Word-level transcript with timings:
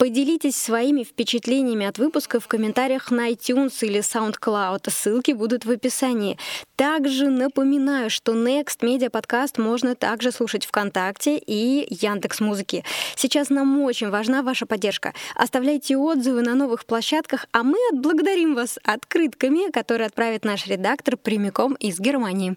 Поделитесь 0.00 0.56
своими 0.56 1.04
впечатлениями 1.04 1.84
от 1.84 1.98
выпуска 1.98 2.40
в 2.40 2.48
комментариях 2.48 3.10
на 3.10 3.30
iTunes 3.30 3.74
или 3.82 4.00
SoundCloud. 4.00 4.90
Ссылки 4.90 5.32
будут 5.32 5.66
в 5.66 5.70
описании. 5.70 6.38
Также 6.74 7.28
напоминаю, 7.28 8.08
что 8.08 8.32
Next 8.32 8.80
Media 8.80 9.10
подкаст 9.10 9.58
можно 9.58 9.94
также 9.94 10.32
слушать 10.32 10.64
ВКонтакте 10.64 11.36
и 11.36 11.86
Яндекс 11.90 12.40
Музыки. 12.40 12.82
Сейчас 13.14 13.50
нам 13.50 13.78
очень 13.82 14.08
важна 14.08 14.42
ваша 14.42 14.64
поддержка. 14.64 15.12
Оставляйте 15.34 15.98
отзывы 15.98 16.40
на 16.40 16.54
новых 16.54 16.86
площадках, 16.86 17.44
а 17.52 17.62
мы 17.62 17.76
отблагодарим 17.92 18.54
вас 18.54 18.78
открытками, 18.82 19.70
которые 19.70 20.06
отправит 20.06 20.46
наш 20.46 20.66
редактор 20.66 21.18
прямиком 21.18 21.74
из 21.74 22.00
Германии. 22.00 22.56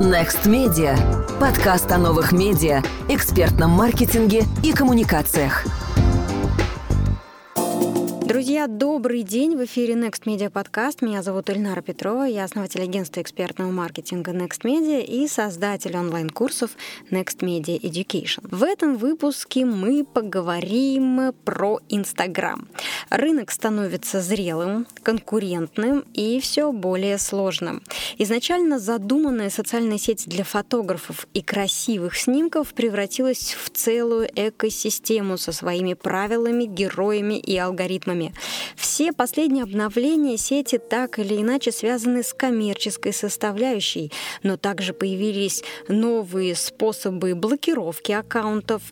Next 0.00 0.46
Media. 0.46 0.96
Подкаст 1.40 1.90
о 1.90 1.98
новых 1.98 2.30
медиа, 2.30 2.82
экспертном 3.08 3.72
маркетинге 3.72 4.44
и 4.62 4.72
коммуникациях. 4.72 5.64
Друзья, 8.28 8.66
добрый 8.66 9.22
день! 9.22 9.56
В 9.56 9.64
эфире 9.64 9.94
Next 9.94 10.24
Media 10.26 10.52
Podcast. 10.52 10.98
Меня 11.00 11.22
зовут 11.22 11.48
Ильнара 11.48 11.80
Петрова. 11.80 12.24
Я 12.24 12.44
основатель 12.44 12.82
агентства 12.82 13.22
экспертного 13.22 13.70
маркетинга 13.70 14.32
Next 14.32 14.64
Media 14.64 15.02
и 15.02 15.26
создатель 15.26 15.96
онлайн-курсов 15.96 16.72
Next 17.10 17.38
Media 17.38 17.80
Education. 17.80 18.46
В 18.50 18.64
этом 18.64 18.98
выпуске 18.98 19.64
мы 19.64 20.04
поговорим 20.04 21.32
про 21.46 21.80
Инстаграм. 21.88 22.68
Рынок 23.08 23.50
становится 23.50 24.20
зрелым, 24.20 24.86
конкурентным 25.02 26.04
и 26.12 26.38
все 26.40 26.70
более 26.70 27.16
сложным. 27.16 27.82
Изначально 28.18 28.78
задуманная 28.78 29.48
социальная 29.48 29.96
сеть 29.96 30.28
для 30.28 30.44
фотографов 30.44 31.26
и 31.32 31.40
красивых 31.40 32.14
снимков 32.14 32.74
превратилась 32.74 33.56
в 33.58 33.70
целую 33.70 34.28
экосистему 34.34 35.38
со 35.38 35.52
своими 35.52 35.94
правилами, 35.94 36.64
героями 36.64 37.38
и 37.38 37.56
алгоритмами 37.56 38.17
платформами. 38.18 38.32
Все 38.76 39.12
последние 39.12 39.64
обновления 39.64 40.36
сети 40.36 40.78
так 40.78 41.18
или 41.18 41.40
иначе 41.40 41.72
связаны 41.72 42.22
с 42.22 42.32
коммерческой 42.32 43.12
составляющей, 43.12 44.12
но 44.42 44.56
также 44.56 44.92
появились 44.92 45.62
новые 45.88 46.54
способы 46.54 47.34
блокировки 47.34 48.12
аккаунтов, 48.12 48.82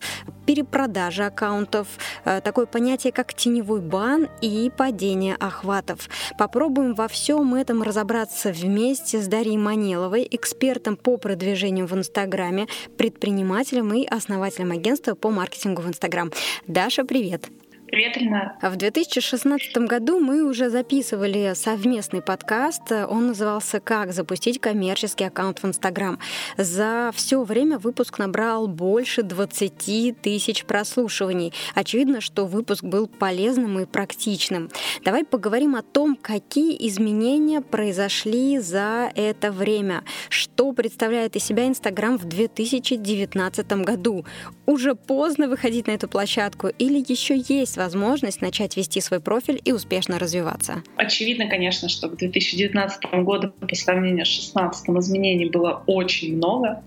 перепродажи 0.45 1.23
аккаунтов, 1.23 1.87
э, 2.25 2.41
такое 2.41 2.65
понятие, 2.65 3.11
как 3.11 3.33
теневой 3.33 3.81
бан 3.81 4.29
и 4.41 4.71
падение 4.75 5.35
охватов. 5.35 6.09
Попробуем 6.37 6.95
во 6.95 7.07
всем 7.07 7.55
этом 7.55 7.83
разобраться 7.83 8.51
вместе 8.51 9.21
с 9.21 9.27
Дарьей 9.27 9.57
Манеловой, 9.57 10.27
экспертом 10.29 10.95
по 10.95 11.17
продвижению 11.17 11.87
в 11.87 11.93
Инстаграме, 11.93 12.67
предпринимателем 12.97 13.93
и 13.93 14.05
основателем 14.05 14.71
агентства 14.71 15.15
по 15.15 15.29
маркетингу 15.29 15.81
в 15.81 15.87
Инстаграм. 15.87 16.31
Даша, 16.67 17.03
привет! 17.03 17.49
Привет, 17.89 18.17
Ильнар. 18.17 18.51
В 18.61 18.75
2016 18.75 19.77
году 19.77 20.19
мы 20.19 20.43
уже 20.43 20.69
записывали 20.69 21.53
совместный 21.55 22.21
подкаст. 22.21 22.91
Он 22.91 23.27
назывался 23.27 23.79
«Как 23.79 24.11
запустить 24.11 24.59
коммерческий 24.59 25.23
аккаунт 25.23 25.63
в 25.63 25.65
Инстаграм». 25.65 26.19
За 26.57 27.11
все 27.15 27.41
время 27.43 27.79
выпуск 27.79 28.19
набрал 28.19 28.67
больше 28.67 29.23
20 29.23 30.19
тысяч 30.21 30.65
прослушиваний. 30.65 31.53
Очевидно, 31.75 32.19
что 32.19 32.45
выпуск 32.45 32.83
был 32.83 33.07
полезным 33.07 33.79
и 33.79 33.85
практичным. 33.85 34.69
Давай 35.05 35.23
поговорим 35.23 35.77
о 35.77 35.81
том, 35.81 36.17
какие 36.21 36.75
изменения 36.89 37.61
произошли 37.61 38.59
за 38.59 39.09
это 39.15 39.49
время. 39.49 40.03
Что 40.27 40.73
представляет 40.73 41.37
из 41.37 41.45
себя 41.45 41.65
Инстаграм 41.65 42.17
в 42.17 42.25
2019 42.25 43.71
году? 43.83 44.25
Уже 44.65 44.93
поздно 44.93 45.47
выходить 45.47 45.87
на 45.87 45.91
эту 45.91 46.09
площадку 46.09 46.67
или 46.67 47.01
еще 47.07 47.41
есть 47.47 47.76
возможность 47.77 48.41
начать 48.41 48.75
вести 48.75 48.99
свой 49.01 49.19
профиль 49.19 49.61
и 49.63 49.71
успешно 49.71 50.19
развиваться? 50.19 50.83
Очевидно, 50.95 51.47
конечно, 51.47 51.89
что 51.89 52.09
к 52.09 52.17
2019 52.17 53.05
году 53.23 53.51
по 53.51 53.75
сравнению 53.75 54.25
с 54.25 54.29
2016 54.29 54.89
изменений 54.89 55.49
было 55.49 55.83
очень 55.85 56.35
много. 56.35 56.83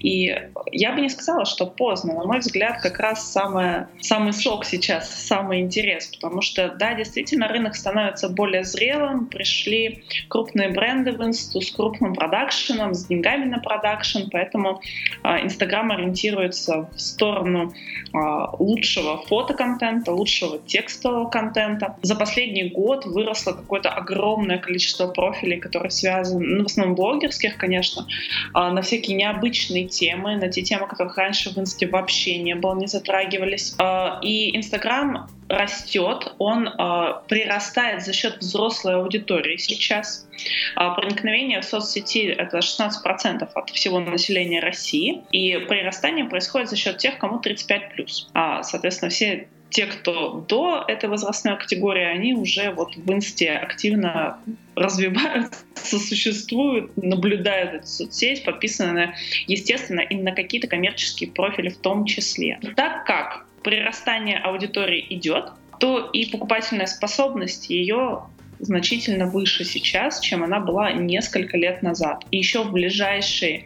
И 0.00 0.34
я 0.72 0.92
бы 0.92 1.00
не 1.00 1.08
сказала, 1.08 1.44
что 1.44 1.66
поздно. 1.66 2.14
На 2.14 2.24
мой 2.24 2.40
взгляд, 2.40 2.80
как 2.82 2.98
раз 2.98 3.30
самое, 3.32 3.88
самый 4.00 4.32
сок 4.32 4.64
сейчас, 4.64 5.10
самый 5.10 5.60
интерес. 5.60 6.06
Потому 6.14 6.42
что, 6.42 6.68
да, 6.68 6.94
действительно, 6.94 7.48
рынок 7.48 7.74
становится 7.74 8.28
более 8.28 8.64
зрелым. 8.64 9.26
Пришли 9.26 10.04
крупные 10.28 10.68
бренды 10.68 11.12
в 11.12 11.22
инсту 11.24 11.60
с 11.60 11.70
крупным 11.70 12.14
продакшеном, 12.14 12.94
с 12.94 13.06
деньгами 13.06 13.46
на 13.46 13.58
продакшн. 13.58 14.28
Поэтому 14.30 14.80
а, 15.22 15.40
Инстаграм 15.40 15.90
ориентируется 15.90 16.88
в 16.94 17.00
сторону 17.00 17.72
а, 18.12 18.54
лучшего 18.58 19.18
фотоконтента, 19.26 20.12
лучшего 20.12 20.33
лучшего 20.34 20.58
текстового 20.66 21.28
контента. 21.28 21.96
За 22.02 22.14
последний 22.14 22.68
год 22.70 23.06
выросло 23.06 23.52
какое-то 23.52 23.90
огромное 23.90 24.58
количество 24.58 25.06
профилей, 25.06 25.58
которые 25.58 25.90
связаны, 25.90 26.44
ну, 26.44 26.62
в 26.64 26.66
основном 26.66 26.94
блогерских, 26.94 27.56
конечно, 27.56 28.06
а, 28.52 28.70
на 28.70 28.82
всякие 28.82 29.16
необычные 29.16 29.86
темы, 29.86 30.36
на 30.36 30.48
те 30.48 30.62
темы, 30.62 30.86
которых 30.86 31.16
раньше 31.16 31.50
в 31.50 31.58
инсте 31.58 31.86
вообще 31.86 32.38
не 32.38 32.54
было, 32.54 32.74
не 32.74 32.86
затрагивались. 32.86 33.74
А, 33.78 34.20
и 34.22 34.56
Инстаграм 34.56 35.28
растет, 35.46 36.34
он 36.38 36.68
э, 36.68 36.72
прирастает 37.28 38.02
за 38.02 38.14
счет 38.14 38.38
взрослой 38.38 38.94
аудитории 38.94 39.58
сейчас. 39.58 40.26
Э, 40.74 40.94
проникновение 40.96 41.60
в 41.60 41.64
соцсети— 41.64 42.26
это 42.38 42.58
16% 42.58 43.46
от 43.54 43.70
всего 43.70 44.00
населения 44.00 44.60
России, 44.60 45.22
и 45.32 45.58
прирастание 45.68 46.24
происходит 46.24 46.70
за 46.70 46.76
счет 46.76 46.96
тех, 46.96 47.18
кому 47.18 47.40
35+. 47.40 48.06
А, 48.32 48.62
соответственно, 48.62 49.10
все 49.10 49.48
те, 49.74 49.86
кто 49.86 50.44
до 50.48 50.84
этой 50.86 51.08
возрастной 51.08 51.58
категории, 51.58 52.04
они 52.04 52.32
уже 52.32 52.70
вот 52.70 52.94
в 52.94 53.12
инсте 53.12 53.50
активно 53.50 54.38
развиваются, 54.76 55.64
существуют, 55.74 56.96
наблюдают 56.96 57.74
эту 57.74 57.86
соцсеть, 57.86 58.44
подписаны, 58.44 59.14
естественно, 59.48 59.98
и 59.98 60.14
на 60.14 60.30
какие-то 60.30 60.68
коммерческие 60.68 61.32
профили 61.32 61.70
в 61.70 61.78
том 61.78 62.04
числе. 62.04 62.60
Так 62.76 63.04
как 63.04 63.46
прирастание 63.64 64.38
аудитории 64.38 65.04
идет, 65.10 65.50
то 65.80 66.08
и 66.12 66.26
покупательная 66.26 66.86
способность 66.86 67.68
ее 67.68 68.22
значительно 68.60 69.26
выше 69.26 69.64
сейчас, 69.64 70.20
чем 70.20 70.44
она 70.44 70.60
была 70.60 70.92
несколько 70.92 71.56
лет 71.56 71.82
назад. 71.82 72.24
И 72.30 72.38
еще 72.38 72.62
в 72.62 72.70
ближайшие 72.70 73.64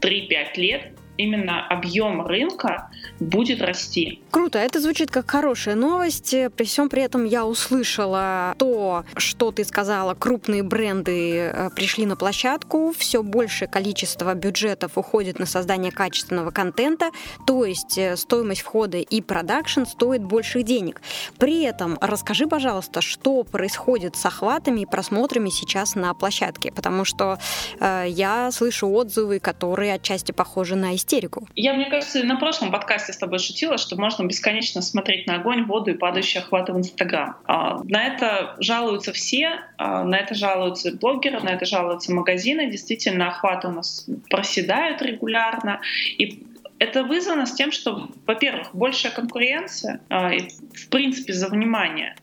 3-5 0.00 0.46
лет 0.56 0.92
именно 1.18 1.66
объем 1.66 2.26
рынка 2.26 2.88
будет 3.20 3.62
расти. 3.62 4.20
Круто, 4.30 4.58
это 4.58 4.80
звучит 4.80 5.10
как 5.10 5.30
хорошая 5.30 5.74
новость. 5.74 6.34
При 6.56 6.64
всем 6.64 6.88
при 6.88 7.02
этом 7.02 7.24
я 7.24 7.46
услышала 7.46 8.54
то, 8.58 9.04
что 9.16 9.52
ты 9.52 9.64
сказала, 9.64 10.14
крупные 10.14 10.62
бренды 10.62 11.38
э, 11.38 11.70
пришли 11.74 12.06
на 12.06 12.16
площадку, 12.16 12.92
все 12.96 13.22
большее 13.22 13.68
количество 13.68 14.34
бюджетов 14.34 14.96
уходит 14.96 15.38
на 15.38 15.46
создание 15.46 15.92
качественного 15.92 16.50
контента, 16.50 17.10
то 17.46 17.64
есть 17.64 17.98
э, 17.98 18.16
стоимость 18.16 18.62
входа 18.62 18.98
и 18.98 19.20
продакшн 19.20 19.84
стоит 19.84 20.22
больше 20.22 20.62
денег. 20.62 21.00
При 21.38 21.62
этом 21.62 21.98
расскажи, 22.00 22.46
пожалуйста, 22.46 23.00
что 23.00 23.44
происходит 23.44 24.16
с 24.16 24.26
охватами 24.26 24.80
и 24.80 24.86
просмотрами 24.86 25.50
сейчас 25.50 25.94
на 25.94 26.14
площадке, 26.14 26.72
потому 26.72 27.04
что 27.04 27.38
э, 27.78 28.06
я 28.08 28.50
слышу 28.52 28.88
отзывы, 28.88 29.38
которые 29.38 29.94
отчасти 29.94 30.32
похожи 30.32 30.76
на 30.76 30.96
истерику 30.96 31.10
истерику. 31.10 31.46
Я, 31.56 31.74
мне 31.74 31.86
кажется, 31.90 32.22
на 32.24 32.36
прошлом 32.36 32.70
подкасте 32.70 33.09
с 33.12 33.18
тобой 33.18 33.38
шутила, 33.38 33.78
что 33.78 33.96
можно 33.96 34.24
бесконечно 34.24 34.82
смотреть 34.82 35.26
на 35.26 35.36
огонь, 35.36 35.64
воду 35.64 35.90
и 35.90 35.94
падающие 35.94 36.42
охваты 36.42 36.72
в 36.72 36.78
Инстаграм. 36.78 37.36
А, 37.44 37.82
на 37.84 38.06
это 38.06 38.56
жалуются 38.60 39.12
все, 39.12 39.60
а, 39.78 40.04
на 40.04 40.16
это 40.16 40.34
жалуются 40.34 40.96
блогеры, 40.96 41.40
на 41.40 41.50
это 41.50 41.64
жалуются 41.64 42.12
магазины. 42.12 42.70
Действительно, 42.70 43.28
охваты 43.28 43.68
у 43.68 43.72
нас 43.72 44.06
проседают 44.28 45.02
регулярно. 45.02 45.80
И 46.18 46.44
это 46.78 47.04
вызвано 47.04 47.46
с 47.46 47.52
тем, 47.52 47.72
что, 47.72 48.08
во-первых, 48.26 48.74
большая 48.74 49.12
конкуренция, 49.12 50.00
а, 50.08 50.30
в 50.30 50.88
принципе, 50.88 51.32
за 51.32 51.48
внимание. 51.48 52.16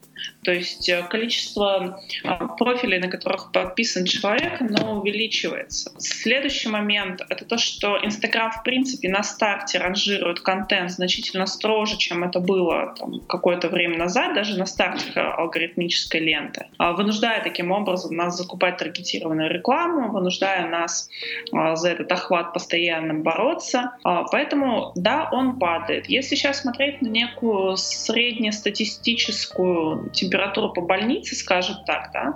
То 0.48 0.54
есть 0.54 0.88
э, 0.88 1.04
количество 1.10 2.00
а, 2.24 2.48
профилей, 2.48 3.00
на 3.00 3.10
которых 3.10 3.52
подписан 3.52 4.06
человек, 4.06 4.62
оно 4.62 5.02
увеличивается. 5.02 5.92
Следующий 5.98 6.70
момент— 6.70 7.22
это 7.30 7.44
то, 7.44 7.58
что 7.58 8.00
Инстаграм, 8.02 8.50
в 8.50 8.64
принципе, 8.64 9.10
на 9.10 9.24
старте 9.24 9.78
ранжирует 9.78 10.40
контент 10.40 10.92
значительно 10.92 11.48
строже, 11.48 11.98
чем 11.98 12.24
это 12.24 12.40
было 12.40 12.96
там, 12.98 13.20
какое-то 13.28 13.68
время 13.68 13.98
назад, 13.98 14.36
даже 14.36 14.58
на 14.58 14.66
старте 14.66 15.20
алгоритмической 15.20 16.22
ленты, 16.22 16.68
а, 16.78 16.94
вынуждая 16.94 17.44
таким 17.44 17.72
образом 17.72 18.16
нас 18.16 18.38
закупать 18.38 18.78
таргетированную 18.78 19.54
рекламу, 19.54 20.14
вынуждая 20.14 20.70
нас 20.70 21.10
а, 21.52 21.76
за 21.76 21.90
этот 21.90 22.10
охват 22.10 22.54
постоянно 22.54 23.16
бороться. 23.16 23.98
Поэтому, 24.32 24.94
да, 24.96 25.28
он 25.30 25.60
падает. 25.60 26.08
Если 26.08 26.36
сейчас 26.36 26.62
смотреть 26.62 27.02
на 27.02 27.10
некую 27.10 27.76
среднестатистическую 27.76 30.10
температуру 30.12 30.37
по 30.74 30.82
больнице, 30.82 31.36
скажем 31.36 31.78
так, 31.86 32.10
да, 32.14 32.34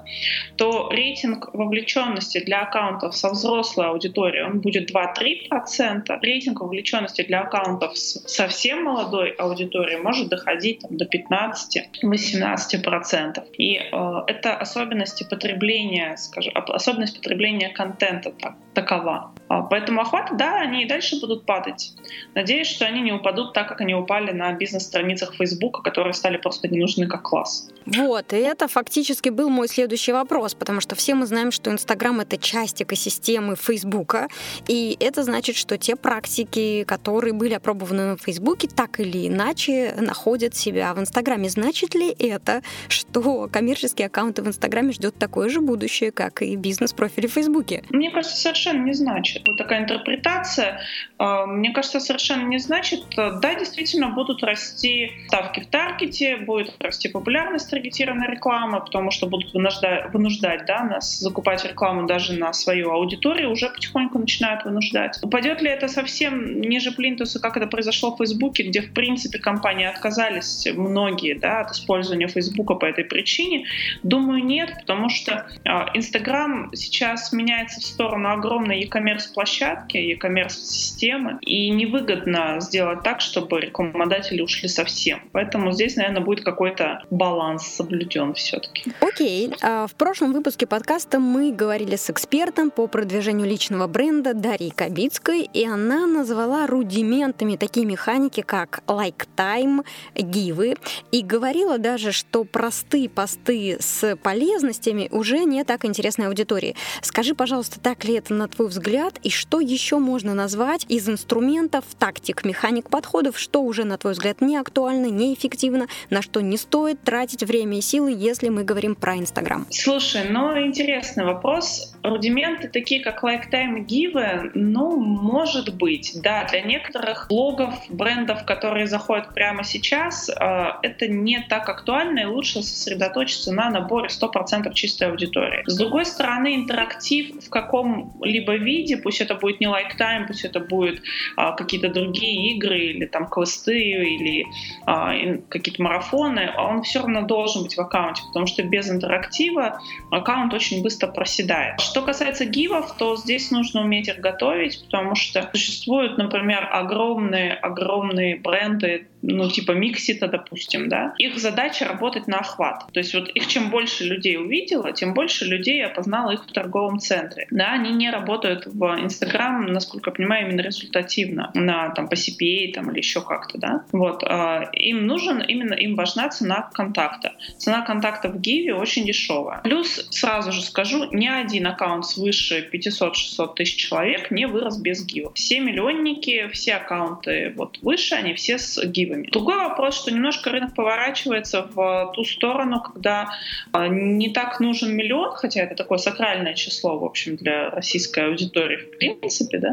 то 0.57 0.89
рейтинг 0.92 1.53
вовлеченности 1.53 2.44
для 2.44 2.62
аккаунтов 2.62 3.15
со 3.15 3.30
взрослой 3.30 3.88
аудиторией 3.88 4.45
он 4.45 4.62
будет 4.62 4.92
2-3%. 4.92 6.19
Рейтинг 6.21 6.62
вовлеченности 6.62 7.24
для 7.24 7.42
аккаунтов 7.42 7.98
с 7.98 8.21
совсем 8.27 8.83
молодой 8.83 9.31
аудиторией 9.31 10.00
может 10.01 10.30
доходить 10.30 10.80
там, 10.80 10.98
до 10.98 11.06
15-18%. 11.06 13.44
И 13.57 13.77
э, 13.77 13.81
это 14.27 14.56
особенности 14.56 15.27
потребления, 15.30 16.15
скажем, 16.18 16.53
особенность 16.56 17.18
потребления 17.18 17.69
контента 17.69 18.31
так, 18.31 18.56
такова. 18.74 19.31
А, 19.48 19.62
поэтому 19.63 20.01
охваты, 20.01 20.36
да, 20.36 20.62
они 20.62 20.83
и 20.83 20.88
дальше 20.88 21.19
будут 21.19 21.45
падать. 21.45 21.94
Надеюсь, 22.36 22.68
что 22.68 22.86
они 22.86 23.01
не 23.01 23.12
упадут 23.12 23.53
так, 23.53 23.68
как 23.68 23.81
они 23.81 23.94
упали 23.94 24.31
на 24.31 24.53
бизнес-страницах 24.53 25.36
Facebook, 25.36 25.83
которые 25.83 26.13
стали 26.13 26.38
просто 26.38 26.68
не 26.68 26.80
нужны 26.80 27.07
как 27.07 27.24
класс. 27.24 27.69
Вот, 27.98 28.34
и 28.34 28.38
это 28.38 28.68
фактически 28.68 29.30
был 29.30 29.50
мой 29.50 29.68
следующий 29.68 30.14
вопрос, 30.14 30.54
потому 30.54 30.80
что 30.80 30.96
все 30.96 31.14
мы 31.14 31.26
знаем, 31.26 31.52
что 31.52 31.72
Инстаграм— 31.72 32.20
это 32.22 32.38
часть 32.38 32.82
экосистемы 32.82 33.56
Фейсбука, 33.56 34.28
и 34.68 34.96
это 35.00 35.24
значит, 35.24 35.56
что 35.56 35.78
те 35.78 35.96
практики, 35.96 36.86
которые 36.88 37.34
были 37.34 37.54
опробованы 37.54 38.12
на 38.12 38.18
Фейсбуке, 38.18 38.68
так 38.68 39.00
или 39.00 39.28
иначе 39.28 39.94
находят 39.98 40.56
себя 40.56 40.94
в 40.94 41.00
Инстаграме. 41.00 41.50
Значит 41.50 41.96
ли 41.96 42.12
это, 42.12 42.62
что 42.88 43.50
коммерческие 43.52 44.08
аккаунты 44.08 44.42
в 44.42 44.48
Инстаграме 44.48 44.94
ждет 44.94 45.16
такое 45.18 45.50
же 45.50 45.60
будущее, 45.60 46.12
как 46.12 46.42
и 46.42 46.56
бизнес-профили 46.56 47.28
в 47.28 47.34
Фейсбуке? 47.34 47.84
Мне 47.90 48.12
кажется, 48.12 48.38
совершенно 48.38 48.84
не 48.84 48.94
значит. 48.94 49.48
Вот 49.48 49.58
такая 49.58 49.84
интерпретация, 49.84 50.80
а, 51.18 51.46
мне 51.46 51.72
кажется, 51.72 52.00
совершенно 52.00 52.48
не 52.48 52.60
значит. 52.60 53.04
Да, 53.16 53.56
действительно, 53.56 54.10
будут 54.10 54.44
расти 54.44 55.12
ставки 55.28 55.62
в 55.62 55.68
таргете, 55.68 56.38
будет 56.38 56.74
расти 56.80 57.10
популярность 57.10 57.74
таргетированной 57.81 58.28
рекламы, 58.28 58.80
потому 58.80 59.12
что 59.12 59.28
будут 59.28 59.54
вынуждать, 59.54 60.13
вынуждать 60.13 60.66
да, 60.66 60.83
нас 60.83 61.19
закупать 61.19 61.66
рекламу 61.66 62.06
даже 62.06 62.33
на 62.33 62.54
свою 62.54 62.92
аудиторию, 62.92 63.51
уже 63.51 63.69
потихоньку 63.69 64.19
начинают 64.19 64.63
вынуждать. 64.66 65.19
Упадет 65.24 65.62
ли 65.62 65.69
это 65.69 65.88
совсем 65.88 66.62
ниже 66.62 66.92
плинтуса, 66.92 67.39
как 67.39 67.57
это 67.57 67.68
произошло 67.68 68.13
в 68.13 68.18
Фейсбуке, 68.18 68.63
где, 68.63 68.81
в 68.81 68.94
принципе, 68.94 69.39
компании 69.39 69.88
отказались 69.88 70.68
многие 70.75 71.33
да, 71.33 71.62
от 71.62 71.72
использования 71.72 72.28
Фейсбука 72.28 72.75
по 72.75 72.86
этой 72.86 73.04
причине? 73.04 73.66
Думаю, 74.04 74.44
нет, 74.44 74.74
потому 74.80 75.10
что 75.10 75.48
Инстаграм 75.94 76.69
сейчас 76.74 77.34
меняется 77.34 77.80
в 77.80 77.84
сторону 77.84 78.30
огромной 78.31 78.81
e-commerce 78.81 79.34
площадки, 79.34 79.98
e-commerce 79.98 80.50
системы, 80.50 81.39
и 81.42 81.69
невыгодно 81.69 82.60
сделать 82.60 83.04
так, 83.04 83.22
чтобы 83.22 83.60
рекламодатели 83.60 84.42
ушли 84.42 84.68
совсем. 84.68 85.22
Поэтому 85.31 85.72
здесь, 85.72 85.95
наверное, 85.95 86.22
будет 86.22 86.44
какой-то 86.44 87.04
баланс 87.10 87.61
баланс 87.62 87.75
соблюден 87.75 88.34
все-таки. 88.34 88.92
Окей. 89.00 89.54
А, 89.62 89.88
в 89.88 89.96
прошлом 89.96 90.34
выпуске 90.34 90.66
подкаста 90.66 91.19
мы 91.19 91.52
говорили 91.52 91.96
с 91.96 92.10
экспертом 92.10 92.72
по 92.72 92.88
продвижению 92.88 93.48
личного 93.48 93.88
бренда 93.88 94.34
Дарьей 94.34 94.72
Кабицкой, 94.72 95.50
и 95.54 95.66
она 95.66 96.08
назвала 96.08 96.68
рудиментами 96.68 97.56
такие 97.56 97.86
механики, 97.86 98.42
как 98.42 98.84
like 98.88 99.28
time, 99.36 99.86
гивы, 100.16 100.75
и 101.12 101.22
говорила 101.22 101.78
даже, 101.78 102.12
что 102.12 102.44
простые 102.44 103.10
посты 103.10 103.78
с 103.80 104.16
полезностями 104.18 105.08
уже 105.12 105.44
не 105.46 105.63
так 105.63 105.86
интересны 105.86 106.25
аудитории. 106.25 106.75
Скажи, 107.02 107.36
пожалуйста, 107.36 107.80
так 107.80 108.04
ли 108.06 108.16
это 108.16 108.34
на 108.34 108.48
твой 108.48 108.68
взгляд, 108.68 109.19
и 109.24 109.30
что 109.30 109.60
еще 109.60 109.98
можно 109.98 110.34
назвать 110.34 110.86
из 110.90 111.08
инструментов, 111.08 111.86
тактик, 111.98 112.44
механик 112.46 112.90
подходов, 112.90 113.38
что 113.38 113.62
уже, 113.62 113.84
на 113.84 113.98
твой 113.98 114.13
взгляд, 114.13 114.42
не 114.42 114.58
актуально, 114.58 115.08
неэффективно, 115.08 115.88
на 116.10 116.22
что 116.22 116.42
не 116.42 116.58
стоит 116.58 117.02
тратить 117.02 117.44
время 117.51 117.80
и 117.80 117.81
силы, 117.81 118.15
если 118.18 118.48
мы 118.48 118.63
говорим 118.63 118.95
про 118.95 119.18
Инстаграм? 119.18 119.68
Слушай, 119.69 120.30
ну 120.30 120.57
интересный 120.57 121.25
вопрос. 121.25 121.94
Рудименты 122.01 122.69
такие, 122.69 123.03
как 123.03 123.24
Lifetime 123.25 123.86
Give, 123.86 124.51
ну, 124.53 124.95
может 124.95 125.75
быть, 125.75 126.13
да, 126.24 126.45
для 126.45 126.62
некоторых 126.62 127.27
блогов, 127.27 127.74
брендов, 127.89 128.45
которые 128.45 128.88
заходят 128.88 129.33
прямо 129.33 129.65
сейчас, 129.65 130.30
э, 130.30 130.33
это 130.81 131.09
не 131.09 131.42
так 131.50 131.68
актуально, 131.68 132.19
и 132.19 132.25
лучше 132.25 132.63
сосредоточиться 132.63 133.51
на 133.51 133.69
наборе 133.69 134.07
100% 134.07 134.74
чистой 134.74 135.09
аудитории. 135.09 135.63
С 135.65 135.77
другой 135.77 136.06
стороны, 136.06 136.56
интерактив 136.56 137.44
в 137.45 137.50
каком-либо 137.50 138.56
виде, 138.56 138.95
пусть 138.95 139.19
это 139.19 139.36
будет 139.36 139.59
не 139.59 139.68
Lifetime, 139.68 140.25
пусть 140.25 140.45
это 140.45 140.62
будут 140.62 141.01
а, 141.36 141.51
какие-то 141.51 141.89
другие 141.89 142.56
игры, 142.56 142.80
или 142.80 143.06
там 143.06 143.27
квесты, 143.27 143.77
или 143.77 144.45
а, 144.86 145.12
какие-то 145.50 145.83
марафоны, 145.83 146.50
он 146.57 146.83
все 146.83 147.00
равно 147.00 147.24
должен 147.24 147.41
должен 147.42 147.64
быть 147.64 147.76
в 147.76 147.82
аккаунте, 147.82 148.22
потому 148.28 148.46
что 148.46 148.62
без 148.62 148.90
интерактива 148.90 149.82
аккаунт 150.12 150.54
очень 150.54 150.84
быстро 150.84 151.08
проседает. 151.08 151.80
Что 151.82 152.04
касается 152.04 152.46
гивов, 152.46 152.96
то 152.98 153.16
здесь 153.16 153.50
нужно 153.50 153.82
уметь 153.82 154.08
их 154.08 154.20
готовить, 154.20 154.84
потому 154.86 155.16
что 155.16 155.50
существуют, 155.52 156.20
например, 156.20 156.70
огромные-огромные 156.72 158.36
бренды 158.36 159.08
ну, 159.22 159.50
типа 159.50 159.72
Миксита, 159.74 160.28
допустим, 160.28 160.90
да, 160.90 161.14
их 161.18 161.38
задача 161.38 161.86
работать 161.86 162.28
на 162.28 162.40
охват. 162.40 162.86
То 162.92 163.00
есть 163.00 163.14
вот 163.14 163.30
их 163.30 163.48
чем 163.48 163.70
больше 163.70 164.06
людей 164.06 164.38
увидела, 164.38 164.92
тем 164.92 165.14
больше 165.14 165.46
людей 165.46 165.86
опознала 165.86 166.32
их 166.32 166.46
в 166.46 166.52
торговом 166.52 167.00
центре. 167.00 167.48
Да, 167.52 167.74
они 167.74 167.92
не 167.92 168.10
работают 168.10 168.66
в 168.66 168.84
Инстаграм, 169.00 169.66
насколько 169.66 170.10
я 170.10 170.16
понимаю, 170.16 170.48
именно 170.48 170.62
результативно, 170.62 171.52
на 171.54 171.90
там 171.90 172.08
по 172.08 172.14
CPA 172.14 172.74
там 172.74 172.92
или 172.92 172.98
еще 172.98 173.22
как-то, 173.22 173.58
да. 173.58 173.84
Вот, 173.92 174.24
э, 174.24 174.70
им 174.74 175.06
нужен, 175.06 175.42
именно 175.42 175.74
им 175.74 175.96
важна 175.96 176.30
цена 176.30 176.70
контакта. 176.74 177.34
Цена 177.58 177.82
контакта 177.82 178.30
в 178.30 178.40
Гиве 178.40 178.74
очень 178.74 179.06
дешевая. 179.06 179.62
Плюс, 179.62 180.08
сразу 180.10 180.52
же 180.52 180.62
скажу, 180.62 181.08
ни 181.12 181.28
один 181.28 181.68
аккаунт 181.68 182.06
свыше 182.06 182.70
500-600 182.72 183.56
тысяч 183.56 183.76
человек 183.76 184.32
не 184.32 184.46
вырос 184.46 184.78
без 184.80 185.06
Гива. 185.06 185.32
Все 185.34 185.60
миллионники, 185.60 186.48
все 186.54 186.76
аккаунты 186.76 187.54
вот 187.56 187.80
выше, 187.82 188.16
они 188.16 188.34
все 188.34 188.58
с 188.58 188.84
Гива 188.86 189.11
перспективами. 189.12 189.28
Другой 189.31 189.58
вопрос, 189.58 189.96
что 189.96 190.12
немножко 190.12 190.50
рынок 190.50 190.75
поворачивается 190.75 191.68
в 191.74 192.12
ту 192.16 192.24
сторону, 192.24 192.81
когда 192.81 193.30
а, 193.72 193.88
не 193.88 194.30
так 194.30 194.60
нужен 194.60 194.96
миллион, 194.96 195.31
хотя 195.31 195.62
это 195.62 195.75
такое 195.75 195.98
сакральное 195.98 196.54
число, 196.54 196.98
в 196.98 197.06
общем, 197.06 197.36
для 197.36 197.69
российской 197.69 198.28
аудитории 198.28 198.78
в 198.78 198.98
принципе, 198.98 199.60
да, 199.60 199.72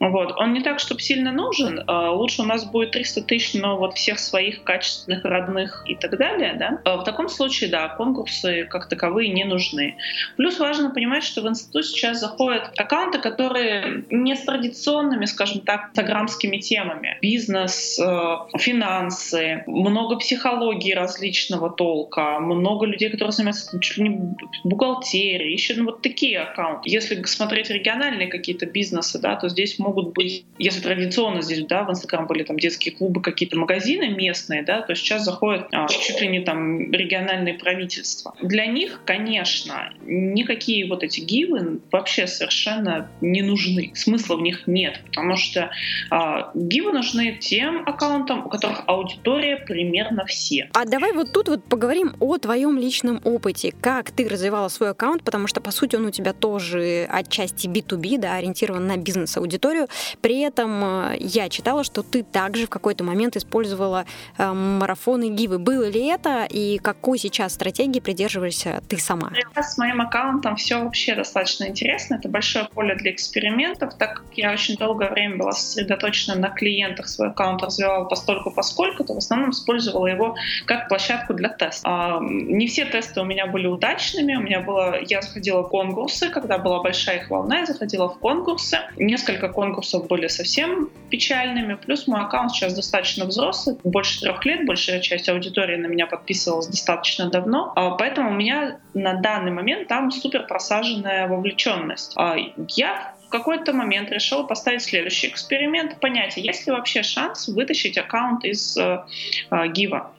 вот. 0.00 0.34
Он 0.38 0.52
не 0.52 0.60
так, 0.60 0.80
чтобы 0.80 1.00
сильно 1.00 1.32
нужен. 1.32 1.82
А, 1.86 2.10
лучше 2.10 2.42
у 2.42 2.44
нас 2.44 2.64
будет 2.64 2.92
300 2.92 3.22
тысяч, 3.22 3.54
но 3.54 3.76
вот 3.76 3.94
всех 3.94 4.18
своих 4.18 4.62
качественных, 4.64 5.24
родных 5.24 5.84
и 5.86 5.94
так 5.94 6.16
далее. 6.18 6.54
Да? 6.58 6.96
В 6.96 7.04
таком 7.04 7.28
случае, 7.28 7.70
да, 7.70 7.88
конкурсы 7.88 8.64
как 8.64 8.88
таковые 8.88 9.30
не 9.30 9.44
нужны. 9.44 9.96
Плюс 10.36 10.58
важно 10.58 10.90
понимать, 10.90 11.24
что 11.24 11.42
в 11.42 11.48
институт 11.48 11.86
сейчас 11.86 12.20
заходят 12.20 12.70
аккаунты, 12.76 13.18
которые 13.18 14.04
не 14.10 14.34
с 14.34 14.40
традиционными, 14.40 15.24
скажем 15.26 15.60
так, 15.60 15.90
инстаграмскими 15.90 16.58
темами. 16.58 17.18
Бизнес, 17.22 17.98
э, 17.98 18.53
финансы, 18.58 19.64
много 19.66 20.16
психологии 20.16 20.92
различного 20.92 21.70
толка, 21.70 22.38
много 22.40 22.86
людей, 22.86 23.10
которые 23.10 23.32
занимаются 23.32 23.78
чуть 23.80 23.98
ли 23.98 24.08
не 24.08 24.36
бухгалтерией, 24.64 25.52
еще 25.52 25.74
ну, 25.74 25.86
вот 25.86 26.02
такие 26.02 26.40
аккаунты. 26.40 26.88
Если 26.88 27.20
смотреть 27.24 27.70
региональные 27.70 28.28
какие-то 28.28 28.66
бизнесы, 28.66 29.18
да, 29.18 29.36
то 29.36 29.48
здесь 29.48 29.78
могут 29.78 30.12
быть, 30.14 30.44
если 30.58 30.80
традиционно 30.80 31.42
здесь, 31.42 31.64
да, 31.66 31.84
в 31.84 31.90
Инстаграм 31.90 32.26
были 32.26 32.44
там 32.44 32.58
детские 32.58 32.94
клубы, 32.94 33.22
какие-то 33.22 33.58
магазины 33.58 34.08
местные, 34.08 34.62
да, 34.62 34.82
то 34.82 34.94
сейчас 34.94 35.24
заходят 35.24 35.68
а, 35.72 35.88
чуть 35.88 36.20
ли 36.20 36.28
не 36.28 36.40
там 36.40 36.92
региональные 36.92 37.54
правительства. 37.54 38.34
Для 38.40 38.66
них, 38.66 39.00
конечно, 39.04 39.92
никакие 40.06 40.86
вот 40.86 41.02
эти 41.02 41.20
гивы 41.20 41.80
вообще 41.90 42.26
совершенно 42.26 43.10
не 43.20 43.42
нужны. 43.42 43.90
Смысла 43.94 44.36
в 44.36 44.42
них 44.42 44.64
нет, 44.66 45.00
потому 45.06 45.36
что 45.36 45.70
а, 46.10 46.52
гивы 46.54 46.92
нужны 46.92 47.36
тем 47.40 47.82
аккаунтам, 47.86 48.43
у 48.44 48.48
которых 48.48 48.82
аудитория 48.86 49.56
примерно 49.56 50.24
все. 50.26 50.68
А 50.74 50.84
давай 50.84 51.12
вот 51.12 51.32
тут 51.32 51.48
вот 51.48 51.64
поговорим 51.64 52.14
о 52.20 52.38
твоем 52.38 52.78
личном 52.78 53.20
опыте. 53.24 53.72
Как 53.80 54.10
ты 54.10 54.28
развивала 54.28 54.68
свой 54.68 54.90
аккаунт, 54.90 55.22
потому 55.22 55.46
что, 55.46 55.60
по 55.60 55.70
сути, 55.70 55.96
он 55.96 56.06
у 56.06 56.10
тебя 56.10 56.32
тоже 56.32 57.08
отчасти 57.10 57.66
B2B, 57.66 58.18
да, 58.18 58.36
ориентирован 58.36 58.86
на 58.86 58.96
бизнес-аудиторию. 58.96 59.88
При 60.20 60.40
этом 60.40 60.84
э, 60.84 61.16
я 61.20 61.48
читала, 61.48 61.84
что 61.84 62.02
ты 62.02 62.22
также 62.22 62.66
в 62.66 62.70
какой-то 62.70 63.04
момент 63.04 63.36
использовала 63.36 64.04
э, 64.36 64.52
марафоны 64.52 65.30
гивы. 65.30 65.58
Было 65.58 65.88
ли 65.88 66.06
это 66.06 66.46
и 66.48 66.78
какой 66.78 67.18
сейчас 67.18 67.54
стратегии 67.54 68.00
придерживаешься 68.00 68.82
ты 68.88 68.98
сама? 68.98 69.32
С 69.56 69.78
моим 69.78 70.00
аккаунтом 70.00 70.56
все 70.56 70.82
вообще 70.82 71.14
достаточно 71.14 71.64
интересно. 71.64 72.16
Это 72.16 72.28
большое 72.28 72.66
поле 72.66 72.94
для 72.96 73.12
экспериментов, 73.12 73.94
так 73.94 74.14
как 74.14 74.24
я 74.34 74.52
очень 74.52 74.76
долгое 74.76 75.10
время 75.10 75.38
была 75.38 75.52
сосредоточена 75.52 76.36
на 76.36 76.50
клиентах, 76.50 77.08
свой 77.08 77.28
аккаунт 77.28 77.62
развивала 77.62 78.04
по 78.04 78.16
постольку 78.42 78.74
поскольку, 78.74 79.04
то 79.04 79.14
в 79.14 79.18
основном 79.18 79.50
использовала 79.50 80.06
его 80.06 80.36
как 80.66 80.88
площадку 80.88 81.34
для 81.34 81.48
теста. 81.48 81.88
А, 81.88 82.18
не 82.20 82.66
все 82.66 82.84
тесты 82.84 83.20
у 83.20 83.24
меня 83.24 83.46
были 83.46 83.66
удачными. 83.66 84.34
У 84.34 84.40
меня 84.40 84.60
было, 84.60 85.00
я 85.00 85.22
заходила 85.22 85.62
в 85.62 85.68
конкурсы, 85.68 86.30
когда 86.30 86.58
была 86.58 86.82
большая 86.82 87.18
их 87.18 87.30
волна, 87.30 87.58
я 87.58 87.66
заходила 87.66 88.08
в 88.08 88.18
конкурсы. 88.18 88.78
Несколько 88.96 89.48
конкурсов 89.48 90.06
были 90.06 90.28
совсем 90.28 90.90
печальными. 91.10 91.74
Плюс 91.74 92.06
мой 92.06 92.20
аккаунт 92.20 92.52
сейчас 92.52 92.74
достаточно 92.74 93.26
взрослый, 93.26 93.76
больше 93.84 94.20
трех 94.20 94.44
лет, 94.44 94.66
большая 94.66 95.00
часть 95.00 95.28
аудитории 95.28 95.76
на 95.76 95.86
меня 95.86 96.06
подписывалась 96.06 96.66
достаточно 96.66 97.30
давно. 97.30 97.72
А, 97.76 97.90
поэтому 97.90 98.30
у 98.30 98.34
меня 98.34 98.78
на 98.94 99.14
данный 99.14 99.52
момент 99.52 99.88
там 99.88 100.10
супер 100.10 100.46
просаженная 100.46 101.28
вовлеченность. 101.28 102.12
А, 102.16 102.36
я 102.68 103.14
какой-то 103.34 103.72
момент 103.72 104.12
решила 104.12 104.44
поставить 104.44 104.82
следующий 104.82 105.26
эксперимент, 105.26 105.98
понять, 105.98 106.36
есть 106.36 106.66
ли 106.68 106.72
вообще 106.72 107.02
шанс 107.02 107.48
вытащить 107.48 107.98
аккаунт 107.98 108.44
из 108.44 108.76
э, 108.76 109.02
э. 109.50 109.64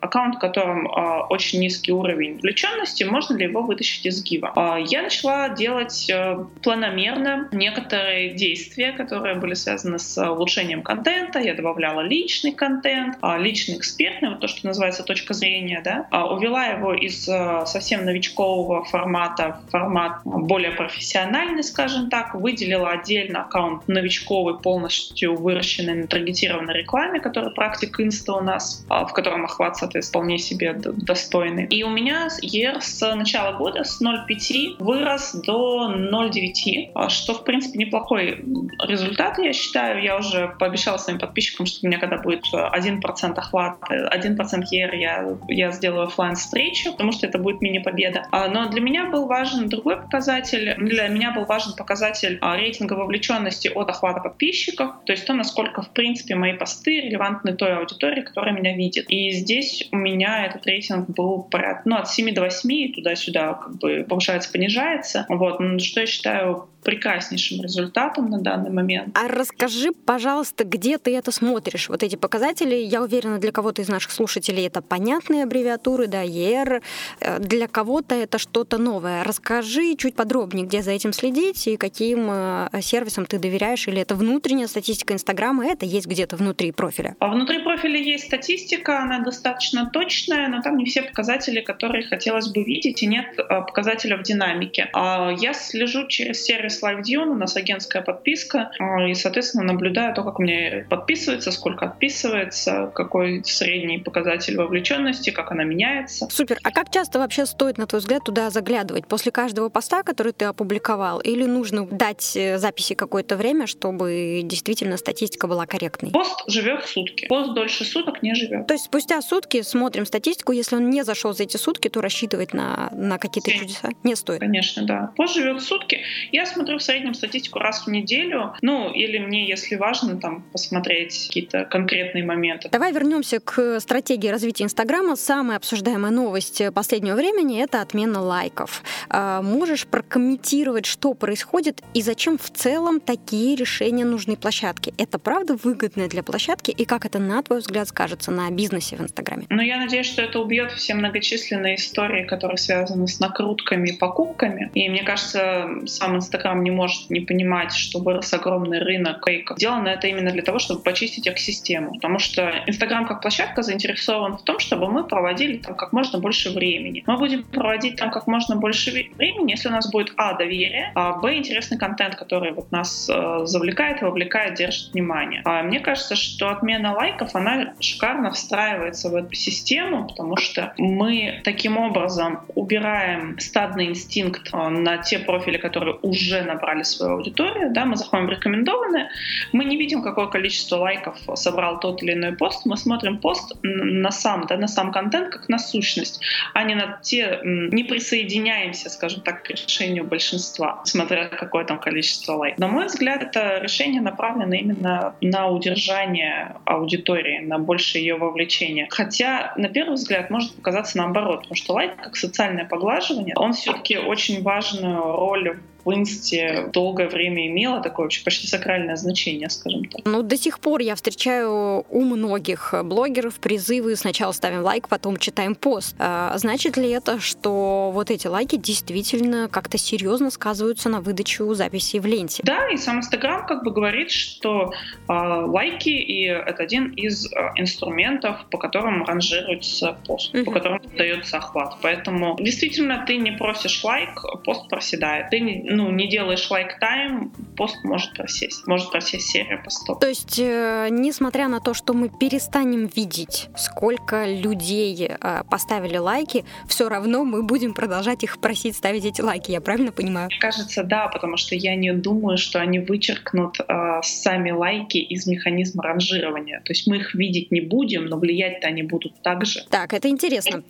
Аккаунт, 0.01 0.35
в 0.35 0.39
котором 0.39 0.85
э, 0.85 1.21
очень 1.29 1.61
низкий 1.61 1.93
уровень 1.93 2.39
включенности, 2.39 3.05
можно 3.05 3.37
ли 3.37 3.45
его 3.45 3.61
вытащить 3.61 4.05
из 4.05 4.21
Гива. 4.21 4.51
Э, 4.55 4.83
я 4.85 5.01
начала 5.01 5.47
делать 5.47 6.09
э, 6.09 6.45
планомерно 6.61 7.47
некоторые 7.53 8.33
действия, 8.33 8.91
которые 8.91 9.35
были 9.35 9.53
связаны 9.53 9.97
с 9.97 10.21
улучшением 10.21 10.81
контента. 10.81 11.39
Я 11.39 11.53
добавляла 11.53 12.01
личный 12.01 12.51
контент, 12.51 13.17
э, 13.21 13.37
личный 13.39 13.77
экспертный, 13.77 14.31
вот 14.31 14.41
то, 14.41 14.49
что 14.49 14.67
называется 14.67 15.03
точка 15.03 15.33
зрения, 15.33 15.81
да, 15.85 16.07
э, 16.11 16.21
увела 16.21 16.65
его 16.65 16.93
из 16.93 17.29
э, 17.29 17.65
совсем 17.65 18.03
новичкового 18.03 18.83
формата 18.83 19.61
в 19.67 19.71
формат 19.71 20.19
более 20.25 20.71
профессиональный, 20.71 21.63
скажем 21.63 22.09
так, 22.09 22.35
выделила 22.35 22.91
отдельно 23.05 23.41
аккаунт 23.41 23.87
новичковый, 23.87 24.57
полностью 24.57 25.35
выращенный 25.35 25.93
на 25.93 26.07
таргетированной 26.07 26.73
рекламе, 26.73 27.19
который 27.19 27.53
практик 27.53 27.99
инста 27.99 28.33
у 28.33 28.41
нас, 28.41 28.85
а, 28.89 29.05
в 29.05 29.13
котором 29.13 29.45
охват, 29.45 29.77
соответственно, 29.77 30.23
вполне 30.23 30.37
себе 30.39 30.73
достойный. 30.73 31.65
И 31.65 31.83
у 31.83 31.89
меня 31.89 32.27
ER 32.41 32.81
с 32.81 33.15
начала 33.15 33.57
года 33.57 33.83
с 33.83 34.01
0,5 34.01 34.77
вырос 34.79 35.33
до 35.33 35.93
0,9, 35.93 36.91
а, 36.95 37.09
что, 37.09 37.35
в 37.35 37.43
принципе, 37.43 37.79
неплохой 37.79 38.43
результат, 38.87 39.37
я 39.37 39.53
считаю. 39.53 40.01
Я 40.01 40.17
уже 40.17 40.55
пообещала 40.59 40.97
своим 40.97 41.19
подписчикам, 41.19 41.65
что 41.65 41.85
у 41.85 41.87
меня 41.87 41.99
когда 41.99 42.17
будет 42.17 42.43
1% 42.51 43.37
охват, 43.37 43.77
1% 43.89 44.63
ER, 44.73 44.95
я, 44.95 45.37
я 45.47 45.71
сделаю 45.71 46.07
офлайн 46.07 46.35
встречу, 46.35 46.91
потому 46.91 47.11
что 47.11 47.27
это 47.27 47.37
будет 47.37 47.61
мини-победа. 47.61 48.27
А, 48.31 48.47
но 48.47 48.69
для 48.69 48.81
меня 48.81 49.05
был 49.05 49.27
важен 49.27 49.69
другой 49.69 49.97
показатель. 49.97 50.75
Для 50.77 51.07
меня 51.07 51.31
был 51.31 51.45
важен 51.45 51.73
показатель 51.77 52.39
рейтинга 52.41 52.84
вовлеченности 52.93 53.67
от 53.67 53.89
охвата 53.89 54.19
подписчиков, 54.19 54.91
то 55.05 55.11
есть 55.11 55.25
то, 55.25 55.33
насколько, 55.33 55.81
в 55.81 55.89
принципе, 55.89 56.35
мои 56.35 56.53
посты 56.53 57.01
релевантны 57.01 57.53
той 57.53 57.75
аудитории, 57.77 58.21
которая 58.21 58.53
меня 58.53 58.75
видит. 58.75 59.05
И 59.09 59.31
здесь 59.31 59.87
у 59.91 59.97
меня 59.97 60.45
этот 60.45 60.65
рейтинг 60.65 61.09
был 61.09 61.43
порядка, 61.43 61.81
ну, 61.85 61.95
от 61.95 62.09
7 62.09 62.33
до 62.33 62.41
8 62.41 62.71
и 62.71 62.93
туда-сюда 62.93 63.53
как 63.53 63.77
бы 63.77 64.05
повышается, 64.07 64.51
понижается. 64.51 65.25
Вот. 65.29 65.59
Что 65.81 66.01
я 66.01 66.05
считаю 66.07 66.67
прекраснейшим 66.85 67.61
результатом 67.61 68.29
на 68.29 68.39
данный 68.39 68.69
момент. 68.69 69.17
А 69.17 69.27
расскажи, 69.27 69.91
пожалуйста, 69.91 70.63
где 70.63 70.97
ты 70.97 71.17
это 71.17 71.31
смотришь? 71.31 71.89
Вот 71.89 72.03
эти 72.03 72.15
показатели, 72.15 72.75
я 72.75 73.01
уверена, 73.01 73.39
для 73.39 73.51
кого-то 73.51 73.81
из 73.81 73.89
наших 73.89 74.11
слушателей 74.11 74.67
это 74.67 74.81
понятные 74.81 75.43
аббревиатуры, 75.43 76.07
да, 76.07 76.23
ER, 76.23 76.81
э, 77.19 77.39
для 77.39 77.67
кого-то 77.67 78.13
это 78.13 78.37
что-то 78.37 78.77
новое. 78.77 79.23
Расскажи 79.23 79.95
чуть 79.95 80.15
подробнее, 80.15 80.67
где 80.67 80.83
за 80.83 80.91
этим 80.91 81.11
следить 81.11 81.67
и 81.67 81.75
каким 81.75 82.27
э, 82.29 82.69
сервисам 82.81 83.25
ты 83.25 83.39
доверяешь, 83.39 83.87
или 83.87 83.99
это 83.99 84.13
внутренняя 84.15 84.67
статистика 84.67 85.13
Инстаграма, 85.13 85.65
это 85.65 85.87
есть 85.87 86.05
где-то 86.05 86.35
внутри 86.35 86.71
профиля? 86.71 87.15
А 87.19 87.29
внутри 87.29 87.63
профиля 87.63 87.99
есть 87.99 88.25
статистика, 88.25 88.99
она 88.99 89.19
достаточно 89.19 89.89
точная, 89.91 90.47
но 90.49 90.61
там 90.61 90.77
не 90.77 90.85
все 90.85 91.01
показатели, 91.01 91.61
которые 91.61 92.07
хотелось 92.07 92.47
бы 92.49 92.63
видеть, 92.63 93.01
и 93.01 93.07
нет 93.07 93.25
э, 93.39 93.41
показателя 93.61 94.17
в 94.17 94.23
динамике. 94.23 94.89
А 94.93 95.31
я 95.31 95.53
слежу 95.53 96.05
через 96.07 96.43
сервис 96.43 96.74
сервис 96.75 96.83
LiveDune, 96.83 97.29
у 97.29 97.35
нас 97.35 97.55
агентская 97.55 98.01
подписка, 98.01 98.71
а, 98.79 99.07
и, 99.07 99.13
соответственно, 99.13 99.63
наблюдаю 99.63 100.13
то, 100.13 100.23
как 100.23 100.39
меня 100.39 100.85
подписывается, 100.89 101.51
сколько 101.51 101.85
отписывается, 101.85 102.91
какой 102.93 103.43
средний 103.45 103.99
показатель 103.99 104.57
вовлеченности, 104.57 105.29
как 105.29 105.51
она 105.51 105.63
меняется. 105.63 106.27
Супер. 106.29 106.57
А 106.63 106.71
как 106.71 106.91
часто 106.91 107.19
вообще 107.19 107.45
стоит, 107.45 107.77
на 107.77 107.87
твой 107.87 107.99
взгляд, 107.99 108.23
туда 108.23 108.49
заглядывать? 108.49 109.07
После 109.07 109.31
каждого 109.31 109.69
поста, 109.69 110.03
который 110.03 110.33
ты 110.33 110.45
опубликовал? 110.45 111.19
Или 111.19 111.45
нужно 111.45 111.85
дать 111.85 112.35
э, 112.35 112.57
записи 112.57 112.95
какое-то 112.95 113.35
время, 113.37 113.67
чтобы 113.67 114.41
действительно 114.43 114.97
статистика 114.97 115.47
была 115.47 115.65
корректной? 115.65 116.11
Пост 116.11 116.43
живет 116.47 116.85
сутки. 116.85 117.27
Пост 117.27 117.53
дольше 117.53 117.83
суток 117.85 118.23
не 118.23 118.35
живет. 118.35 118.67
То 118.67 118.73
есть 118.73 118.85
спустя 118.85 119.21
сутки 119.21 119.61
смотрим 119.61 120.05
статистику. 120.05 120.51
Если 120.51 120.75
он 120.75 120.89
не 120.89 121.03
зашел 121.03 121.33
за 121.33 121.43
эти 121.43 121.57
сутки, 121.57 121.89
то 121.89 122.01
рассчитывать 122.01 122.53
на, 122.53 122.89
на 122.93 123.17
какие-то 123.17 123.51
чудеса 123.51 123.89
не 124.03 124.15
стоит. 124.15 124.39
Конечно, 124.39 124.83
да. 124.85 125.11
Пост 125.15 125.35
живет 125.35 125.61
сутки. 125.61 126.01
Я 126.31 126.45
смотрю 126.45 126.64
смотрю 126.65 126.79
в 126.79 126.83
среднем 126.83 127.13
статистику 127.13 127.59
раз 127.59 127.85
в 127.85 127.91
неделю. 127.91 128.55
Ну, 128.63 128.91
или 128.91 129.19
мне, 129.19 129.47
если 129.47 129.75
важно, 129.75 130.19
там, 130.19 130.43
посмотреть 130.51 131.27
какие-то 131.27 131.65
конкретные 131.65 132.23
моменты. 132.23 132.69
Давай 132.71 132.91
вернемся 132.91 133.39
к 133.39 133.79
стратегии 133.79 134.29
развития 134.29 134.63
Инстаграма. 134.63 135.15
Самая 135.15 135.57
обсуждаемая 135.57 136.11
новость 136.11 136.63
последнего 136.73 137.15
времени— 137.15 137.61
это 137.63 137.81
отмена 137.81 138.19
лайков. 138.19 138.81
А, 139.09 139.43
можешь 139.43 139.85
прокомментировать, 139.85 140.87
что 140.87 141.13
происходит 141.13 141.83
и 141.93 142.01
зачем 142.01 142.39
в 142.39 142.49
целом 142.49 142.99
такие 142.99 143.55
решения 143.55 144.03
нужны 144.03 144.35
площадке? 144.35 144.91
Это 144.97 145.19
правда 145.19 145.55
выгодно 145.61 146.07
для 146.07 146.23
площадки 146.23 146.71
и 146.71 146.85
как 146.85 147.05
это, 147.05 147.19
на 147.19 147.43
твой 147.43 147.59
взгляд, 147.59 147.87
скажется 147.87 148.31
на 148.31 148.49
бизнесе 148.49 148.95
в 148.95 149.01
Инстаграме? 149.01 149.45
Ну, 149.49 149.61
я 149.61 149.77
надеюсь, 149.77 150.07
что 150.07 150.23
это 150.23 150.39
убьет 150.39 150.71
все 150.71 150.95
многочисленные 150.95 151.75
истории, 151.75 152.23
которые 152.23 152.57
связаны 152.57 153.07
с 153.07 153.19
накрутками 153.19 153.89
и 153.89 153.97
покупками. 153.97 154.71
И 154.73 154.89
мне 154.89 155.03
кажется, 155.03 155.69
сам 155.85 156.15
Инстаграм 156.15 156.54
Инстаграм 156.55 156.63
не 156.63 156.71
может 156.71 157.09
не 157.09 157.21
понимать, 157.21 157.73
что 157.73 157.99
вырос 157.99 158.33
огромный 158.33 158.79
рынок 158.79 159.25
фейков. 159.25 159.57
Сделано 159.57 159.89
это 159.89 160.07
именно 160.07 160.31
для 160.31 160.41
того, 160.41 160.59
чтобы 160.59 160.81
почистить 160.81 161.27
экосистему. 161.27 161.95
Потому 161.95 162.19
что 162.19 162.63
Инстаграм 162.67 163.05
как 163.05 163.21
площадка 163.21 163.61
заинтересован 163.61 164.37
в 164.37 164.43
том, 164.43 164.59
чтобы 164.59 164.89
мы 164.89 165.03
проводили 165.03 165.57
там 165.57 165.75
как 165.75 165.93
можно 165.93 166.19
больше 166.19 166.51
времени. 166.51 167.03
Мы 167.07 167.17
будем 167.17 167.43
проводить 167.43 167.97
там 167.97 168.11
как 168.11 168.27
можно 168.27 168.55
больше 168.55 168.91
времени, 168.91 169.51
если 169.51 169.69
у 169.69 169.71
нас 169.71 169.89
будет 169.91 170.13
а. 170.17 170.33
доверие, 170.33 170.91
а 170.95 171.13
б. 171.13 171.35
интересный 171.35 171.77
контент, 171.77 172.15
который 172.15 172.51
вот 172.51 172.71
нас 172.71 173.09
э, 173.09 173.45
завлекает, 173.45 174.01
вовлекает, 174.01 174.55
держит 174.55 174.93
внимание. 174.93 175.41
А 175.45 175.63
мне 175.63 175.79
кажется, 175.79 176.15
что 176.15 176.49
отмена 176.49 176.93
лайков, 176.93 177.35
она 177.35 177.73
шикарно 177.79 178.31
встраивается 178.31 179.09
в 179.09 179.15
эту 179.15 179.33
систему, 179.33 180.07
потому 180.07 180.37
что 180.37 180.73
мы 180.77 181.41
таким 181.43 181.77
образом 181.77 182.39
убираем 182.55 183.39
стадный 183.39 183.87
инстинкт 183.87 184.49
э, 184.53 184.69
на 184.69 184.97
те 184.97 185.19
профили, 185.19 185.57
которые 185.57 185.97
уже 186.01 186.34
набрали 186.43 186.83
свою 186.83 187.13
аудиторию, 187.13 187.71
да, 187.71 187.85
мы 187.85 187.95
заходим 187.95 188.27
в 188.27 188.29
рекомендованные, 188.29 189.09
мы 189.51 189.65
не 189.65 189.77
видим, 189.77 190.01
какое 190.01 190.27
количество 190.27 190.77
лайков 190.77 191.17
собрал 191.35 191.79
тот 191.79 192.03
или 192.03 192.13
иной 192.13 192.33
пост, 192.33 192.65
мы 192.65 192.77
смотрим 192.77 193.19
пост 193.19 193.53
на 193.63 194.11
сам, 194.11 194.45
да, 194.47 194.57
на 194.57 194.67
сам 194.67 194.91
контент 194.91 195.29
как 195.29 195.49
на 195.49 195.59
сущность, 195.59 196.21
а 196.53 196.63
не 196.63 196.75
на 196.75 196.99
те, 197.01 197.39
не 197.43 197.83
присоединяемся, 197.83 198.89
скажем 198.89 199.21
так, 199.21 199.43
к 199.43 199.49
решению 199.49 200.03
большинства, 200.05 200.81
смотря 200.85 201.27
какое 201.27 201.65
там 201.65 201.79
количество 201.79 202.33
лайков. 202.33 202.59
На 202.59 202.67
мой 202.67 202.85
взгляд, 202.85 203.23
это 203.23 203.59
решение 203.59 204.01
направлено 204.01 204.53
именно 204.53 205.15
на 205.21 205.47
удержание 205.47 206.55
аудитории, 206.65 207.39
на 207.39 207.59
больше 207.59 207.97
ее 207.97 208.15
вовлечение. 208.15 208.87
Хотя, 208.89 209.53
на 209.57 209.69
первый 209.69 209.95
взгляд, 209.95 210.29
может 210.29 210.55
показаться 210.55 210.97
наоборот, 210.97 211.41
потому 211.41 211.55
что 211.55 211.73
лайк, 211.73 211.95
как 211.95 212.15
социальное 212.15 212.65
поглаживание, 212.65 213.35
он 213.37 213.53
все-таки 213.53 213.97
очень 213.97 214.41
важную 214.41 215.01
роль 215.01 215.57
в 215.85 215.93
инсте 215.93 216.69
долгое 216.73 217.07
время 217.07 217.47
имела 217.47 217.81
такое 217.81 218.05
вообще 218.05 218.23
почти 218.23 218.47
сакральное 218.47 218.95
значение, 218.95 219.49
скажем 219.49 219.85
так. 219.85 220.01
Ну, 220.05 220.23
до 220.23 220.35
сих 220.35 220.59
пор 220.59 220.81
я 220.81 220.95
встречаю 220.95 221.85
у 221.89 222.01
многих 222.01 222.73
блогеров 222.83 223.35
призывы 223.35 223.95
сначала 223.95 224.31
ставим 224.31 224.63
лайк, 224.63 224.89
потом 224.89 225.17
читаем 225.17 225.55
пост. 225.55 225.95
А, 225.99 226.35
значит 226.37 226.77
ли 226.77 226.89
это, 226.89 227.19
что 227.19 227.91
вот 227.93 228.09
эти 228.09 228.27
лайки 228.27 228.55
действительно 228.55 229.47
как-то 229.49 229.77
серьезно 229.77 230.31
сказываются 230.31 230.89
на 230.89 231.01
выдачу 231.01 231.53
записей 231.53 231.99
в 231.99 232.05
ленте? 232.05 232.41
Да, 232.43 232.67
и 232.69 232.77
сам 232.77 232.97
Инстаграм 232.97 233.45
как 233.45 233.63
бы 233.63 233.71
говорит, 233.71 234.09
что 234.09 234.73
э, 235.07 235.13
лайки 235.13 235.89
и 235.89 236.23
это 236.23 236.63
один 236.63 236.93
из 236.93 237.31
э, 237.31 237.51
инструментов, 237.57 238.45
по 238.49 238.57
которым 238.57 239.03
ранжируется 239.03 239.97
пост, 240.07 240.33
uh-huh. 240.33 240.43
по 240.45 240.51
которым 240.51 240.81
дается 240.97 241.37
охват. 241.37 241.75
Поэтому 241.81 242.35
действительно 242.39 243.03
ты 243.05 243.17
не 243.17 243.31
просишь 243.31 243.83
лайк, 243.83 244.23
пост 244.43 244.67
проседает. 244.67 245.29
Ты 245.29 245.39
не, 245.39 245.74
ну, 245.75 245.91
не 245.91 246.07
делаешь 246.07 246.49
like 246.49 246.86
time, 246.86 247.31
пост 247.57 247.83
может 247.83 248.13
просесть, 248.13 248.65
может 248.67 248.91
просесть 248.91 249.27
серия 249.27 249.57
постов. 249.57 249.99
То 249.99 250.07
есть, 250.07 250.39
э, 250.39 250.87
несмотря 250.89 251.47
на 251.47 251.59
то, 251.59 251.73
что 251.73 251.93
мы 251.93 252.09
перестанем 252.09 252.87
видеть, 252.87 253.49
сколько 253.57 254.25
людей 254.25 255.09
э, 255.09 255.43
поставили 255.49 255.97
лайки, 255.97 256.45
все 256.67 256.89
равно 256.89 257.23
мы 257.23 257.43
будем 257.43 257.73
продолжать 257.73 258.23
их 258.23 258.39
просить 258.39 258.75
ставить 258.75 259.05
эти 259.05 259.21
лайки, 259.21 259.51
я 259.51 259.61
правильно 259.61 259.91
понимаю? 259.91 260.29
Кажется, 260.39 260.83
да, 260.83 261.07
потому 261.07 261.37
что 261.37 261.55
я 261.55 261.75
не 261.75 261.93
думаю, 261.93 262.37
что 262.37 262.59
они 262.59 262.79
вычеркнут 262.79 263.59
э, 263.59 263.99
сами 264.03 264.51
лайки 264.51 264.97
из 264.97 265.27
механизма 265.27 265.83
ранжирования. 265.83 266.61
То 266.61 266.71
есть 266.71 266.87
мы 266.87 266.97
их 266.97 267.15
видеть 267.15 267.51
не 267.51 267.61
будем, 267.61 268.05
но 268.05 268.17
влиять-то 268.17 268.67
они 268.67 268.83
будут 268.83 269.21
также. 269.21 269.65
Так, 269.69 269.93
это 269.93 270.07
интересно. 270.09 270.63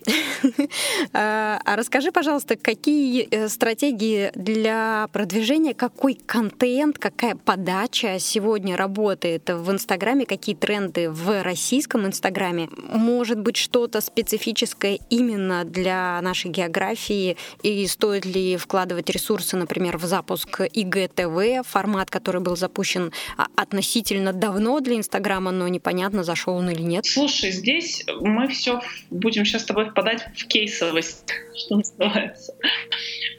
А, 1.12 1.60
а 1.64 1.76
расскажи, 1.76 2.12
пожалуйста, 2.12 2.56
какие 2.56 3.28
э, 3.30 3.48
стратегии 3.48 4.30
для 4.34 4.95
продвижения, 5.12 5.74
какой 5.74 6.14
контент, 6.14 6.98
какая 6.98 7.36
подача 7.36 8.18
сегодня 8.18 8.76
работает 8.76 9.48
в 9.48 9.70
Инстаграме, 9.70 10.26
какие 10.26 10.54
тренды 10.54 11.10
в 11.10 11.42
российском 11.42 12.06
Инстаграме? 12.06 12.68
Может 12.88 13.38
быть, 13.40 13.56
что-то 13.56 14.00
специфическое 14.00 14.98
именно 15.10 15.64
для 15.64 16.20
нашей 16.22 16.50
географии? 16.50 17.36
И 17.62 17.86
стоит 17.86 18.24
ли 18.24 18.56
вкладывать 18.56 19.10
ресурсы, 19.10 19.56
например, 19.56 19.98
в 19.98 20.04
запуск 20.04 20.60
ИГТВ, 20.60 21.66
формат, 21.66 22.10
который 22.10 22.40
был 22.40 22.56
запущен 22.56 23.12
а, 23.36 23.46
относительно 23.56 24.32
давно 24.32 24.80
для 24.80 24.96
Инстаграма, 24.96 25.50
но 25.50 25.68
непонятно, 25.68 26.24
зашел 26.24 26.56
он 26.56 26.70
или 26.70 26.82
нет? 26.82 27.06
Слушай, 27.06 27.50
здесь 27.50 28.04
мы 28.20 28.48
все 28.48 28.80
будем 29.10 29.44
сейчас 29.44 29.62
с 29.62 29.64
тобой 29.66 29.90
впадать 29.90 30.26
в 30.36 30.46
кейсовость, 30.46 31.32
что 31.54 31.76
называется. 31.76 32.54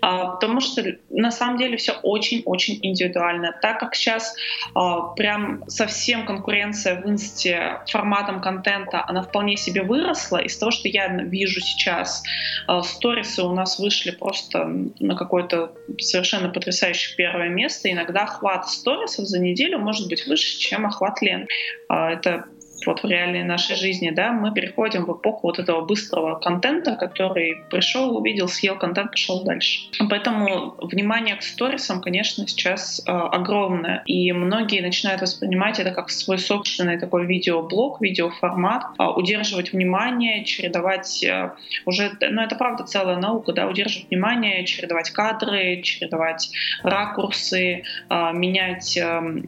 А, 0.02 0.28
потому 0.32 0.62
что 0.62 0.84
на 1.10 1.32
самом 1.32 1.47
деле 1.56 1.78
все 1.78 1.94
очень-очень 2.04 2.80
индивидуально. 2.82 3.56
Так 3.62 3.80
как 3.80 3.96
сейчас 3.96 4.36
а, 4.74 5.14
прям 5.14 5.64
совсем 5.70 6.26
конкуренция 6.26 7.00
в 7.00 7.08
инсте 7.08 7.80
форматом 7.90 8.42
контента, 8.42 9.06
она 9.08 9.22
вполне 9.22 9.56
себе 9.56 9.84
выросла. 9.84 10.38
Из 10.38 10.58
того, 10.58 10.72
что 10.72 10.90
я 10.90 11.08
вижу 11.08 11.62
сейчас, 11.62 12.24
а, 12.68 12.82
сторисы 12.82 13.44
у 13.44 13.54
нас 13.54 13.80
вышли 13.80 14.12
просто 14.12 14.66
на 15.00 15.16
какое-то 15.16 15.72
совершенно 16.00 16.50
потрясающее 16.50 17.16
первое 17.16 17.50
место. 17.50 17.90
Иногда 17.92 18.24
охват 18.24 18.68
сторисов 18.68 19.26
за 19.26 19.40
неделю 19.40 19.80
может 19.80 20.10
быть 20.10 20.26
выше, 20.28 20.60
чем 20.60 20.86
охват 20.86 21.22
лент. 21.22 21.48
Это 21.88 22.46
вот 22.86 23.04
в 23.04 23.08
реальной 23.08 23.44
нашей 23.44 23.76
жизни, 23.76 24.12
да, 24.12 24.32
мы 24.32 24.54
переходим 24.54 25.06
в 25.06 25.18
эпоху 25.18 25.48
вот 25.48 25.60
этого 25.60 25.82
быстрого 25.82 26.40
контента, 26.40 26.96
который 26.96 27.64
пришел, 27.70 28.18
увидел, 28.18 28.48
съел 28.48 28.78
контент, 28.78 29.12
пошел 29.12 29.44
дальше. 29.44 29.90
Поэтому 30.10 30.76
внимание 30.82 31.36
к 31.36 31.44
сторисам, 31.44 32.02
конечно, 32.02 32.48
сейчас 32.48 33.02
э, 33.06 33.12
огромное. 33.12 34.04
И 34.06 34.32
многие 34.32 34.82
начинают 34.82 35.22
воспринимать 35.22 35.80
это 35.80 35.92
как 35.92 36.10
свой 36.10 36.38
собственный 36.38 37.00
такой 37.00 37.26
видеоблог, 37.26 38.02
видеоформат, 38.02 38.84
э, 39.00 39.04
удерживать 39.04 39.74
внимание, 39.74 40.46
чередовать 40.46 41.24
э, 41.24 41.52
уже, 41.86 42.12
ну 42.22 42.42
это 42.42 42.56
правда 42.56 42.84
целая 42.84 43.18
наука, 43.18 43.54
да, 43.54 43.68
удерживать 43.68 44.10
внимание, 44.10 44.66
чередовать 44.66 45.10
кадры, 45.12 45.82
чередовать 45.82 46.52
ракурсы, 46.84 47.84
э, 48.10 48.32
менять 48.34 48.96
э, 48.98 49.02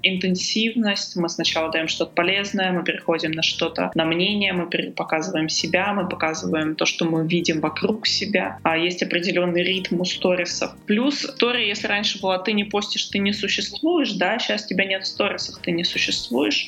интенсивность. 0.04 1.16
Мы 1.16 1.30
сначала 1.30 1.72
даем 1.72 1.88
что-то 1.88 2.12
полезное, 2.14 2.72
мы 2.72 2.84
переходим 2.84 3.19
переходим 3.20 3.32
на 3.32 3.44
что-то, 3.44 3.92
на 3.96 4.06
мнение, 4.06 4.54
мы 4.54 4.70
показываем 4.92 5.50
себя, 5.50 5.94
мы 5.94 6.08
показываем 6.08 6.76
то, 6.76 6.86
что 6.86 7.06
мы 7.06 7.28
видим 7.28 7.62
вокруг 7.62 8.08
себя. 8.08 8.60
А 8.64 8.78
есть 8.78 9.04
определенный 9.04 9.64
ритм 9.64 10.02
у 10.02 10.06
сторисов. 10.06 10.72
Плюс 10.86 11.26
история, 11.26 11.68
если 11.68 11.88
раньше 11.88 12.20
была 12.22 12.38
«ты 12.40 12.54
не 12.54 12.64
постишь, 12.64 13.06
ты 13.06 13.20
не 13.20 13.34
существуешь», 13.34 14.14
да, 14.14 14.40
сейчас 14.40 14.66
тебя 14.66 14.86
нет 14.86 15.04
в 15.04 15.08
сторисах, 15.08 15.60
ты 15.62 15.72
не 15.72 15.84
существуешь, 15.84 16.68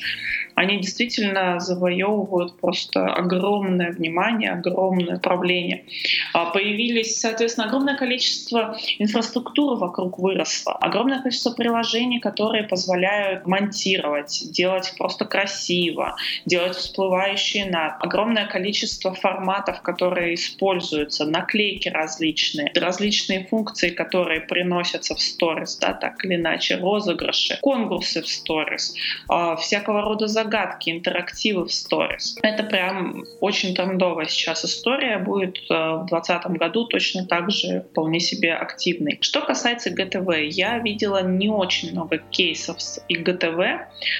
они 0.62 0.78
действительно 0.78 1.58
завоевывают 1.58 2.58
просто 2.60 3.06
огромное 3.06 3.90
внимание, 3.90 4.52
огромное 4.52 5.16
управление. 5.16 5.84
А 6.32 6.46
появились, 6.46 7.18
соответственно, 7.20 7.66
огромное 7.66 7.96
количество 7.96 8.76
инфраструктуры 8.98 9.76
вокруг 9.76 10.18
выросло, 10.18 10.74
огромное 10.74 11.20
количество 11.20 11.50
приложений, 11.50 12.20
которые 12.20 12.64
позволяют 12.64 13.46
монтировать, 13.46 14.44
делать 14.52 14.94
просто 14.96 15.24
красиво, 15.24 16.14
делать 16.46 16.76
всплывающие 16.76 17.64
над. 17.64 17.94
Огромное 18.00 18.46
количество 18.46 19.12
форматов, 19.14 19.82
которые 19.82 20.34
используются, 20.34 21.24
наклейки 21.24 21.88
различные, 21.88 22.70
различные 22.74 23.46
функции, 23.46 23.90
которые 23.90 24.40
приносятся 24.42 25.14
в 25.14 25.20
сторис, 25.20 25.76
да, 25.76 25.92
так 25.92 26.24
или 26.24 26.36
иначе, 26.36 26.76
розыгрыши, 26.76 27.58
конкурсы 27.60 28.22
в 28.22 28.28
сторис, 28.28 28.94
э, 29.30 29.56
всякого 29.58 30.02
рода 30.02 30.28
загадки, 30.28 30.51
интерактивы 30.86 31.66
в 31.66 31.72
сторис. 31.72 32.38
Это 32.42 32.62
прям 32.62 33.24
очень 33.40 33.74
трендовая 33.74 34.26
сейчас 34.26 34.64
история, 34.64 35.18
будет 35.18 35.58
э, 35.70 35.74
в 35.74 36.06
2020 36.08 36.46
году 36.58 36.86
точно 36.86 37.26
так 37.26 37.50
же 37.50 37.86
вполне 37.90 38.20
себе 38.20 38.54
активной. 38.54 39.18
Что 39.20 39.40
касается 39.40 39.90
ГТВ, 39.90 40.28
я 40.50 40.78
видела 40.78 41.22
не 41.22 41.48
очень 41.48 41.92
много 41.92 42.18
кейсов 42.18 42.80
с 42.80 43.02
ИГТВ, 43.08 43.58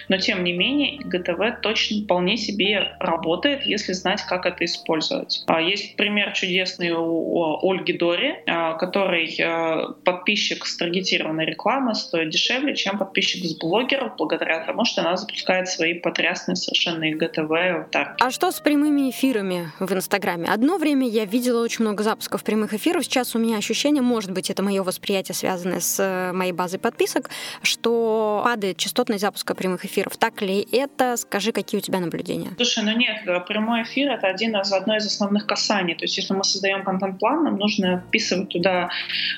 но 0.08 0.16
тем 0.18 0.44
не 0.44 0.52
менее 0.52 0.96
ИГТВ 0.96 1.60
точно 1.60 2.04
вполне 2.04 2.36
себе 2.36 2.96
работает, 2.98 3.64
если 3.66 3.92
знать, 3.92 4.22
как 4.22 4.46
это 4.46 4.64
использовать. 4.64 5.42
А, 5.46 5.60
есть 5.60 5.96
пример 5.96 6.32
чудесный 6.32 6.90
у 6.92 7.58
Ольги 7.62 7.92
Дори, 7.92 8.36
а, 8.46 8.74
который 8.74 9.34
а, 9.40 9.92
подписчик 10.04 10.66
с 10.66 10.76
таргетированной 10.76 11.44
рекламы 11.44 11.94
стоит 11.94 12.30
дешевле, 12.30 12.74
чем 12.74 12.98
подписчик 12.98 13.44
с 13.44 13.56
блогеров, 13.56 14.16
благодаря 14.16 14.64
тому, 14.64 14.84
что 14.84 15.02
она 15.02 15.16
запускает 15.16 15.68
свои 15.68 15.94
потрясные 16.12 16.56
совершенно 16.56 17.10
ИГТВ 17.10 17.48
в 17.48 17.88
А 18.20 18.30
что 18.30 18.50
с 18.50 18.60
прямыми 18.60 19.10
эфирами 19.10 19.72
в 19.80 19.92
Инстаграме? 19.92 20.46
Одно 20.46 20.76
время 20.76 21.08
я 21.08 21.24
видела 21.24 21.62
очень 21.62 21.84
много 21.84 22.02
запусков 22.02 22.44
прямых 22.44 22.74
эфиров. 22.74 23.04
Сейчас 23.04 23.34
у 23.34 23.38
меня 23.38 23.56
ощущение, 23.56 24.02
может 24.02 24.30
быть, 24.30 24.50
это 24.50 24.62
мое 24.62 24.82
восприятие, 24.82 25.34
связанное 25.34 25.80
с 25.80 25.98
э, 25.98 26.32
моей 26.32 26.52
базой 26.52 26.78
подписок, 26.78 27.30
что 27.62 28.42
падает 28.44 28.76
частотность 28.76 29.22
запуска 29.22 29.54
прямых 29.54 29.86
эфиров. 29.86 30.16
Так 30.18 30.42
ли 30.42 30.66
это? 30.70 31.16
Скажи, 31.16 31.52
какие 31.52 31.78
у 31.78 31.82
тебя 31.82 31.98
наблюдения? 31.98 32.50
Слушай, 32.56 32.84
ну 32.84 32.96
нет, 32.96 33.24
прямой 33.46 33.84
эфир— 33.84 34.10
это 34.12 34.26
один 34.26 34.54
из, 34.56 34.70
одно 34.70 34.96
из 34.96 35.06
основных 35.06 35.46
касаний. 35.46 35.94
То 35.94 36.04
есть 36.04 36.18
если 36.18 36.34
мы 36.34 36.44
создаем 36.44 36.84
контент-план, 36.84 37.44
нам 37.44 37.56
нужно 37.56 38.04
вписывать 38.08 38.50
туда 38.50 38.90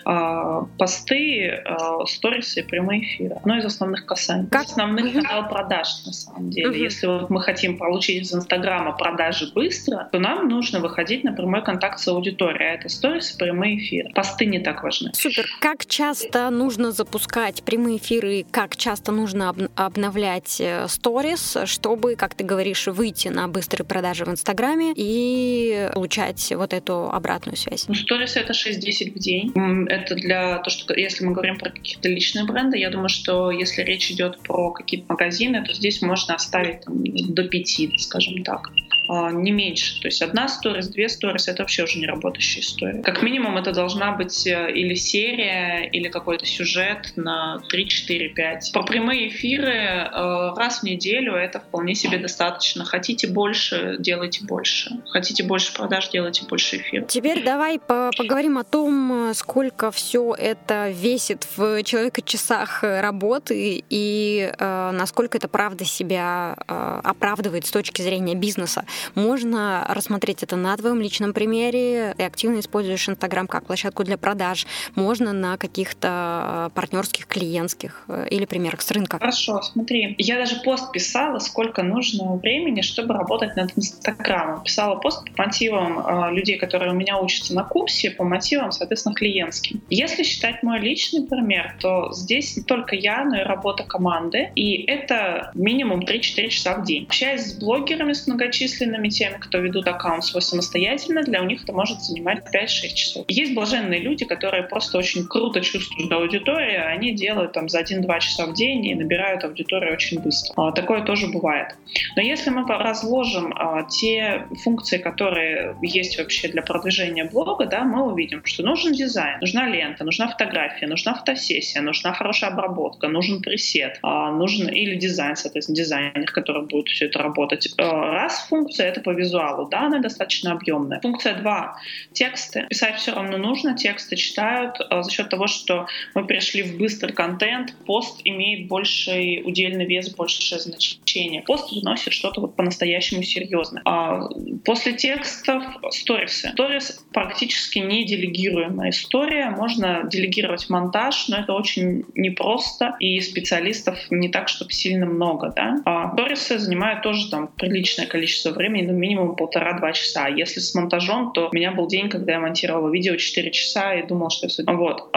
э, 0.05 0.63
посты, 0.77 1.63
э, 1.65 1.77
сторисы 2.07 2.61
и 2.61 2.63
прямые 2.65 3.05
эфиры. 3.05 3.37
Одно 3.37 3.59
из 3.59 3.65
основных 3.65 4.07
касаний. 4.07 4.49
Как 4.49 4.65
основных 4.65 5.13
канал 5.13 5.49
продаж, 5.49 5.89
на 6.07 6.13
самом 6.13 6.51
деле. 6.51 6.64
Угу. 6.69 6.77
Если 6.77 7.07
вот 7.07 7.31
мы 7.31 7.43
хотим 7.43 7.79
получить 7.79 8.23
из 8.23 8.35
Инстаграма 8.35 8.93
продажи 8.93 9.51
быстро, 9.53 10.09
то 10.13 10.19
нам 10.19 10.49
нужно 10.49 10.81
выходить 10.81 11.25
на 11.25 11.33
прямой 11.33 11.63
контакт 11.63 11.99
с 11.99 12.09
аудиторией. 12.09 12.71
А 12.71 12.75
это 12.75 12.89
сторисы, 12.89 13.37
прямые 13.37 13.77
эфиры. 13.79 14.11
Посты 14.15 14.47
не 14.47 14.59
так 14.59 14.83
важны. 14.83 15.11
Супер. 15.15 15.47
Как 15.61 15.87
часто 15.87 16.51
нужно 16.51 16.93
запускать 16.93 17.63
прямые 17.63 17.99
эфиры, 17.99 18.45
как 18.51 18.77
часто 18.77 19.13
нужно 19.13 19.51
об- 19.51 19.69
обновлять 19.75 20.61
э, 20.61 20.87
сторис, 20.89 21.57
чтобы, 21.67 22.17
как 22.17 22.35
ты 22.35 22.45
говоришь, 22.45 22.87
выйти 22.87 23.29
на 23.29 23.49
быстрые 23.49 23.87
продажи 23.87 24.25
в 24.25 24.29
Инстаграме 24.31 24.93
и 24.97 25.91
получать 25.93 26.53
вот 26.57 26.73
эту 26.73 27.11
обратную 27.11 27.57
связь? 27.57 27.87
Ну, 27.89 27.95
сторис— 27.95 28.37
это 28.37 28.53
6-10 28.53 29.13
в 29.13 29.19
день. 29.19 29.53
Это 29.89 30.15
для 30.15 30.59
того, 30.59 30.71
что 30.71 30.95
если 30.95 31.25
мы 31.25 31.33
говорим 31.33 31.59
про 31.59 31.71
какие-то 31.71 32.09
личные 32.09 32.45
бренды, 32.45 32.79
я 32.79 32.91
думаю, 32.91 33.09
что 33.09 33.51
если 33.51 33.83
речь 33.83 34.11
идет 34.11 34.39
про 34.39 34.71
какие-то 34.71 35.07
магазины, 35.09 35.65
то 35.65 35.73
здесь 35.73 36.03
можно 36.03 36.35
оставить 36.35 36.54
там, 36.63 37.05
до 37.29 37.49
5, 37.49 37.89
скажем 37.99 38.43
так. 38.43 38.71
А, 39.09 39.31
не 39.31 39.53
меньше. 39.53 40.01
То 40.01 40.09
есть 40.09 40.23
одна 40.23 40.49
сторис, 40.49 40.89
две 40.89 41.09
сторис— 41.09 41.49
это 41.49 41.63
вообще 41.63 41.85
уже 41.85 41.99
не 41.99 42.07
работающая 42.07 42.63
история. 42.63 43.03
Как 43.03 43.23
минимум 43.23 43.57
это 43.57 43.73
должна 43.73 44.13
быть 44.13 44.47
э, 44.47 44.73
или 44.73 44.95
серия, 44.95 45.89
или 45.91 46.09
какой-то 46.09 46.47
сюжет 46.47 47.13
на 47.17 47.61
3, 47.69 47.89
4, 47.89 48.29
5. 48.31 48.73
Про 48.73 48.83
прямые 48.85 49.29
эфиры 49.29 49.73
э, 49.73 50.55
раз 50.57 50.81
в 50.81 50.83
неделю 50.85 51.35
это 51.35 51.61
вполне 51.61 51.95
себе 51.95 52.19
достаточно. 52.19 52.85
Хотите 52.85 53.27
больше, 53.27 53.97
делайте 53.99 54.45
больше. 54.45 54.91
Хотите 55.11 55.45
больше 55.45 55.75
продаж, 55.75 56.09
делайте 56.11 56.45
больше 56.49 56.79
эфиров. 56.79 57.09
Теперь 57.09 57.45
давай 57.45 57.79
поговорим 57.79 58.59
о 58.59 58.65
том, 58.65 59.33
сколько 59.35 59.91
все 59.91 60.35
это 60.35 60.89
весит 60.91 61.47
в 61.57 61.83
человека-часах 61.83 62.83
работы 62.83 63.85
и 63.91 64.51
э, 64.59 64.91
насколько 64.93 65.37
это 65.37 65.49
правда 65.49 65.85
себя 65.85 66.55
оправдывает 66.67 67.67
с 67.67 67.71
точки 67.71 68.01
зрения 68.01 68.35
бизнеса. 68.35 68.85
Можно 69.15 69.87
рассмотреть 69.89 70.43
это 70.43 70.57
на 70.57 70.77
твоем 70.77 71.01
личном 71.01 71.33
примере. 71.33 72.15
Ты 72.17 72.25
активно 72.25 72.61
используешь 72.61 73.09
Инстаграм 73.09 73.47
как 73.47 73.67
площадку 73.67 74.05
для 74.05 74.19
продаж. 74.19 74.67
Можно 74.95 75.33
на 75.33 75.57
каких-то 75.57 76.71
партнерских, 76.75 77.27
клиентских 77.27 78.05
э, 78.09 78.27
или 78.31 78.45
примерах 78.45 78.83
с 78.83 78.91
рынка. 78.91 79.19
Хорошо, 79.19 79.63
смотри. 79.63 80.15
Я 80.19 80.37
даже 80.37 80.57
пост 80.57 80.93
писала, 80.93 81.39
сколько 81.39 81.83
нужно 81.83 82.37
времени, 82.37 82.81
чтобы 82.81 83.15
работать 83.15 83.57
над 83.57 83.77
Инстаграмом. 83.77 84.63
Писала 84.63 84.97
пост 84.97 85.25
по 85.35 85.45
мотивам 85.45 85.99
э, 85.99 86.35
людей, 86.35 86.59
которые 86.59 86.93
у 86.93 86.95
меня 86.95 87.19
учатся 87.19 87.55
на 87.55 87.65
курсе, 87.65 88.11
по 88.11 88.25
мотивам, 88.25 88.73
соответственно, 88.73 89.15
клиентским. 89.15 89.81
Если 89.91 90.23
считать 90.23 90.63
мой 90.63 90.81
личный 90.81 91.27
пример, 91.27 91.77
то 91.81 92.13
здесь 92.13 92.57
не 92.57 92.63
только 92.63 92.97
я, 92.97 93.25
но 93.25 93.41
и 93.41 93.45
работа 93.45 93.85
команды. 93.85 94.51
И 94.55 94.83
это 94.83 95.51
минимум 95.55 96.01
3-4 96.01 96.49
часа 96.49 96.77
в 96.77 96.85
день. 96.85 97.05
Общаясь 97.05 97.53
с 97.53 97.59
блогерами, 97.59 98.13
с 98.13 98.27
многочисленными 98.27 98.84
теми, 99.15 99.39
кто 99.39 99.59
ведут 99.59 99.87
аккаунт 99.87 100.25
свой 100.25 100.43
самостоятельно, 100.43 101.23
для 101.23 101.41
них 101.41 101.63
это 101.63 101.73
может 101.73 102.01
занимать 102.03 102.43
5-6 102.53 102.95
часов. 102.95 103.25
Есть 103.29 103.55
блаженные 103.55 104.01
люди, 104.01 104.25
которые 104.25 104.65
просто 104.65 104.99
очень 104.99 105.27
круто 105.27 105.61
чувствуют 105.61 106.13
аудиторию, 106.13 106.87
они 106.89 107.13
делают 107.13 107.53
там 107.53 107.69
за 107.69 107.81
1-2 107.81 108.21
часа 108.21 108.47
в 108.47 108.55
день 108.55 108.87
и 108.87 108.95
набирают 108.95 109.45
аудиторию 109.45 109.93
очень 109.93 110.21
быстро. 110.21 110.55
А, 110.57 110.73
такое 110.73 111.05
тоже 111.05 111.29
бывает. 111.29 111.77
Но 112.17 112.23
если 112.23 112.51
мы 112.51 112.67
разложим 112.67 113.53
а, 113.57 113.85
те 113.85 114.47
функции, 114.63 114.99
которые 114.99 115.77
есть 115.83 116.19
вообще 116.19 116.49
для 116.49 116.63
продвижения 116.63 117.25
блога, 117.25 117.67
да, 117.67 117.85
мы 117.85 118.05
увидим, 118.05 118.45
что 118.45 118.63
нужен 118.63 118.93
дизайн, 118.93 119.41
нужна 119.41 119.69
лента, 119.69 120.05
нужна 120.05 120.29
фотография, 120.29 120.87
нужна 120.87 121.15
фотосессия, 121.15 121.81
нужна 121.81 122.13
хорошая 122.13 122.51
обработка, 122.51 123.09
нужен 123.09 123.41
пресет, 123.41 123.99
а, 124.03 124.31
нужен 124.31 124.69
или 124.69 124.97
дизайн, 124.97 125.37
соответственно, 125.37 125.77
дизайнер, 125.77 126.31
который 126.33 126.67
будет 126.67 126.89
все 126.89 127.07
это 127.07 127.19
работать. 127.21 127.69
Раз 127.79 128.47
функция— 128.49 128.74
это 128.83 129.01
по 129.01 129.11
визуалу, 129.11 129.69
да, 129.69 129.87
она 129.87 130.01
достаточно 130.01 130.53
объемная. 130.53 131.01
Функция 131.01 131.35
два— 131.35 131.77
тексты. 132.13 132.67
Писать 132.69 132.97
все 132.97 133.13
равно 133.13 133.37
нужно, 133.37 133.77
тексты 133.77 134.17
читают 134.17 134.77
э, 134.81 135.03
за 135.03 135.11
счет 135.11 135.29
того, 135.29 135.47
что 135.47 135.87
мы 136.15 136.27
перешли 136.27 136.63
в 136.63 136.79
быстрый 136.79 137.13
контент, 137.13 137.75
пост 137.87 138.21
имеет 138.25 138.69
больший 138.69 139.43
удельный 139.45 139.87
вес, 139.87 140.15
большее 140.15 140.61
значение. 140.61 141.43
Пост 141.43 141.71
вносит 141.73 142.13
что-то 142.13 142.41
вот 142.41 142.57
по-настоящему 142.57 143.23
серьезное. 143.23 143.83
А 143.85 144.29
после 144.65 144.95
текстов— 144.95 145.63
сторисы. 145.91 146.51
Сторис 146.51 147.05
практически 147.13 147.79
не 147.79 148.05
делегируемая 148.05 148.91
история. 148.91 149.51
Можно 149.51 150.03
делегировать 150.11 150.69
монтаж, 150.69 151.29
но 151.29 151.39
это 151.39 151.53
очень 151.53 152.05
непросто, 152.15 152.97
и 153.01 153.21
специалистов 153.21 153.99
не 154.11 154.29
так, 154.29 154.49
чтобы 154.49 154.73
сильно 154.73 155.07
много. 155.07 155.53
Да? 155.55 155.77
А 155.85 156.13
сторисы 156.13 156.59
занимают 156.59 157.03
тоже 157.03 157.31
там 157.31 157.49
приличное 157.49 158.07
количество 158.07 158.51
времени, 158.51 158.64
ну, 158.69 158.93
минимум 158.93 159.37
полтора-два 159.37 159.93
часа. 159.93 160.29
Если 160.29 160.61
с 160.61 160.75
монтажом, 160.75 161.33
то 161.33 161.49
у 161.49 161.55
меня 161.55 161.73
был 161.73 161.87
день, 161.87 162.09
когда 162.09 162.33
я 162.33 162.41
монтировала 162.41 162.91
видео 162.91 163.17
4 163.17 163.51
часа 163.51 163.95
и 163.95 164.07
думала, 164.07 164.31
что 164.31 164.49
все... 164.49 164.65
Вот. 164.67 165.11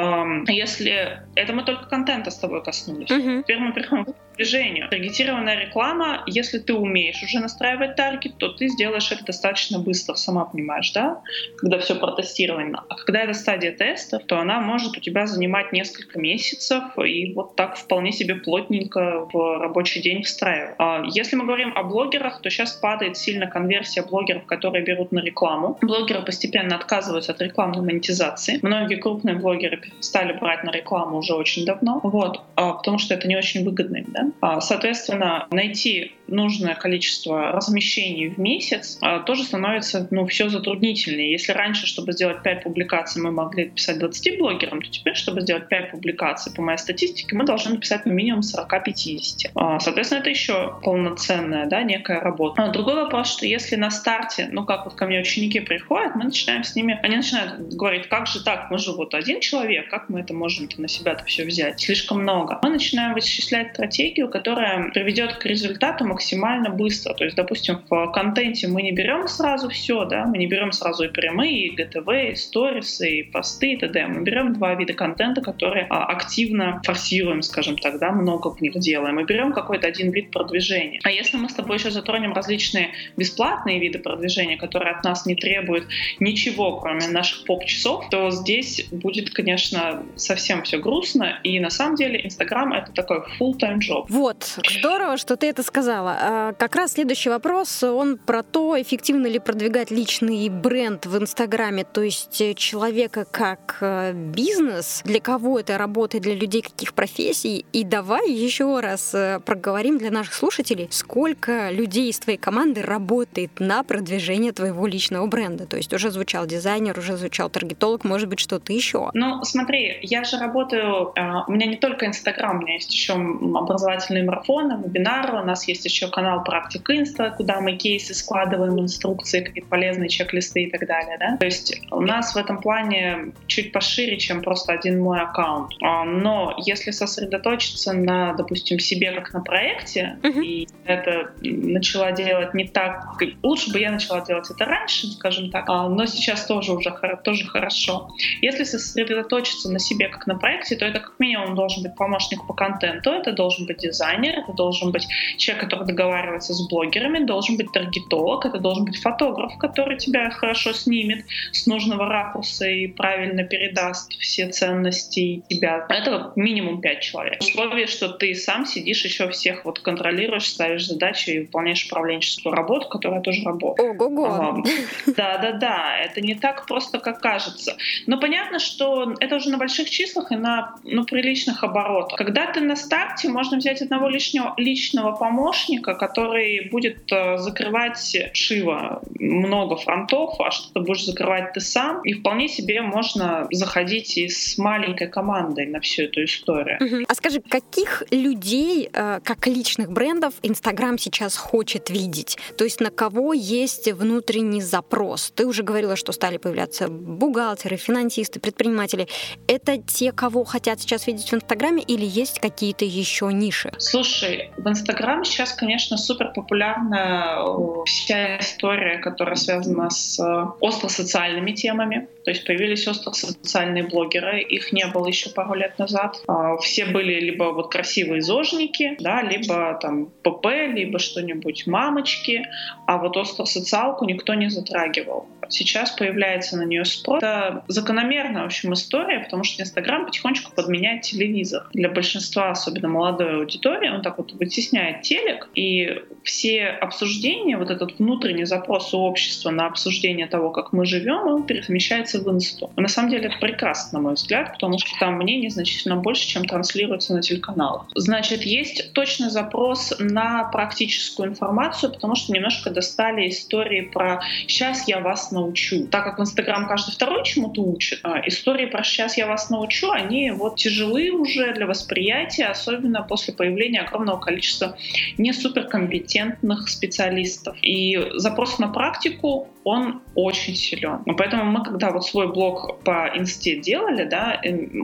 Если... 0.47 1.19
Это 1.35 1.53
мы 1.53 1.63
только 1.63 1.85
контента 1.85 2.31
с 2.31 2.37
тобой 2.37 2.63
коснулись. 2.63 3.09
Uh-huh. 3.09 3.43
Теперь 3.43 3.59
мы 3.59 3.73
переходим 3.73 4.05
к 4.05 4.15
движению. 4.37 4.89
Таргетированная 4.89 5.59
реклама, 5.59 6.23
если 6.27 6.59
ты 6.59 6.73
умеешь 6.73 7.21
уже 7.23 7.39
настраивать 7.39 7.95
таргет, 7.95 8.37
то 8.37 8.49
ты 8.49 8.67
сделаешь 8.69 9.11
это 9.11 9.25
достаточно 9.25 9.79
быстро, 9.79 10.15
сама 10.15 10.45
понимаешь, 10.45 10.91
да? 10.91 11.21
Когда 11.57 11.79
все 11.79 11.95
протестировано. 11.95 12.83
А 12.87 12.95
когда 12.95 13.21
это 13.21 13.33
стадия 13.33 13.71
тестов, 13.71 14.23
то 14.25 14.39
она 14.39 14.59
может 14.59 14.97
у 14.97 15.01
тебя 15.01 15.27
занимать 15.27 15.73
несколько 15.73 16.19
месяцев 16.19 16.83
и 17.03 17.33
вот 17.33 17.55
так 17.55 17.75
вполне 17.77 18.11
себе 18.11 18.35
плотненько 18.35 19.27
в 19.31 19.59
рабочий 19.59 20.01
день 20.01 20.23
встраивать. 20.23 20.75
А 20.77 21.03
если 21.05 21.35
мы 21.35 21.45
говорим 21.45 21.73
о 21.75 21.83
блогерах, 21.83 22.41
то 22.41 22.49
сейчас 22.49 22.73
падает 22.73 23.17
сильно 23.17 23.47
конверсия 23.47 24.03
блогеров, 24.03 24.45
которые 24.45 24.83
берут 24.83 25.11
на 25.11 25.19
рекламу. 25.19 25.77
Блогеры 25.81 26.21
постепенно 26.21 26.75
отказываются 26.75 27.31
от 27.31 27.41
рекламной 27.41 27.81
монетизации. 27.81 28.59
Многие 28.61 28.95
крупные 28.95 29.35
блогеры 29.35 29.81
стали 29.99 30.33
брать 30.33 30.63
на 30.63 30.71
рекламу 30.71 31.17
уже 31.17 31.33
очень 31.33 31.65
давно, 31.65 31.99
вот, 32.03 32.41
а, 32.55 32.73
потому 32.73 32.99
что 32.99 33.13
это 33.13 33.27
не 33.27 33.35
очень 33.35 33.63
выгодно 33.63 33.97
да? 34.07 34.26
А, 34.41 34.61
соответственно, 34.61 35.47
найти 35.51 36.16
нужное 36.27 36.75
количество 36.75 37.51
размещений 37.51 38.29
в 38.29 38.37
месяц 38.37 38.97
а, 39.01 39.19
тоже 39.19 39.43
становится 39.43 40.07
ну, 40.11 40.25
все 40.27 40.49
затруднительнее. 40.49 41.31
Если 41.31 41.51
раньше, 41.51 41.87
чтобы 41.87 42.11
сделать 42.13 42.43
5 42.43 42.63
публикаций, 42.63 43.21
мы 43.21 43.31
могли 43.31 43.69
писать 43.69 43.99
20 43.99 44.37
блогерам, 44.39 44.81
то 44.81 44.89
теперь, 44.89 45.15
чтобы 45.15 45.41
сделать 45.41 45.67
5 45.67 45.91
публикаций, 45.91 46.53
по 46.53 46.61
моей 46.61 46.77
статистике, 46.77 47.35
мы 47.35 47.45
должны 47.45 47.75
написать 47.75 48.05
ну, 48.05 48.13
минимум 48.13 48.41
40-50. 48.41 49.51
А, 49.55 49.79
соответственно, 49.79 50.19
это 50.19 50.29
еще 50.29 50.77
полноценная 50.83 51.65
да, 51.67 51.83
некая 51.83 52.19
работа. 52.19 52.69
Другой 52.69 52.95
вопрос, 52.95 53.31
что 53.31 53.45
если 53.45 53.75
на 53.75 53.91
старте, 53.91 54.47
ну 54.51 54.65
как 54.65 54.85
вот 54.85 54.95
ко 54.95 55.05
мне 55.05 55.19
ученики 55.19 55.59
приходят, 55.59 56.15
мы 56.15 56.25
начинаем 56.25 56.63
с 56.63 56.75
ними, 56.75 56.99
они 57.03 57.17
начинают 57.17 57.73
говорить, 57.73 58.07
как 58.07 58.27
же 58.27 58.43
так, 58.43 58.69
мы 58.71 58.77
же 58.77 58.91
вот 58.91 59.13
один 59.13 59.39
человек, 59.39 59.89
как 59.89 60.09
мы 60.09 60.21
это 60.21 60.33
можем 60.33 60.67
на 60.77 60.87
себя-то 60.87 61.23
все 61.25 61.45
взять? 61.45 61.79
Слишком 61.79 62.21
много. 62.21 62.59
Мы 62.61 62.69
начинаем 62.69 63.13
вычислять 63.13 63.73
стратегию, 63.73 64.29
которая 64.29 64.89
приведет 64.89 65.35
к 65.35 65.45
результату 65.45 66.05
максимально 66.17 66.71
быстро. 66.71 67.13
То 67.13 67.25
есть, 67.25 67.35
допустим, 67.35 67.79
в 67.87 68.11
контенте 68.11 68.67
мы 68.67 68.81
не 68.81 68.91
берем 68.91 69.27
сразу 69.27 69.69
все, 69.69 70.05
да, 70.05 70.25
мы 70.25 70.39
не 70.39 70.47
берем 70.47 70.71
сразу 70.71 71.03
и 71.03 71.09
прямые, 71.09 71.67
и 71.67 71.75
ГТВ, 71.75 72.09
и 72.31 72.35
сторисы, 72.35 73.19
и 73.19 73.23
посты, 73.23 73.73
и 73.73 73.77
т.д. 73.77 74.07
Мы 74.07 74.23
берем 74.23 74.53
два 74.53 74.73
вида 74.73 74.93
контента, 74.93 75.41
которые 75.41 75.85
а, 75.89 76.05
активно 76.05 76.81
форсируем, 76.83 77.43
скажем 77.43 77.77
так, 77.77 77.99
да, 77.99 78.11
много 78.11 78.49
в 78.49 78.59
них 78.61 78.73
делаем. 78.79 79.15
Мы 79.15 79.25
берем 79.25 79.53
какой-то 79.53 79.87
один 79.87 80.09
вид 80.11 80.31
продвижения. 80.31 80.99
А 81.03 81.11
если 81.11 81.37
мы 81.37 81.49
с 81.49 81.53
тобой 81.53 81.77
еще 81.77 81.91
затронем 81.91 82.33
различные 82.33 82.89
бесплатные 83.15 83.79
виды 83.79 83.99
продвижения, 83.99 84.57
которые 84.57 84.95
от 84.95 85.03
нас 85.03 85.27
не 85.27 85.35
требуют 85.35 85.85
ничего, 86.19 86.79
кроме 86.79 87.07
наших 87.07 87.45
поп-часов, 87.45 88.09
то 88.09 88.31
здесь 88.31 88.87
будет, 88.91 89.29
конечно, 89.29 90.03
совсем 90.15 90.63
все 90.63 90.79
грустно. 90.79 91.39
И 91.43 91.59
на 91.59 91.69
самом 91.69 91.95
деле 91.95 92.25
Инстаграм— 92.25 92.73
это 92.79 92.91
такой 92.91 93.19
full-time 93.39 93.79
job. 93.79 94.05
Вот, 94.09 94.57
здорово, 94.79 95.17
что 95.17 95.35
ты 95.37 95.47
это 95.47 95.61
сказала. 95.61 96.06
А, 96.09 96.53
как 96.53 96.75
раз 96.75 96.93
следующий 96.93 97.29
вопрос, 97.29 97.83
он 97.83 98.17
про 98.17 98.43
то, 98.43 98.79
эффективно 98.79 99.27
ли 99.27 99.39
продвигать 99.39 99.91
личный 99.91 100.49
бренд 100.49 101.05
в 101.05 101.17
Инстаграме, 101.17 101.83
то 101.83 102.01
есть 102.01 102.41
э, 102.41 102.53
человека 102.53 103.25
как 103.29 103.77
э, 103.81 104.13
бизнес, 104.13 105.01
для 105.03 105.19
кого 105.19 105.59
это 105.59 105.77
работает, 105.77 106.23
для 106.23 106.35
людей 106.35 106.61
каких 106.61 106.93
профессий. 106.93 107.65
И 107.73 107.83
давай 107.83 108.31
еще 108.31 108.79
раз 108.79 109.13
э, 109.13 109.39
проговорим 109.45 109.97
для 109.97 110.11
наших 110.11 110.33
слушателей, 110.33 110.87
сколько 110.91 111.71
людей 111.71 112.09
из 112.09 112.19
твоей 112.19 112.37
команды 112.37 112.81
работает 112.81 113.59
на 113.59 113.83
продвижение 113.83 114.51
твоего 114.51 114.87
личного 114.87 115.27
бренда. 115.27 115.65
То 115.65 115.77
есть 115.77 115.93
уже 115.93 116.11
звучал 116.11 116.45
дизайнер, 116.45 116.97
уже 116.97 117.17
звучал 117.17 117.49
таргетолог, 117.49 118.03
может 118.03 118.29
быть, 118.29 118.39
что-то 118.39 118.73
еще. 118.73 119.09
Ну, 119.13 119.43
смотри, 119.43 119.99
я 120.01 120.23
же 120.23 120.37
работаю, 120.37 121.13
у 121.47 121.51
меня 121.51 121.65
не 121.65 121.77
только 121.77 122.05
Инстаграм, 122.05 122.57
у 122.57 122.61
меня 122.61 122.73
есть 122.73 122.93
еще 122.93 123.13
образовательные 123.13 124.23
марафоны, 124.23 124.81
вебинары. 124.83 125.41
У 125.41 125.45
нас 125.45 125.67
есть 125.67 125.85
еще 125.85 125.96
канал 126.05 126.43
«Практик 126.43 126.89
Инста», 126.89 127.31
куда 127.31 127.59
мы 127.59 127.75
кейсы 127.75 128.13
складываем, 128.13 128.79
инструкции, 128.79 129.41
какие-то 129.41 129.69
полезные 129.69 130.09
чек-листы 130.09 130.63
и 130.63 130.69
так 130.69 130.87
далее. 130.87 131.17
Да? 131.19 131.37
То 131.37 131.45
есть 131.45 131.81
у 131.91 132.01
нас 132.01 132.35
в 132.35 132.37
этом 132.37 132.61
плане 132.61 133.33
чуть 133.47 133.71
пошире, 133.71 134.17
чем 134.17 134.41
просто 134.41 134.73
один 134.73 135.01
мой 135.01 135.19
аккаунт. 135.19 135.71
А, 135.81 136.03
но 136.03 136.55
если 136.57 136.91
сосредоточиться 136.91 137.93
на, 137.93 138.33
допустим, 138.33 138.79
себе 138.79 139.11
как 139.11 139.33
на 139.33 139.41
проекте, 139.41 140.17
uh-huh. 140.21 140.43
и 140.43 140.67
это 140.85 141.31
начала 141.41 142.11
делать 142.11 142.53
не 142.53 142.67
так... 142.67 143.21
Лучше 143.41 143.71
бы 143.71 143.79
я 143.79 143.91
начала 143.91 144.21
делать 144.21 144.49
это 144.49 144.65
раньше, 144.65 145.07
скажем 145.07 145.49
так, 145.49 145.69
а, 145.69 145.89
но 145.89 146.05
сейчас 146.05 146.45
тоже 146.45 146.73
уже 146.73 146.91
тоже 147.23 147.45
хорошо. 147.45 148.09
Если 148.41 148.63
сосредоточиться 148.63 149.71
на 149.71 149.79
себе 149.79 150.09
как 150.09 150.27
на 150.27 150.37
проекте, 150.37 150.75
то 150.75 150.85
это 150.85 150.99
как 150.99 151.19
минимум 151.19 151.55
должен 151.55 151.83
быть 151.83 151.95
помощник 151.95 152.45
по 152.45 152.53
контенту, 152.53 153.11
это 153.11 153.31
должен 153.31 153.65
быть 153.65 153.77
дизайнер, 153.77 154.39
это 154.39 154.53
должен 154.53 154.91
быть 154.91 155.07
человек, 155.37 155.65
который 155.65 155.86
договаривается 155.87 156.53
с 156.53 156.67
блогерами, 156.67 157.23
должен 157.23 157.57
быть 157.57 157.71
таргетолог, 157.71 158.45
это 158.45 158.59
должен 158.59 158.85
быть 158.85 158.97
фотограф, 158.97 159.57
который 159.57 159.97
тебя 159.97 160.29
хорошо 160.29 160.73
снимет 160.73 161.25
с 161.51 161.65
нужного 161.65 162.05
ракурса 162.05 162.67
и 162.67 162.87
правильно 162.87 163.43
передаст 163.43 164.11
все 164.19 164.49
ценности 164.49 165.43
тебя. 165.49 165.85
Это 165.89 166.31
минимум 166.35 166.81
пять 166.81 167.01
человек. 167.01 167.41
В 167.41 167.45
условии, 167.45 167.85
что 167.85 168.09
ты 168.09 168.35
сам 168.35 168.65
сидишь, 168.65 169.03
еще 169.03 169.29
всех 169.29 169.65
вот 169.65 169.79
контролируешь, 169.79 170.47
ставишь 170.47 170.87
задачи 170.87 171.29
и 171.31 171.39
выполняешь 171.39 171.85
управленческую 171.85 172.53
работу, 172.53 172.87
которая 172.89 173.21
тоже 173.21 173.43
работа. 173.43 173.81
Ого-го. 173.81 174.63
Да-да-да, 175.05 175.97
это 175.97 176.21
не 176.21 176.35
так 176.35 176.65
просто, 176.67 176.99
как 176.99 177.21
кажется. 177.21 177.77
Но 178.05 178.19
понятно, 178.19 178.59
что 178.59 179.13
это 179.19 179.35
уже 179.35 179.49
на 179.49 179.57
больших 179.57 179.89
числах 179.89 180.31
и 180.31 180.35
на 180.35 180.75
ну, 180.83 181.05
приличных 181.05 181.63
оборотах. 181.63 182.17
Когда 182.17 182.51
ты 182.51 182.61
на 182.61 182.75
старте, 182.75 183.29
можно 183.29 183.57
взять 183.57 183.81
одного 183.81 184.09
лишнего, 184.09 184.53
личного 184.57 185.11
помощника, 185.13 185.76
художника, 185.77 185.93
который 185.95 186.69
будет 186.69 187.11
э, 187.11 187.37
закрывать 187.37 188.17
шиво 188.33 189.01
много 189.19 189.75
фронтов, 189.75 190.39
а 190.39 190.51
что-то 190.51 190.81
будешь 190.81 191.05
закрывать 191.05 191.53
ты 191.53 191.59
сам. 191.59 192.01
И 192.03 192.13
вполне 192.13 192.47
себе 192.47 192.81
можно 192.81 193.47
заходить 193.51 194.17
и 194.17 194.29
с 194.29 194.57
маленькой 194.57 195.07
командой 195.07 195.65
на 195.65 195.79
всю 195.79 196.03
эту 196.03 196.23
историю. 196.23 196.77
Угу. 196.79 197.05
А 197.07 197.15
скажи, 197.15 197.41
каких 197.41 198.03
людей, 198.11 198.89
э, 198.91 199.19
как 199.23 199.47
личных 199.47 199.91
брендов, 199.91 200.33
Инстаграм 200.43 200.97
сейчас 200.97 201.37
хочет 201.37 201.89
видеть? 201.89 202.37
То 202.57 202.63
есть 202.63 202.81
на 202.81 202.89
кого 202.89 203.33
есть 203.33 203.91
внутренний 203.91 204.61
запрос? 204.61 205.31
Ты 205.35 205.45
уже 205.45 205.63
говорила, 205.63 205.95
что 205.95 206.11
стали 206.11 206.37
появляться 206.37 206.87
бухгалтеры, 206.87 207.77
финансисты, 207.77 208.39
предприниматели. 208.39 209.07
Это 209.47 209.77
те, 209.77 210.11
кого 210.11 210.43
хотят 210.43 210.81
сейчас 210.81 211.07
видеть 211.07 211.31
в 211.31 211.33
Инстаграме 211.33 211.83
или 211.83 212.05
есть 212.05 212.39
какие-то 212.39 212.85
еще 212.85 213.31
ниши? 213.33 213.71
Слушай, 213.77 214.51
в 214.57 214.67
Инстаграм 214.67 215.23
сейчас, 215.23 215.53
конечно, 215.57 215.97
супер 215.97 216.31
популярна 216.33 217.37
э, 217.39 217.83
вся 217.85 218.37
история, 218.39 218.97
которая 218.97 219.35
связана 219.35 219.89
с 219.89 220.19
э, 220.19 220.45
остро-социальными 220.61 221.51
темами. 221.51 222.07
То 222.23 222.31
есть 222.31 222.45
появились 222.45 222.87
остро-социальные 222.87 223.83
блогеры, 223.83 224.41
их 224.41 224.73
не 224.73 224.85
было 224.87 225.07
еще 225.07 225.29
пару 225.29 225.53
лет 225.53 225.79
назад. 225.79 226.21
А, 226.27 226.57
все 226.57 226.85
были 226.85 227.19
либо 227.19 227.45
вот 227.45 227.71
красивые 227.71 228.21
зожники, 228.21 228.97
да, 228.99 229.21
либо 229.21 229.77
там 229.81 230.07
ПП, 230.23 230.45
либо 230.73 230.99
что-нибудь 230.99 231.67
мамочки, 231.67 232.45
а 232.85 232.97
вот 232.97 233.15
остро-социалку 233.15 234.05
никто 234.05 234.33
не 234.33 234.49
затрагивал. 234.49 235.27
Сейчас 235.49 235.91
появляется 235.91 236.57
на 236.57 236.63
нее 236.63 236.83
спрос. 236.85 237.23
Это 237.23 237.63
закономерная, 237.67 238.43
в 238.43 238.47
общем, 238.47 238.73
история, 238.73 239.19
потому 239.19 239.43
что 239.43 239.61
Инстаграм 239.61 240.05
потихонечку 240.05 240.51
подменяет 240.51 241.03
телевизор. 241.03 241.67
Для 241.73 241.89
большинства, 241.89 242.51
особенно 242.51 242.89
молодой 242.89 243.37
аудитории, 243.37 243.89
он 243.89 244.01
так 244.01 244.17
вот 244.17 244.33
вытесняет 244.33 245.03
телек, 245.03 245.46
и 245.55 246.03
все 246.23 246.67
обсуждения, 246.67 247.57
вот 247.57 247.69
этот 247.69 247.99
внутренний 247.99 248.45
запрос 248.45 248.93
у 248.93 248.99
общества 248.99 249.49
на 249.49 249.67
обсуждение 249.67 250.27
того, 250.27 250.51
как 250.51 250.73
мы 250.73 250.85
живем, 250.85 251.27
он 251.27 251.43
перемещается 251.43 252.19
в 252.19 252.29
инсту. 252.29 252.69
на 252.75 252.87
самом 252.87 253.09
деле 253.09 253.27
это 253.27 253.37
прекрасно, 253.39 253.99
на 253.99 254.03
мой 254.03 254.13
взгляд, 254.15 254.53
потому 254.53 254.77
что 254.77 254.89
там 254.99 255.15
мнений 255.15 255.49
значительно 255.49 255.95
больше, 255.95 256.27
чем 256.27 256.45
транслируется 256.45 257.13
на 257.13 257.21
телеканалах. 257.21 257.87
Значит, 257.95 258.41
есть 258.43 258.93
точный 258.93 259.29
запрос 259.29 259.93
на 259.99 260.43
практическую 260.45 261.29
информацию, 261.29 261.93
потому 261.93 262.15
что 262.15 262.33
немножко 262.33 262.69
достали 262.69 263.29
истории 263.29 263.81
про 263.81 264.21
«сейчас 264.47 264.87
я 264.87 264.99
вас 264.99 265.31
научу». 265.31 265.87
Так 265.87 266.03
как 266.03 266.19
в 266.19 266.21
Инстаграм 266.21 266.67
каждый 266.67 266.91
второй 266.91 267.23
чему-то 267.23 267.61
учит, 267.61 267.99
а 268.03 268.21
истории 268.27 268.65
про 268.65 268.83
«сейчас 268.83 269.17
я 269.17 269.27
вас 269.27 269.49
научу», 269.49 269.91
они 269.91 270.31
вот 270.31 270.57
тяжелые 270.57 271.11
уже 271.11 271.53
для 271.53 271.65
восприятия, 271.65 272.45
особенно 272.45 273.01
после 273.01 273.33
появления 273.33 273.81
огромного 273.81 274.19
количества 274.19 274.77
не 275.17 275.31
суперкомпетентных 275.37 276.69
специалистов. 276.69 277.57
И 277.61 277.97
запрос 278.15 278.59
на 278.59 278.67
практику 278.67 279.47
он 279.67 280.01
очень 280.15 280.55
силен. 280.55 281.03
Поэтому 281.17 281.43
мы, 281.43 281.61
когда 281.61 281.91
вот 281.91 282.05
свой 282.05 282.31
блог 282.31 282.79
по 282.83 283.11
инсте 283.13 283.57
делали, 283.57 284.05
да, 284.05 284.39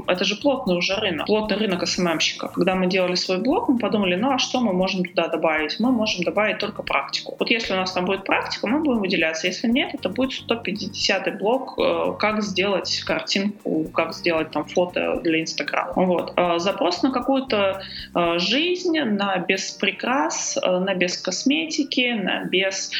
это 0.07 0.25
же 0.25 0.35
плотный 0.35 0.75
уже 0.75 0.95
рынок, 0.95 1.25
плотный 1.25 1.55
рынок 1.55 1.87
СММщиков. 1.87 2.51
Когда 2.51 2.75
мы 2.75 2.87
делали 2.87 3.15
свой 3.15 3.37
блог, 3.37 3.69
мы 3.69 3.77
подумали, 3.77 4.15
ну 4.15 4.31
а 4.31 4.37
что 4.37 4.59
мы 4.59 4.73
можем 4.73 5.05
туда 5.05 5.29
добавить? 5.29 5.79
Мы 5.79 5.91
можем 5.91 6.25
добавить 6.25 6.57
только 6.57 6.83
практику. 6.83 7.37
Вот 7.39 7.49
если 7.49 7.73
у 7.73 7.77
нас 7.77 7.93
там 7.93 8.03
будет 8.03 8.25
практика, 8.25 8.67
мы 8.67 8.79
будем 8.79 8.99
выделяться. 8.99 9.47
Если 9.47 9.69
нет, 9.69 9.93
это 9.93 10.09
будет 10.09 10.33
150 10.33 11.37
блог, 11.37 11.79
э, 11.79 12.13
как 12.19 12.43
сделать 12.43 13.03
картинку, 13.07 13.85
как 13.85 14.13
сделать 14.13 14.51
там 14.51 14.65
фото 14.65 15.21
для 15.23 15.39
Инстаграма. 15.39 15.93
Вот. 15.95 16.33
Э, 16.35 16.59
запрос 16.59 17.03
на 17.03 17.11
какую-то 17.11 17.81
э, 18.15 18.39
жизнь, 18.39 18.99
на 18.99 19.37
без 19.37 19.71
прикрас, 19.71 20.57
на 20.61 20.93
без 20.93 21.17
косметики, 21.17 22.11
на 22.11 22.43
без 22.43 22.91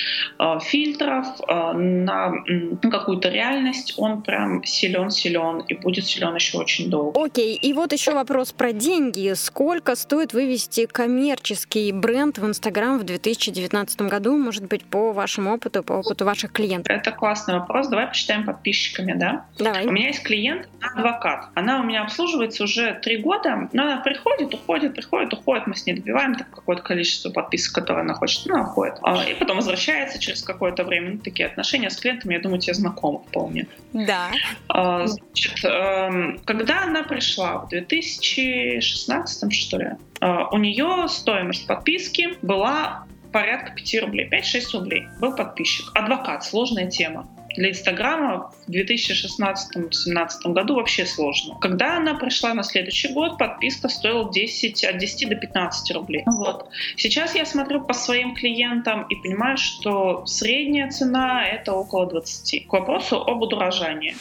фильтров, 0.61 1.27
на 1.73 2.33
какую-то 2.81 3.29
реальность, 3.29 3.95
он 3.97 4.21
прям 4.21 4.63
силен-силен 4.63 5.61
и 5.67 5.73
будет 5.73 6.05
силен 6.05 6.35
еще 6.35 6.57
очень 6.57 6.89
долго. 6.89 7.23
Окей, 7.23 7.55
и 7.55 7.73
вот 7.73 7.93
еще 7.93 8.13
вопрос 8.13 8.51
про 8.51 8.71
деньги. 8.71 9.33
Сколько 9.35 9.95
стоит 9.95 10.33
вывести 10.33 10.85
коммерческий 10.85 11.91
бренд 11.91 12.37
в 12.37 12.45
Инстаграм 12.45 12.99
в 12.99 13.03
2019 13.03 14.01
году, 14.03 14.37
может 14.37 14.65
быть, 14.65 14.83
по 14.85 15.11
вашему 15.11 15.53
опыту, 15.53 15.83
по 15.83 15.93
опыту 15.93 16.25
ваших 16.25 16.51
клиентов? 16.51 16.95
Это 16.95 17.11
классный 17.11 17.55
вопрос. 17.55 17.87
Давай 17.87 18.07
посчитаем 18.07 18.45
подписчиками, 18.45 19.13
да? 19.13 19.45
Давай. 19.57 19.85
У 19.85 19.91
меня 19.91 20.07
есть 20.07 20.23
клиент, 20.23 20.67
адвокат. 20.81 21.49
Она 21.55 21.79
у 21.79 21.83
меня 21.83 22.03
обслуживается 22.03 22.63
уже 22.63 22.99
три 23.01 23.17
года, 23.17 23.69
но 23.73 23.83
она 23.83 23.97
приходит, 23.97 24.53
уходит, 24.53 24.95
приходит, 24.95 25.33
уходит. 25.33 25.67
Мы 25.67 25.75
с 25.75 25.85
ней 25.85 25.93
добиваем 25.93 26.35
так 26.35 26.49
какое-то 26.49 26.83
количество 26.83 27.29
подписок, 27.29 27.75
которые 27.75 28.01
она 28.01 28.13
хочет, 28.13 28.45
ну, 28.45 28.61
уходит. 28.61 28.95
А, 29.01 29.23
и 29.23 29.33
потом 29.33 29.57
возвращается 29.57 30.19
через 30.19 30.43
какое-то 30.43 30.83
время. 30.83 31.11
Ну, 31.11 31.17
такие 31.19 31.47
отношения 31.53 31.89
с 31.89 31.97
клиентами, 31.97 32.33
я 32.33 32.39
думаю, 32.41 32.59
тебе 32.59 32.73
знакомы 32.73 33.19
вполне. 33.19 33.67
Да. 33.93 34.31
А, 34.67 35.07
значит, 35.07 35.63
эм, 35.63 36.39
когда 36.45 36.83
она 36.83 37.03
пришла 37.03 37.59
в 37.59 37.69
2016 37.69 39.53
что 39.53 39.77
ли, 39.77 39.87
а, 40.19 40.49
у 40.49 40.57
нее 40.57 41.07
стоимость 41.07 41.65
подписки 41.67 42.37
была 42.41 43.05
порядка 43.31 43.71
5 43.71 44.01
рублей, 44.01 44.29
5-6 44.29 44.73
рублей 44.73 45.07
был 45.19 45.35
подписчик. 45.35 45.85
Адвокат, 45.95 46.43
сложная 46.43 46.89
тема 46.89 47.27
для 47.55 47.69
Инстаграма 47.69 48.51
в 48.67 48.71
2016-2017 48.71 50.53
году 50.53 50.75
вообще 50.75 51.05
сложно. 51.05 51.57
Когда 51.61 51.97
она 51.97 52.15
пришла 52.15 52.53
на 52.53 52.63
следующий 52.63 53.09
год, 53.13 53.37
подписка 53.37 53.89
стоила 53.89 54.31
10, 54.31 54.83
от 54.83 54.97
10 54.97 55.29
до 55.29 55.35
15 55.35 55.91
рублей. 55.95 56.23
Вот. 56.25 56.67
Сейчас 56.97 57.35
я 57.35 57.45
смотрю 57.45 57.81
по 57.81 57.93
своим 57.93 58.35
клиентам 58.35 59.05
и 59.09 59.15
понимаю, 59.15 59.57
что 59.57 60.25
средняя 60.25 60.89
цена— 60.89 61.45
это 61.47 61.73
около 61.73 62.07
20. 62.07 62.67
К 62.67 62.73
вопросу 62.73 63.21
об 63.21 63.41
удорожании. 63.41 64.15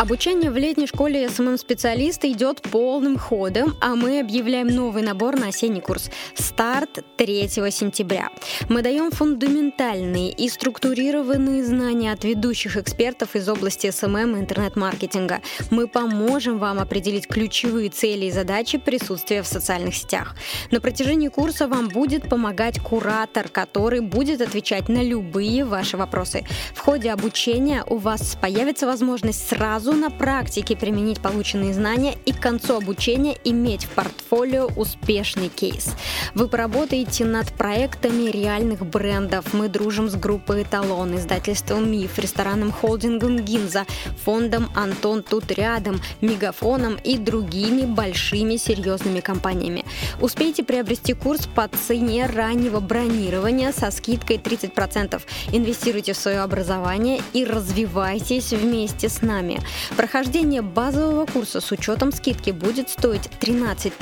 Обучение 0.00 0.50
в 0.50 0.56
летней 0.56 0.86
школе 0.86 1.28
SMM-специалиста 1.28 2.26
идет 2.32 2.62
полным 2.62 3.18
ходом, 3.18 3.76
а 3.82 3.94
мы 3.94 4.20
объявляем 4.20 4.68
новый 4.68 5.02
набор 5.02 5.38
на 5.38 5.48
осенний 5.48 5.82
курс. 5.82 6.10
Старт 6.34 7.04
3 7.18 7.48
сентября. 7.70 8.30
Мы 8.70 8.80
даем 8.80 9.10
фундаментальные 9.10 10.32
и 10.32 10.48
структурированные 10.48 11.62
знания 11.62 12.12
от 12.12 12.24
ведущих 12.24 12.78
экспертов 12.78 13.36
из 13.36 13.46
области 13.46 13.90
SMM 13.90 14.36
и 14.36 14.40
интернет-маркетинга. 14.40 15.42
Мы 15.70 15.86
поможем 15.86 16.58
вам 16.58 16.80
определить 16.80 17.26
ключевые 17.26 17.90
цели 17.90 18.24
и 18.24 18.30
задачи 18.30 18.78
присутствия 18.78 19.42
в 19.42 19.46
социальных 19.46 19.94
сетях. 19.94 20.34
На 20.70 20.80
протяжении 20.80 21.28
курса 21.28 21.68
вам 21.68 21.88
будет 21.88 22.26
помогать 22.26 22.80
куратор, 22.80 23.50
который 23.50 24.00
будет 24.00 24.40
отвечать 24.40 24.88
на 24.88 25.02
любые 25.02 25.66
ваши 25.66 25.98
вопросы. 25.98 26.46
В 26.74 26.78
ходе 26.78 27.10
обучения 27.10 27.84
у 27.86 27.98
вас 27.98 28.38
появится 28.40 28.86
возможность 28.86 29.46
сразу 29.46 29.89
сразу 29.90 29.96
на 29.96 30.10
практике 30.10 30.76
применить 30.76 31.20
полученные 31.20 31.74
знания 31.74 32.16
и 32.24 32.32
к 32.32 32.40
концу 32.40 32.76
обучения 32.76 33.36
иметь 33.44 33.84
в 33.84 33.90
портфолио 33.90 34.66
успешный 34.76 35.48
кейс. 35.48 35.94
Вы 36.34 36.48
поработаете 36.48 37.24
над 37.24 37.52
проектами 37.52 38.30
реальных 38.30 38.84
брендов. 38.86 39.52
Мы 39.52 39.68
дружим 39.68 40.08
с 40.08 40.14
группой 40.14 40.62
«Эталон», 40.62 41.16
издательством 41.16 41.90
«Миф», 41.90 42.18
рестораном 42.18 42.72
«Холдингом 42.72 43.38
Гинза», 43.38 43.84
фондом 44.24 44.70
«Антон 44.74 45.22
тут 45.22 45.50
рядом», 45.50 46.00
«Мегафоном» 46.20 46.96
и 47.04 47.18
другими 47.18 47.82
большими 47.82 48.56
серьезными 48.56 49.20
компаниями. 49.20 49.84
Успейте 50.20 50.62
приобрести 50.62 51.14
курс 51.14 51.46
по 51.46 51.68
цене 51.68 52.26
раннего 52.26 52.80
бронирования 52.80 53.72
со 53.72 53.90
скидкой 53.90 54.36
30%. 54.36 55.20
Инвестируйте 55.52 56.12
в 56.12 56.16
свое 56.16 56.40
образование 56.40 57.20
и 57.32 57.44
развивайтесь 57.44 58.52
вместе 58.52 59.08
с 59.08 59.22
нами. 59.22 59.60
Прохождение 59.96 60.62
базового 60.62 61.26
курса 61.26 61.60
с 61.60 61.70
учетом 61.72 62.12
скидки 62.12 62.50
будет 62.50 62.88
стоить 62.90 63.28
13 63.40 63.92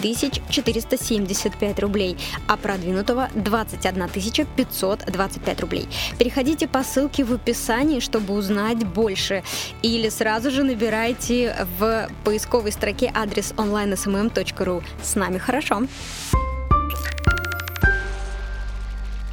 475 0.50 1.78
рублей, 1.80 2.16
а 2.46 2.56
продвинутого 2.56 3.28
21 3.34 4.08
525 4.56 5.60
рублей. 5.60 5.88
Переходите 6.18 6.68
по 6.68 6.82
ссылке 6.82 7.24
в 7.24 7.32
описании, 7.32 8.00
чтобы 8.00 8.34
узнать 8.34 8.86
больше, 8.86 9.42
или 9.82 10.08
сразу 10.08 10.50
же 10.50 10.62
набирайте 10.62 11.56
в 11.78 12.08
поисковой 12.24 12.72
строке 12.72 13.10
адрес 13.14 13.52
onlinesmm.ru. 13.56 14.82
С 15.02 15.14
нами 15.14 15.38
хорошо! 15.38 15.82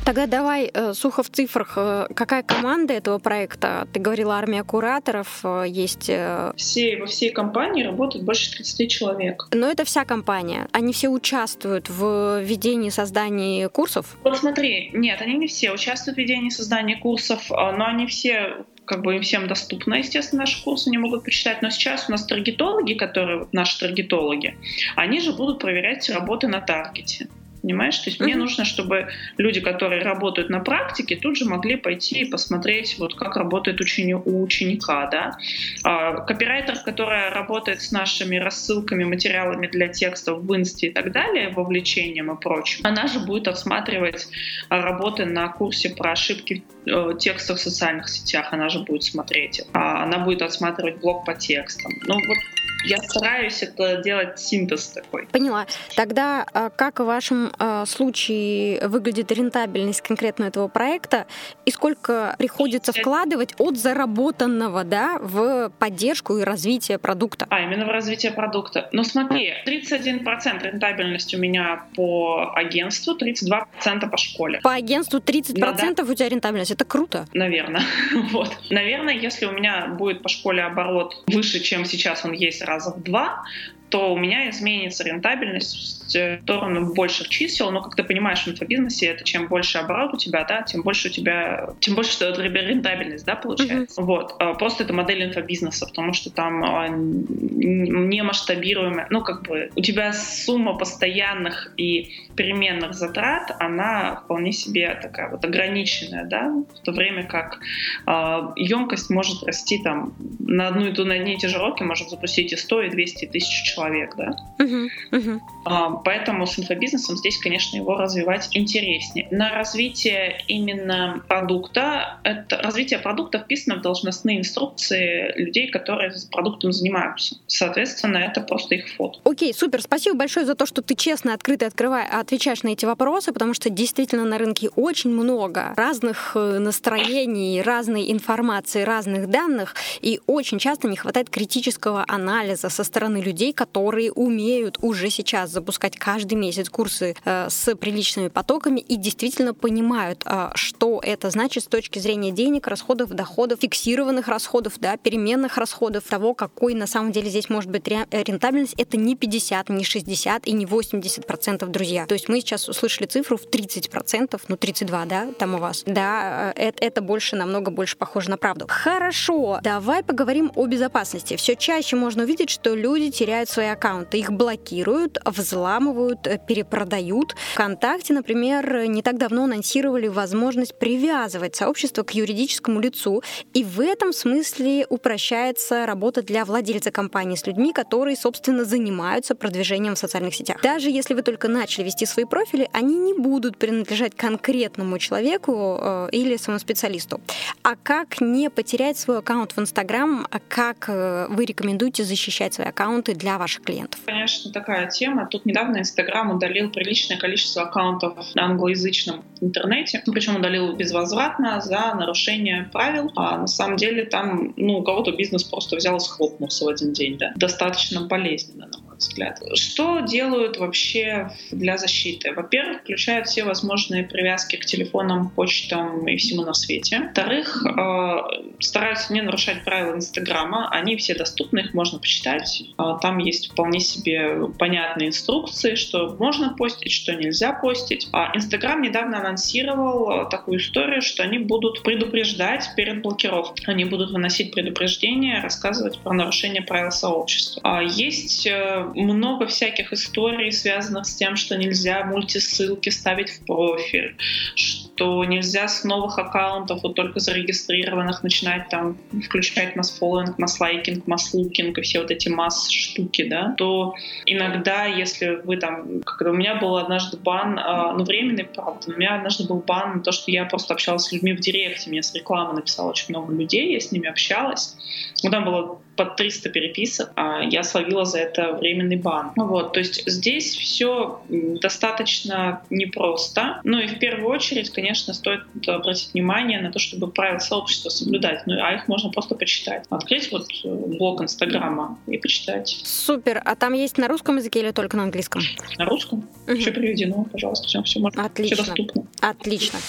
Тогда 0.05 0.27
давай 0.27 0.69
э, 0.71 0.93
сухо 0.93 1.23
в 1.23 1.31
цифрах. 1.31 1.73
Э, 1.77 2.05
какая 2.13 2.43
команда 2.43 2.93
этого 2.93 3.17
проекта? 3.17 3.87
Ты 3.91 3.99
говорила, 3.99 4.35
армия 4.35 4.63
кураторов 4.63 5.39
э, 5.43 5.63
есть. 5.67 6.11
Все, 6.57 6.97
во 6.97 7.07
всей 7.07 7.31
компании 7.31 7.83
работают 7.83 8.23
больше 8.23 8.51
30 8.51 8.91
человек. 8.91 9.47
Но 9.51 9.67
это 9.67 9.83
вся 9.83 10.05
компания. 10.05 10.67
Они 10.73 10.93
все 10.93 11.09
участвуют 11.09 11.89
в 11.89 12.39
ведении, 12.41 12.91
создании 12.91 13.65
курсов? 13.65 14.15
Вот 14.23 14.37
смотри, 14.37 14.91
нет, 14.93 15.23
они 15.23 15.33
не 15.33 15.47
все 15.47 15.71
участвуют 15.71 16.17
в 16.17 16.19
ведении, 16.19 16.49
создании 16.49 16.95
курсов, 16.95 17.51
а, 17.51 17.71
но 17.71 17.87
они 17.87 18.05
все 18.05 18.63
как 18.85 19.01
бы 19.01 19.15
им 19.15 19.23
всем 19.23 19.47
доступно, 19.47 19.95
естественно, 19.95 20.41
наши 20.41 20.63
курсы 20.63 20.91
не 20.91 20.99
могут 20.99 21.23
почитать. 21.23 21.63
Но 21.63 21.71
сейчас 21.71 22.07
у 22.07 22.11
нас 22.11 22.23
таргетологи, 22.27 22.93
которые 22.93 23.47
наши 23.51 23.79
таргетологи, 23.79 24.55
они 24.95 25.19
же 25.19 25.33
будут 25.33 25.57
проверять 25.57 26.07
работы 26.11 26.47
на 26.47 26.61
таргете 26.61 27.27
понимаешь? 27.65 27.97
То 27.97 28.09
есть 28.09 28.19
мне 28.19 28.35
нужно, 28.35 28.63
чтобы 28.63 29.07
люди, 29.37 29.59
которые 29.59 30.03
работают 30.03 30.49
на 30.49 30.59
практике, 30.59 31.15
тут 31.15 31.35
же 31.35 31.45
могли 31.45 31.77
пойти 31.77 32.21
и 32.21 32.25
посмотреть, 32.25 32.97
вот 32.99 33.15
как 33.15 33.35
работает 33.35 33.81
учени- 33.81 34.13
у 34.13 34.43
ученика, 34.43 35.07
да. 35.07 35.37
А, 35.83 36.21
копирайтер, 36.21 36.77
которая 36.85 37.31
работает 37.31 37.81
с 37.81 37.91
нашими 37.91 38.35
рассылками, 38.35 39.03
материалами 39.03 39.65
для 39.65 39.87
текстов 39.87 40.41
в 40.41 40.55
инсте 40.55 40.87
и 40.87 40.91
так 40.91 41.11
далее, 41.11 41.49
вовлечением 41.49 42.31
и 42.31 42.39
прочим, 42.39 42.81
она 42.83 43.07
же 43.07 43.19
будет 43.19 43.47
отсматривать 43.47 44.27
работы 44.69 45.25
на 45.25 45.47
курсе 45.47 45.89
про 45.89 46.11
ошибки 46.11 46.63
в 46.85 47.15
э, 47.15 47.17
текстах 47.17 47.57
в 47.57 47.61
социальных 47.61 48.09
сетях, 48.09 48.53
она 48.53 48.69
же 48.69 48.79
будет 48.79 49.03
смотреть. 49.03 49.63
А, 49.73 50.03
она 50.03 50.19
будет 50.19 50.43
отсматривать 50.43 50.99
блог 50.99 51.25
по 51.25 51.33
текстам. 51.33 51.91
Ну 52.05 52.13
вот 52.13 52.37
я 52.85 52.97
стараюсь 52.97 53.61
это 53.63 53.97
делать 53.97 54.39
синтез 54.39 54.87
такой. 54.87 55.27
Поняла. 55.27 55.65
Тогда 55.95 56.45
а, 56.53 56.69
как 56.69 56.99
в 56.99 57.05
вашем 57.05 57.51
а, 57.57 57.85
случае 57.85 58.87
выглядит 58.87 59.31
рентабельность 59.31 60.01
конкретно 60.01 60.45
этого 60.45 60.67
проекта 60.67 61.25
и 61.65 61.71
сколько 61.71 62.35
приходится 62.37 62.93
вкладывать 62.93 63.53
от 63.57 63.77
заработанного 63.77 64.83
да, 64.83 65.17
в 65.19 65.71
поддержку 65.79 66.37
и 66.37 66.43
развитие 66.43 66.97
продукта? 66.97 67.47
А, 67.49 67.61
именно 67.61 67.85
в 67.85 67.89
развитие 67.89 68.31
продукта. 68.31 68.89
Ну 68.91 69.03
смотри, 69.03 69.53
31% 69.65 70.71
рентабельность 70.71 71.33
у 71.33 71.37
меня 71.37 71.85
по 71.95 72.51
агентству, 72.55 73.17
32% 73.17 74.09
по 74.09 74.17
школе. 74.17 74.59
По 74.61 74.73
агентству 74.73 75.19
30% 75.19 75.59
да, 75.59 75.73
да. 75.73 76.03
у 76.03 76.13
тебя 76.13 76.29
рентабельность. 76.29 76.71
Это 76.71 76.85
круто. 76.85 77.27
Наверное. 77.33 77.81
вот. 78.31 78.51
Наверное, 78.69 79.13
если 79.13 79.45
у 79.45 79.51
меня 79.51 79.87
будет 79.87 80.21
по 80.21 80.29
школе 80.29 80.63
оборот 80.63 81.23
выше, 81.27 81.59
чем 81.59 81.85
сейчас 81.85 82.25
он 82.25 82.33
есть 82.33 82.61
раза 82.75 82.91
в 82.91 83.01
два, 83.01 83.43
то 83.89 84.13
у 84.13 84.17
меня 84.17 84.49
изменится 84.49 85.03
рентабельность 85.03 85.75
в 85.75 86.41
сторону 86.41 86.93
больших 86.93 87.29
чисел. 87.29 87.71
Но, 87.71 87.81
как 87.81 87.95
ты 87.95 88.03
понимаешь, 88.03 88.43
в 88.43 88.47
инфобизнесе 88.47 89.07
это 89.07 89.23
чем 89.23 89.47
больше 89.47 89.77
оборот 89.77 90.13
у 90.13 90.17
тебя, 90.17 90.43
да, 90.43 90.63
тем 90.63 90.81
больше 90.81 91.09
у 91.09 91.11
тебя, 91.11 91.69
тем 91.79 91.95
больше 91.95 92.17
рентабельность, 92.19 93.25
да, 93.25 93.35
получается. 93.35 94.01
Mm-hmm. 94.01 94.05
Вот. 94.05 94.35
А, 94.39 94.53
просто 94.53 94.83
это 94.83 94.93
модель 94.93 95.23
инфобизнеса, 95.23 95.85
потому 95.85 96.13
что 96.13 96.29
там 96.29 96.63
а, 96.63 96.87
не 96.87 98.21
масштабируемая, 98.23 99.07
ну, 99.09 99.21
как 99.21 99.43
бы 99.43 99.71
у 99.75 99.81
тебя 99.81 100.13
сумма 100.13 100.77
постоянных 100.77 101.73
и 101.77 102.11
переменных 102.35 102.93
затрат, 102.93 103.55
она 103.59 104.21
вполне 104.23 104.51
себе 104.51 104.97
такая 105.01 105.29
вот 105.29 105.43
ограниченная, 105.45 106.25
да, 106.25 106.49
в 106.49 106.79
то 106.81 106.91
время 106.91 107.25
как 107.25 107.59
э, 108.05 108.41
емкость 108.57 109.09
может 109.09 109.43
расти 109.43 109.81
там 109.81 110.15
на 110.39 110.67
одну 110.67 110.87
и 110.87 110.93
ту 110.93 111.05
на 111.05 111.15
одни 111.15 111.33
и 111.33 111.37
те 111.37 111.47
же 111.47 111.57
уроки 111.57 111.83
может 111.83 112.09
запустить 112.09 112.51
и 112.53 112.55
100, 112.55 112.81
и 112.83 112.89
200 112.89 113.25
тысяч 113.27 113.63
человек, 113.63 113.74
да. 113.75 114.35
Uh-huh, 114.59 114.87
uh-huh. 115.11 116.01
Поэтому 116.03 116.47
с 116.47 116.57
инфобизнесом 116.59 117.17
здесь, 117.17 117.37
конечно, 117.37 117.75
его 117.77 117.95
развивать 117.95 118.49
интереснее. 118.53 119.27
На 119.31 119.51
развитие 119.51 120.41
именно 120.47 121.23
продукта, 121.27 122.19
это 122.23 122.57
развитие 122.57 122.99
продукта 122.99 123.39
вписано 123.39 123.75
в 123.75 123.81
должностные 123.81 124.39
инструкции 124.39 125.33
людей, 125.37 125.69
которые 125.69 126.11
продуктом 126.31 126.71
занимаются. 126.71 127.37
Соответственно, 127.47 128.17
это 128.17 128.41
просто 128.41 128.75
их 128.75 128.87
фото. 128.95 129.19
Окей, 129.23 129.51
okay, 129.51 129.55
супер. 129.55 129.81
Спасибо 129.81 130.17
большое 130.17 130.45
за 130.45 130.55
то, 130.55 130.65
что 130.65 130.81
ты 130.81 130.95
честно, 130.95 131.33
открыто 131.33 131.65
открываешь 131.65 132.05
отвечаешь 132.11 132.63
на 132.63 132.69
эти 132.69 132.85
вопросы, 132.85 133.31
потому 133.31 133.53
что 133.53 133.69
действительно 133.69 134.25
на 134.25 134.37
рынке 134.37 134.69
очень 134.75 135.09
много 135.09 135.73
разных 135.75 136.33
э, 136.35 136.59
настроений, 136.59 137.61
разной 137.61 138.11
информации, 138.11 138.83
разных 138.83 139.29
данных, 139.29 139.75
и 140.01 140.19
очень 140.27 140.59
часто 140.59 140.87
не 140.87 140.97
хватает 140.97 141.29
критического 141.29 142.05
анализа 142.07 142.69
со 142.69 142.83
стороны 142.83 143.17
людей, 143.17 143.53
которые 143.53 143.64
умеют 143.73 144.77
уже 144.81 145.09
сейчас 145.09 145.51
запускать 145.51 145.97
каждый 145.97 146.35
месяц 146.35 146.69
курсы 146.69 147.15
э, 147.23 147.47
с 147.49 147.75
приличными 147.75 148.27
потоками 148.27 148.79
и 148.79 148.95
действительно 148.95 149.53
понимают, 149.53 150.23
э, 150.25 150.49
что 150.55 150.99
это 151.03 151.29
значит 151.29 151.63
с 151.63 151.67
точки 151.67 151.99
зрения 151.99 152.31
денег, 152.31 152.67
расходов, 152.67 153.09
доходов, 153.09 153.59
фиксированных 153.61 154.27
расходов, 154.27 154.73
да, 154.79 154.97
переменных 154.97 155.57
расходов, 155.57 156.03
того, 156.03 156.33
какой 156.33 156.73
на 156.73 156.87
самом 156.87 157.11
деле 157.11 157.29
здесь 157.29 157.49
может 157.49 157.69
быть 157.69 157.87
рентабельность. 157.87 158.75
Это 158.77 158.97
не 158.97 159.15
50, 159.15 159.69
не 159.69 159.83
60 159.83 160.47
и 160.47 160.51
не 160.51 160.65
80 160.65 161.25
процентов, 161.25 161.71
друзья. 161.71 162.05
То 162.05 162.13
есть 162.13 162.29
мы 162.29 162.39
сейчас 162.39 162.67
услышали 162.69 163.07
цифру 163.07 163.37
в 163.37 163.47
30%, 163.47 164.41
ну 164.47 164.57
32, 164.57 165.05
да, 165.05 165.27
там 165.37 165.55
у 165.55 165.57
вас. 165.57 165.83
Да, 165.85 166.53
это, 166.55 166.83
это 166.83 167.01
больше, 167.01 167.35
намного 167.35 167.71
больше 167.71 167.97
похоже 167.97 168.29
на 168.29 168.37
правду. 168.37 168.65
Хорошо, 168.67 169.59
давай 169.61 170.03
поговорим 170.03 170.51
о 170.55 170.65
безопасности. 170.65 171.35
Все 171.35 171.55
чаще 171.55 171.95
можно 171.95 172.23
увидеть, 172.23 172.49
что 172.49 172.75
люди 172.75 173.11
теряют 173.11 173.49
свои 173.55 173.67
аккаунты, 173.67 174.19
их 174.19 174.31
блокируют, 174.31 175.17
взламывают, 175.25 176.27
э, 176.27 176.39
перепродают. 176.45 177.35
Вконтакте, 177.53 178.13
например, 178.13 178.87
не 178.87 179.01
так 179.01 179.17
давно 179.17 179.45
анонсировали 179.45 180.07
возможность 180.07 180.77
привязывать 180.77 181.55
сообщество 181.55 182.03
к 182.03 182.11
юридическому 182.11 182.81
лицу, 182.81 183.23
и 183.53 183.63
в 183.63 183.79
этом 183.79 184.11
смысле 184.11 184.85
упрощается 184.89 185.85
работа 185.85 186.21
для 186.21 186.43
владельца 186.43 186.91
компании 186.91 187.37
с 187.37 187.47
людьми, 187.47 187.71
которые, 187.71 188.17
собственно, 188.17 188.65
занимаются 188.65 189.35
продвижением 189.35 189.95
в 189.95 189.99
социальных 189.99 190.35
сетях. 190.35 190.59
Даже 190.61 190.89
если 190.89 191.13
вы 191.13 191.21
только 191.21 191.47
начали 191.47 191.85
вести 191.85 192.05
свои 192.05 192.25
профили, 192.25 192.69
они 192.73 192.97
не 192.97 193.13
будут 193.13 193.57
принадлежать 193.57 194.15
конкретному 194.15 194.99
человеку 194.99 195.79
э, 195.81 196.09
или 196.11 196.35
своему 196.35 196.59
специалисту. 196.59 197.21
А 197.63 197.75
как 197.81 198.19
не 198.19 198.49
потерять 198.49 198.97
свой 198.97 199.19
аккаунт 199.19 199.53
в 199.53 199.59
Инстаграм? 199.59 200.27
А 200.29 200.39
как 200.49 200.89
э, 200.89 201.27
вы 201.29 201.45
рекомендуете 201.45 202.03
защищать 202.03 202.53
свои 202.53 202.67
аккаунты 202.67 203.15
для 203.15 203.37
ваших 203.45 203.61
клиентов? 203.63 203.99
Конечно, 204.05 204.51
такая 204.51 204.87
тема. 204.87 205.27
Тут 205.27 205.45
недавно 205.45 205.77
Инстаграм 205.77 206.31
удалил 206.31 206.71
приличное 206.71 207.17
количество 207.17 207.63
аккаунтов 207.63 208.13
на 208.33 208.45
англоязычном 208.45 209.23
интернете, 209.39 210.01
причем 210.05 210.37
удалил 210.37 210.75
безвозвратно 210.75 211.61
за 211.61 211.93
нарушение 211.93 212.69
правил. 212.73 213.11
А 213.15 213.37
на 213.37 213.47
самом 213.47 213.77
деле 213.77 214.05
там, 214.05 214.53
ну, 214.57 214.79
у 214.79 214.83
кого-то 214.83 215.11
бизнес 215.11 215.43
просто 215.43 215.75
взял 215.75 215.97
и 215.97 215.99
схлопнулся 215.99 216.65
в 216.65 216.69
один 216.69 216.93
день, 216.93 217.17
да. 217.17 217.33
Достаточно 217.35 218.01
болезненно, 218.01 218.65
на 218.65 218.79
мой 218.95 218.97
взгляд. 218.97 219.41
Что 219.55 219.99
делают 219.99 220.57
вообще 220.57 221.29
для 221.51 221.77
защиты? 221.77 222.33
Во-первых, 222.33 222.81
включают 222.81 223.27
все 223.27 223.43
возможные 223.43 224.03
привязки 224.03 224.55
к 224.55 224.65
телефонам, 224.65 225.29
почтам 225.29 226.07
и 226.07 226.15
всему 226.17 226.43
на 226.43 226.53
свете. 226.53 226.99
Во-вторых, 226.99 227.65
э, 227.65 228.17
стараются 228.59 229.13
не 229.13 229.21
нарушать 229.21 229.63
правила 229.63 229.95
Инстаграма. 229.95 230.69
Они 230.69 230.95
все 230.95 231.15
доступны, 231.15 231.59
их 231.59 231.73
можно 231.73 231.99
почитать. 231.99 232.63
А, 232.77 232.97
там 232.97 233.17
есть 233.17 233.51
вполне 233.51 233.79
себе 233.79 234.47
понятные 234.57 235.09
инструкции, 235.09 235.75
что 235.75 236.15
можно 236.19 236.53
постить, 236.55 236.91
что 236.91 237.13
нельзя 237.13 237.53
постить. 237.53 238.07
А 238.13 238.35
Инстаграм 238.35 238.81
недавно 238.81 239.19
анонсировал 239.19 240.29
такую 240.29 240.59
историю, 240.59 241.01
что 241.01 241.23
они 241.23 241.39
будут 241.39 241.83
предупреждать 241.83 242.69
перед 242.75 243.01
блокировкой. 243.01 243.65
Они 243.67 243.85
будут 243.85 244.11
выносить 244.11 244.53
предупреждения, 244.53 245.41
рассказывать 245.41 245.99
про 245.99 246.13
нарушение 246.13 246.61
правил 246.61 246.91
сообщества. 246.91 247.61
А 247.63 247.81
есть 247.81 248.47
э, 248.47 248.84
много 248.93 249.47
всяких 249.47 249.93
историй, 249.93 250.51
связанных 250.51 251.05
с 251.05 251.15
тем, 251.15 251.35
что 251.35 251.57
нельзя 251.57 252.03
мультисылки 252.05 252.89
ставить 252.89 253.29
в 253.29 253.45
профиль, 253.45 254.15
что 254.55 255.23
нельзя 255.25 255.67
с 255.67 255.83
новых 255.83 256.17
аккаунтов, 256.17 256.83
вот 256.83 256.95
только 256.95 257.19
зарегистрированных, 257.19 258.23
начинать 258.23 258.69
там 258.69 258.97
включать 259.25 259.75
масс-фолловинг, 259.75 260.37
масс-лайкинг, 260.37 261.07
масс-лукинг 261.07 261.77
и 261.77 261.81
все 261.81 262.01
вот 262.01 262.11
эти 262.11 262.29
масс-штуки, 262.29 263.27
да, 263.27 263.53
то 263.57 263.93
иногда, 264.25 264.85
если 264.85 265.41
вы 265.43 265.57
там, 265.57 266.01
когда 266.01 266.31
у 266.31 266.35
меня 266.35 266.55
был 266.55 266.77
однажды 266.77 267.17
бан, 267.17 267.59
э, 267.59 267.93
ну, 267.97 268.03
временный, 268.03 268.45
правда, 268.45 268.91
у 268.93 268.97
меня 268.97 269.15
однажды 269.15 269.45
был 269.45 269.57
бан 269.57 269.97
на 269.97 270.03
то, 270.03 270.11
что 270.11 270.31
я 270.31 270.45
просто 270.45 270.73
общалась 270.73 271.05
с 271.05 271.11
людьми 271.11 271.33
в 271.33 271.39
директе, 271.39 271.89
мне 271.89 272.01
с 272.01 272.13
рекламы 272.13 272.53
написало 272.53 272.89
очень 272.89 273.07
много 273.09 273.33
людей, 273.33 273.73
я 273.73 273.79
с 273.79 273.91
ними 273.91 274.07
общалась, 274.07 274.75
ну, 275.23 275.29
там 275.29 275.45
было 275.45 275.79
под 275.95 276.15
300 276.15 276.49
переписок, 276.49 277.11
а 277.15 277.41
я 277.41 277.63
словила 277.63 278.05
за 278.05 278.19
это 278.19 278.53
временный 278.53 278.95
бан. 278.95 279.31
Вот, 279.35 279.73
то 279.73 279.79
есть 279.79 280.03
здесь 280.09 280.55
все 280.55 281.21
достаточно 281.29 282.61
непросто. 282.69 283.61
Ну 283.63 283.79
и 283.79 283.87
в 283.87 283.99
первую 283.99 284.29
очередь, 284.29 284.69
конечно, 284.69 285.13
стоит 285.13 285.41
обратить 285.67 286.13
внимание 286.13 286.61
на 286.61 286.71
то, 286.71 286.79
чтобы 286.79 287.07
правила 287.11 287.39
сообщества 287.39 287.89
соблюдать. 287.89 288.43
Ну, 288.45 288.55
а 288.61 288.73
их 288.73 288.87
можно 288.87 289.09
просто 289.09 289.35
почитать. 289.35 289.85
Открыть 289.89 290.31
вот 290.31 290.47
э, 290.63 290.67
блог 290.67 291.21
Инстаграма 291.21 291.97
и 292.07 292.17
почитать. 292.17 292.81
Супер. 292.83 293.41
А 293.43 293.55
там 293.55 293.73
есть 293.73 293.97
на 293.97 294.07
русском 294.07 294.37
языке 294.37 294.59
или 294.59 294.71
только 294.71 294.97
на 294.97 295.03
английском? 295.03 295.41
На 295.77 295.85
русском. 295.85 296.27
Угу. 296.47 296.57
Все 296.57 296.71
приведено, 296.71 297.25
пожалуйста, 297.31 297.67
все, 297.67 297.81
все 297.83 297.99
можно. 297.99 298.25
Отлично. 298.25 298.55
Все 298.57 298.65
доступно. 298.65 299.07
Отлично. 299.21 299.79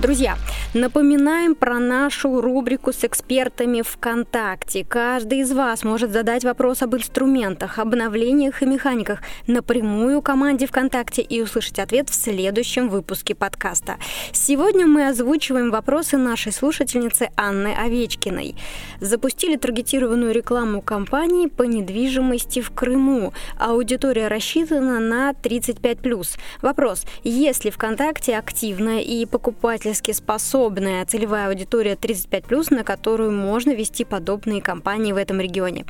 Друзья, 0.00 0.38
напоминаем 0.72 1.54
про 1.54 1.78
нашу 1.78 2.40
рубрику 2.40 2.90
с 2.90 3.04
экспертами 3.04 3.82
ВКонтакте. 3.82 4.82
Каждый 4.82 5.40
из 5.40 5.52
вас 5.52 5.84
может 5.84 6.10
задать 6.10 6.42
вопрос 6.42 6.80
об 6.80 6.96
инструментах, 6.96 7.78
обновлениях 7.78 8.62
и 8.62 8.66
механиках 8.66 9.20
напрямую 9.46 10.22
команде 10.22 10.66
ВКонтакте 10.66 11.20
и 11.20 11.42
услышать 11.42 11.78
ответ 11.78 12.08
в 12.08 12.14
следующем 12.14 12.88
выпуске 12.88 13.34
подкаста. 13.34 13.96
Сегодня 14.32 14.86
мы 14.86 15.06
озвучиваем 15.06 15.70
вопросы 15.70 16.16
нашей 16.16 16.52
слушательницы 16.52 17.28
Анны 17.36 17.74
Овечкиной. 17.74 18.56
Запустили 19.00 19.56
таргетированную 19.56 20.32
рекламу 20.32 20.80
компании 20.80 21.46
по 21.46 21.64
недвижимости 21.64 22.62
в 22.62 22.70
Крыму. 22.70 23.34
Аудитория 23.58 24.28
рассчитана 24.28 24.98
на 24.98 25.32
35+. 25.32 26.38
Вопрос, 26.62 27.04
есть 27.22 27.66
ли 27.66 27.70
ВКонтакте 27.70 28.38
активная 28.38 29.00
и 29.00 29.26
покупатель 29.26 29.89
покупательски 29.90 30.12
способная 30.12 31.04
целевая 31.04 31.48
аудитория 31.48 31.94
35+, 31.94 32.74
на 32.74 32.84
которую 32.84 33.32
можно 33.32 33.72
вести 33.72 34.04
подобные 34.04 34.62
кампании 34.62 35.12
в 35.12 35.16
этом 35.16 35.40
регионе. 35.40 35.84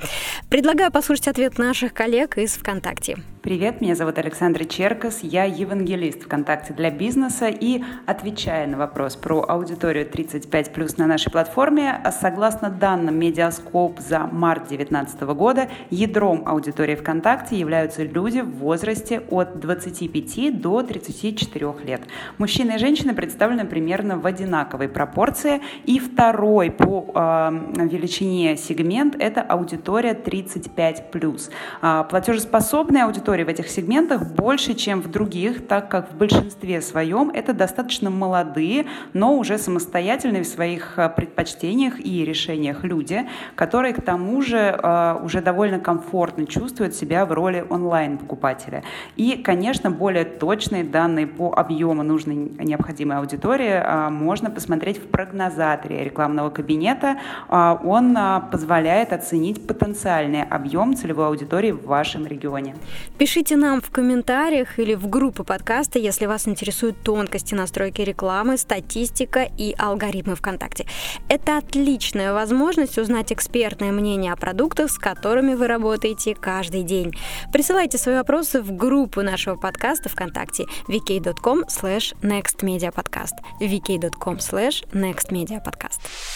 Предлагаю 0.48 0.90
послушать 0.90 1.28
ответ 1.28 1.58
наших 1.58 1.92
коллег 1.92 2.38
из 2.38 2.52
ВКонтакте. 2.54 3.18
Привет, 3.42 3.80
меня 3.80 3.94
зовут 3.94 4.18
Александра 4.18 4.64
Черкас, 4.64 5.20
я 5.22 5.44
евангелист 5.44 6.24
ВКонтакте 6.24 6.74
для 6.74 6.90
бизнеса 6.90 7.48
и 7.48 7.82
отвечая 8.04 8.66
на 8.66 8.76
вопрос 8.76 9.16
про 9.16 9.42
аудиторию 9.48 10.06
35+, 10.06 10.94
на 10.98 11.06
нашей 11.06 11.32
платформе, 11.32 12.02
согласно 12.20 12.68
данным 12.68 13.18
Медиаскоп 13.18 13.98
за 13.98 14.28
март 14.30 14.68
2019 14.68 15.22
года, 15.22 15.70
ядром 15.88 16.42
аудитории 16.46 16.94
ВКонтакте 16.96 17.58
являются 17.58 18.02
люди 18.02 18.40
в 18.40 18.56
возрасте 18.56 19.22
от 19.30 19.58
25 19.58 20.60
до 20.60 20.82
34 20.82 21.74
лет. 21.84 22.02
Мужчины 22.36 22.72
и 22.72 22.78
женщины 22.78 23.14
представлены 23.14 23.64
примерно 23.64 23.89
примерно 23.90 24.18
в 24.18 24.26
одинаковой 24.26 24.88
пропорции. 24.88 25.60
И 25.84 25.98
второй 25.98 26.70
по 26.70 27.10
э, 27.12 27.86
величине 27.90 28.56
сегмент– 28.56 29.16
это 29.18 29.42
аудитория 29.42 30.12
35+. 30.12 31.50
Э, 31.82 32.04
платежеспособная 32.08 33.06
аудитория 33.06 33.44
в 33.44 33.48
этих 33.48 33.68
сегментах 33.68 34.22
больше, 34.32 34.74
чем 34.74 35.02
в 35.02 35.10
других, 35.10 35.66
так 35.66 35.88
как 35.88 36.12
в 36.12 36.16
большинстве 36.16 36.80
своем 36.82 37.30
это 37.30 37.52
достаточно 37.52 38.10
молодые, 38.10 38.86
но 39.12 39.36
уже 39.36 39.58
самостоятельные 39.58 40.44
в 40.44 40.46
своих 40.46 40.96
а, 40.96 41.08
предпочтениях 41.08 41.98
и 41.98 42.24
решениях 42.24 42.84
люди, 42.84 43.26
которые 43.56 43.92
к 43.92 44.02
тому 44.02 44.40
же 44.42 44.56
э, 44.56 45.16
уже 45.24 45.40
довольно 45.40 45.80
комфортно 45.80 46.46
чувствуют 46.46 46.94
себя 46.94 47.26
в 47.26 47.32
роли 47.32 47.64
онлайн-покупателя. 47.68 48.84
И, 49.16 49.42
конечно, 49.42 49.90
более 49.90 50.24
точные 50.24 50.84
данные 50.84 51.26
по 51.26 51.52
объему 51.52 52.04
нужной 52.04 52.36
необходимой 52.36 53.18
аудитории 53.18 53.72
а, 53.72 53.79
можно 54.10 54.50
посмотреть 54.50 54.98
в 54.98 55.08
прогнозаторе 55.08 56.04
рекламного 56.04 56.50
кабинета. 56.50 57.18
А, 57.48 57.80
он 57.84 58.16
а, 58.16 58.40
позволяет 58.40 59.12
оценить 59.12 59.66
потенциальный 59.66 60.42
объем 60.42 60.94
целевой 60.96 61.26
аудитории 61.26 61.72
в 61.72 61.86
вашем 61.86 62.26
регионе. 62.26 62.76
Пишите 63.18 63.56
нам 63.56 63.80
в 63.80 63.90
комментариях 63.90 64.78
или 64.78 64.94
в 64.94 65.08
группы 65.08 65.44
подкаста, 65.44 65.98
если 65.98 66.26
вас 66.26 66.48
интересуют 66.48 67.02
тонкости 67.02 67.54
настройки 67.54 68.02
рекламы, 68.02 68.56
статистика 68.56 69.48
и 69.56 69.74
алгоритмы 69.78 70.34
ВКонтакте. 70.34 70.86
Это 71.28 71.58
отличная 71.58 72.32
возможность 72.32 72.98
узнать 72.98 73.32
экспертное 73.32 73.92
мнение 73.92 74.32
о 74.32 74.36
продуктах, 74.36 74.90
с 74.90 74.98
которыми 74.98 75.54
вы 75.54 75.66
работаете 75.66 76.34
каждый 76.34 76.82
день. 76.82 77.12
Присылайте 77.52 77.98
свои 77.98 78.16
вопросы 78.16 78.62
в 78.62 78.72
группу 78.72 79.22
нашего 79.22 79.56
подкаста 79.56 80.08
ВКонтакте 80.08 80.64
vk.com 80.88 81.64
slash 81.68 82.14
nextmediapodcast 82.22 83.34
vk.com 83.70 84.38
slash 84.38 84.82
nextmediapodcast. 84.92 86.29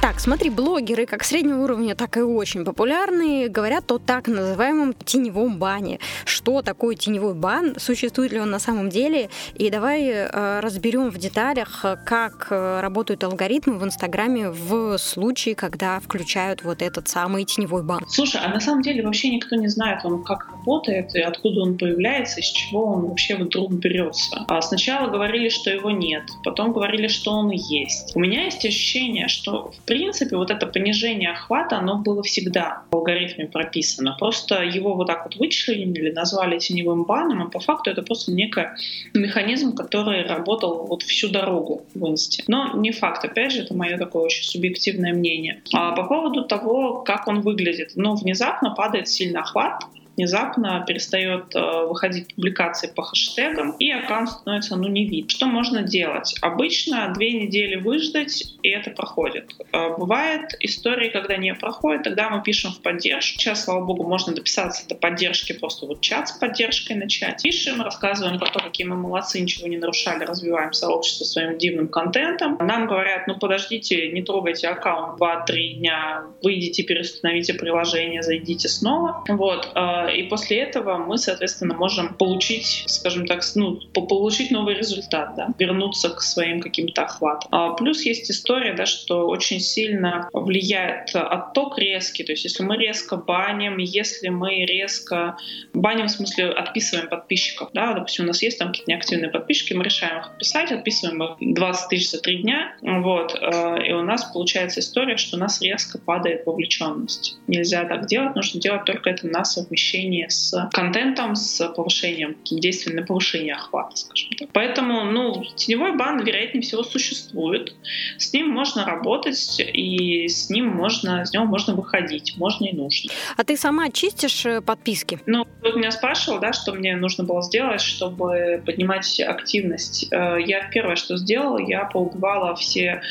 Так, 0.00 0.20
смотри, 0.20 0.48
блогеры 0.48 1.06
как 1.06 1.24
среднего 1.24 1.64
уровня, 1.64 1.96
так 1.96 2.16
и 2.16 2.20
очень 2.20 2.64
популярные 2.64 3.48
говорят 3.48 3.90
о 3.90 3.98
так 3.98 4.28
называемом 4.28 4.94
теневом 4.94 5.58
бане. 5.58 5.98
Что 6.24 6.62
такое 6.62 6.94
теневой 6.94 7.34
бан? 7.34 7.74
Существует 7.78 8.30
ли 8.32 8.38
он 8.38 8.50
на 8.50 8.60
самом 8.60 8.90
деле? 8.90 9.28
И 9.56 9.70
давай 9.70 10.04
э, 10.08 10.60
разберем 10.60 11.10
в 11.10 11.18
деталях, 11.18 11.84
как 12.06 12.46
э, 12.50 12.80
работают 12.80 13.24
алгоритмы 13.24 13.78
в 13.78 13.84
Инстаграме 13.84 14.50
в 14.50 14.98
случае, 14.98 15.56
когда 15.56 15.98
включают 15.98 16.62
вот 16.62 16.80
этот 16.80 17.08
самый 17.08 17.44
теневой 17.44 17.82
бан. 17.82 18.00
Слушай, 18.08 18.40
а 18.44 18.48
на 18.48 18.60
самом 18.60 18.82
деле 18.82 19.02
вообще 19.02 19.30
никто 19.30 19.56
не 19.56 19.68
знает, 19.68 20.04
он 20.04 20.22
как 20.22 20.48
работает, 20.50 21.12
и 21.16 21.20
откуда 21.20 21.62
он 21.62 21.76
появляется, 21.76 22.38
из 22.38 22.46
чего 22.46 22.84
он 22.84 23.08
вообще 23.08 23.36
вдруг 23.36 23.72
берется. 23.72 24.44
А 24.46 24.62
сначала 24.62 25.10
говорили, 25.10 25.48
что 25.48 25.70
его 25.70 25.90
нет, 25.90 26.22
потом 26.44 26.72
говорили, 26.72 27.08
что 27.08 27.32
он 27.32 27.50
есть. 27.50 28.14
У 28.14 28.20
меня 28.20 28.44
есть 28.44 28.64
ощущение, 28.64 29.26
что 29.26 29.72
в 29.72 29.87
принципе 29.88 30.36
вот 30.36 30.50
это 30.50 30.66
понижение 30.66 31.32
охвата, 31.32 31.78
оно 31.78 31.98
было 31.98 32.22
всегда 32.22 32.82
в 32.90 32.96
алгоритме 32.96 33.46
прописано. 33.46 34.16
Просто 34.18 34.62
его 34.62 34.94
вот 34.94 35.06
так 35.06 35.24
вот 35.24 35.36
вычленили, 35.36 36.10
назвали 36.12 36.58
теневым 36.58 37.04
баном, 37.04 37.42
а 37.42 37.50
по 37.50 37.58
факту 37.58 37.90
это 37.90 38.02
просто 38.02 38.32
некий 38.32 38.66
механизм, 39.14 39.74
который 39.74 40.26
работал 40.26 40.86
вот 40.86 41.02
всю 41.02 41.28
дорогу 41.28 41.84
в 41.94 42.06
инсте. 42.08 42.44
Но 42.46 42.76
не 42.76 42.92
факт, 42.92 43.24
опять 43.24 43.52
же, 43.52 43.62
это 43.62 43.74
мое 43.74 43.96
такое 43.98 44.24
очень 44.24 44.44
субъективное 44.44 45.12
мнение. 45.12 45.62
А 45.72 45.92
по 45.92 46.04
поводу 46.04 46.44
того, 46.44 47.02
как 47.02 47.26
он 47.26 47.40
выглядит. 47.40 47.92
Ну, 47.94 48.14
внезапно 48.14 48.70
падает 48.70 49.08
сильно 49.08 49.40
охват, 49.40 49.82
внезапно 50.18 50.84
перестает 50.86 51.54
э, 51.54 51.86
выходить 51.86 52.34
публикации 52.34 52.88
по 52.88 53.02
хэштегам, 53.02 53.76
и 53.78 53.90
аккаунт 53.90 54.30
становится 54.30 54.76
ну, 54.76 54.88
не 54.88 55.06
вид. 55.06 55.30
Что 55.30 55.46
можно 55.46 55.82
делать? 55.82 56.34
Обычно 56.42 57.12
две 57.14 57.32
недели 57.32 57.76
выждать, 57.76 58.56
и 58.62 58.68
это 58.68 58.90
проходит. 58.90 59.54
Э, 59.72 59.96
бывает 59.96 60.54
истории, 60.60 61.08
когда 61.10 61.36
не 61.36 61.54
проходит, 61.54 62.02
тогда 62.02 62.30
мы 62.30 62.42
пишем 62.42 62.72
в 62.72 62.82
поддержку. 62.82 63.38
Сейчас, 63.38 63.64
слава 63.64 63.84
богу, 63.84 64.02
можно 64.02 64.34
дописаться 64.34 64.88
до 64.88 64.96
поддержки, 64.96 65.52
просто 65.52 65.86
вот 65.86 66.00
чат 66.00 66.28
с 66.28 66.32
поддержкой 66.32 66.94
начать. 66.94 67.42
Пишем, 67.42 67.80
рассказываем 67.80 68.40
про 68.40 68.48
то, 68.48 68.58
какие 68.58 68.86
мы 68.88 68.96
молодцы, 68.96 69.40
ничего 69.40 69.68
не 69.68 69.76
нарушали, 69.76 70.24
развиваем 70.24 70.72
сообщество 70.72 71.24
своим 71.24 71.58
дивным 71.58 71.86
контентом. 71.86 72.58
Нам 72.60 72.88
говорят, 72.88 73.28
ну 73.28 73.38
подождите, 73.38 74.10
не 74.10 74.22
трогайте 74.22 74.66
аккаунт 74.66 75.20
2-3 75.20 75.74
дня, 75.74 76.24
выйдите, 76.42 76.82
переустановите 76.82 77.54
приложение, 77.54 78.22
зайдите 78.22 78.68
снова. 78.68 79.22
Вот. 79.28 79.70
И 80.14 80.24
после 80.24 80.58
этого 80.58 80.98
мы, 80.98 81.18
соответственно, 81.18 81.74
можем 81.74 82.14
получить, 82.14 82.84
скажем 82.86 83.26
так, 83.26 83.42
ну, 83.54 83.80
получить 83.92 84.50
новый 84.50 84.74
результат, 84.74 85.34
да, 85.36 85.48
вернуться 85.58 86.10
к 86.10 86.20
своим 86.20 86.60
каким-то 86.60 87.02
охватам. 87.02 87.48
А 87.52 87.72
плюс 87.74 88.02
есть 88.02 88.30
история, 88.30 88.74
да, 88.74 88.86
что 88.86 89.26
очень 89.26 89.60
сильно 89.60 90.28
влияет 90.32 91.14
отток 91.14 91.78
резкий, 91.78 92.24
то 92.24 92.32
есть 92.32 92.44
если 92.44 92.62
мы 92.62 92.76
резко 92.76 93.16
баним, 93.16 93.78
если 93.78 94.28
мы 94.28 94.64
резко 94.64 95.36
баним, 95.72 96.06
в 96.06 96.10
смысле 96.10 96.50
отписываем 96.50 97.08
подписчиков, 97.08 97.70
да, 97.72 97.94
допустим, 97.94 98.24
у 98.24 98.28
нас 98.28 98.42
есть 98.42 98.58
там 98.58 98.68
какие-то 98.68 98.90
неактивные 98.90 99.30
подписчики, 99.30 99.74
мы 99.74 99.84
решаем 99.84 100.18
их 100.18 100.26
отписать, 100.26 100.72
отписываем 100.72 101.22
их 101.22 101.54
20 101.54 101.88
тысяч 101.88 102.10
за 102.10 102.20
три 102.20 102.38
дня, 102.42 102.76
вот, 102.82 103.34
э, 103.40 103.86
и 103.86 103.92
у 103.92 104.02
нас 104.02 104.24
получается 104.24 104.80
история, 104.80 105.16
что 105.16 105.36
у 105.36 105.40
нас 105.40 105.60
резко 105.60 105.98
падает 105.98 106.46
вовлеченность. 106.46 107.36
Нельзя 107.46 107.84
так 107.84 108.06
делать, 108.06 108.34
нужно 108.34 108.60
делать 108.60 108.84
только 108.84 109.10
это 109.10 109.26
на 109.26 109.44
совмещение 109.44 109.97
совмещении 109.98 110.26
с 110.28 110.70
контентом, 110.72 111.34
с 111.34 111.66
повышением 111.68 112.36
действий 112.44 112.94
на 112.94 113.02
повышение 113.02 113.54
охвата, 113.54 113.96
скажем 113.96 114.30
так. 114.38 114.48
Поэтому, 114.52 115.04
ну, 115.04 115.44
теневой 115.56 115.96
бан, 115.96 116.22
вероятнее 116.24 116.62
всего, 116.62 116.82
существует. 116.82 117.74
С 118.18 118.32
ним 118.32 118.48
можно 118.50 118.84
работать, 118.84 119.60
и 119.60 120.28
с 120.28 120.50
ним 120.50 120.68
можно, 120.68 121.24
с 121.24 121.32
него 121.32 121.44
можно 121.44 121.74
выходить, 121.74 122.34
можно 122.36 122.66
и 122.66 122.72
нужно. 122.72 123.10
А 123.36 123.44
ты 123.44 123.56
сама 123.56 123.90
чистишь 123.90 124.46
э, 124.46 124.60
подписки? 124.60 125.20
Ну, 125.26 125.46
вот 125.62 125.76
меня 125.76 125.90
спрашивал, 125.90 126.40
да, 126.40 126.52
что 126.52 126.72
мне 126.72 126.96
нужно 126.96 127.24
было 127.24 127.42
сделать, 127.42 127.80
чтобы 127.80 128.62
поднимать 128.64 129.20
активность. 129.20 130.08
Э, 130.10 130.38
я 130.40 130.68
первое, 130.70 130.96
что 130.96 131.16
сделала, 131.16 131.58
я 131.58 131.84
поубивала 131.84 132.54
все 132.54 133.02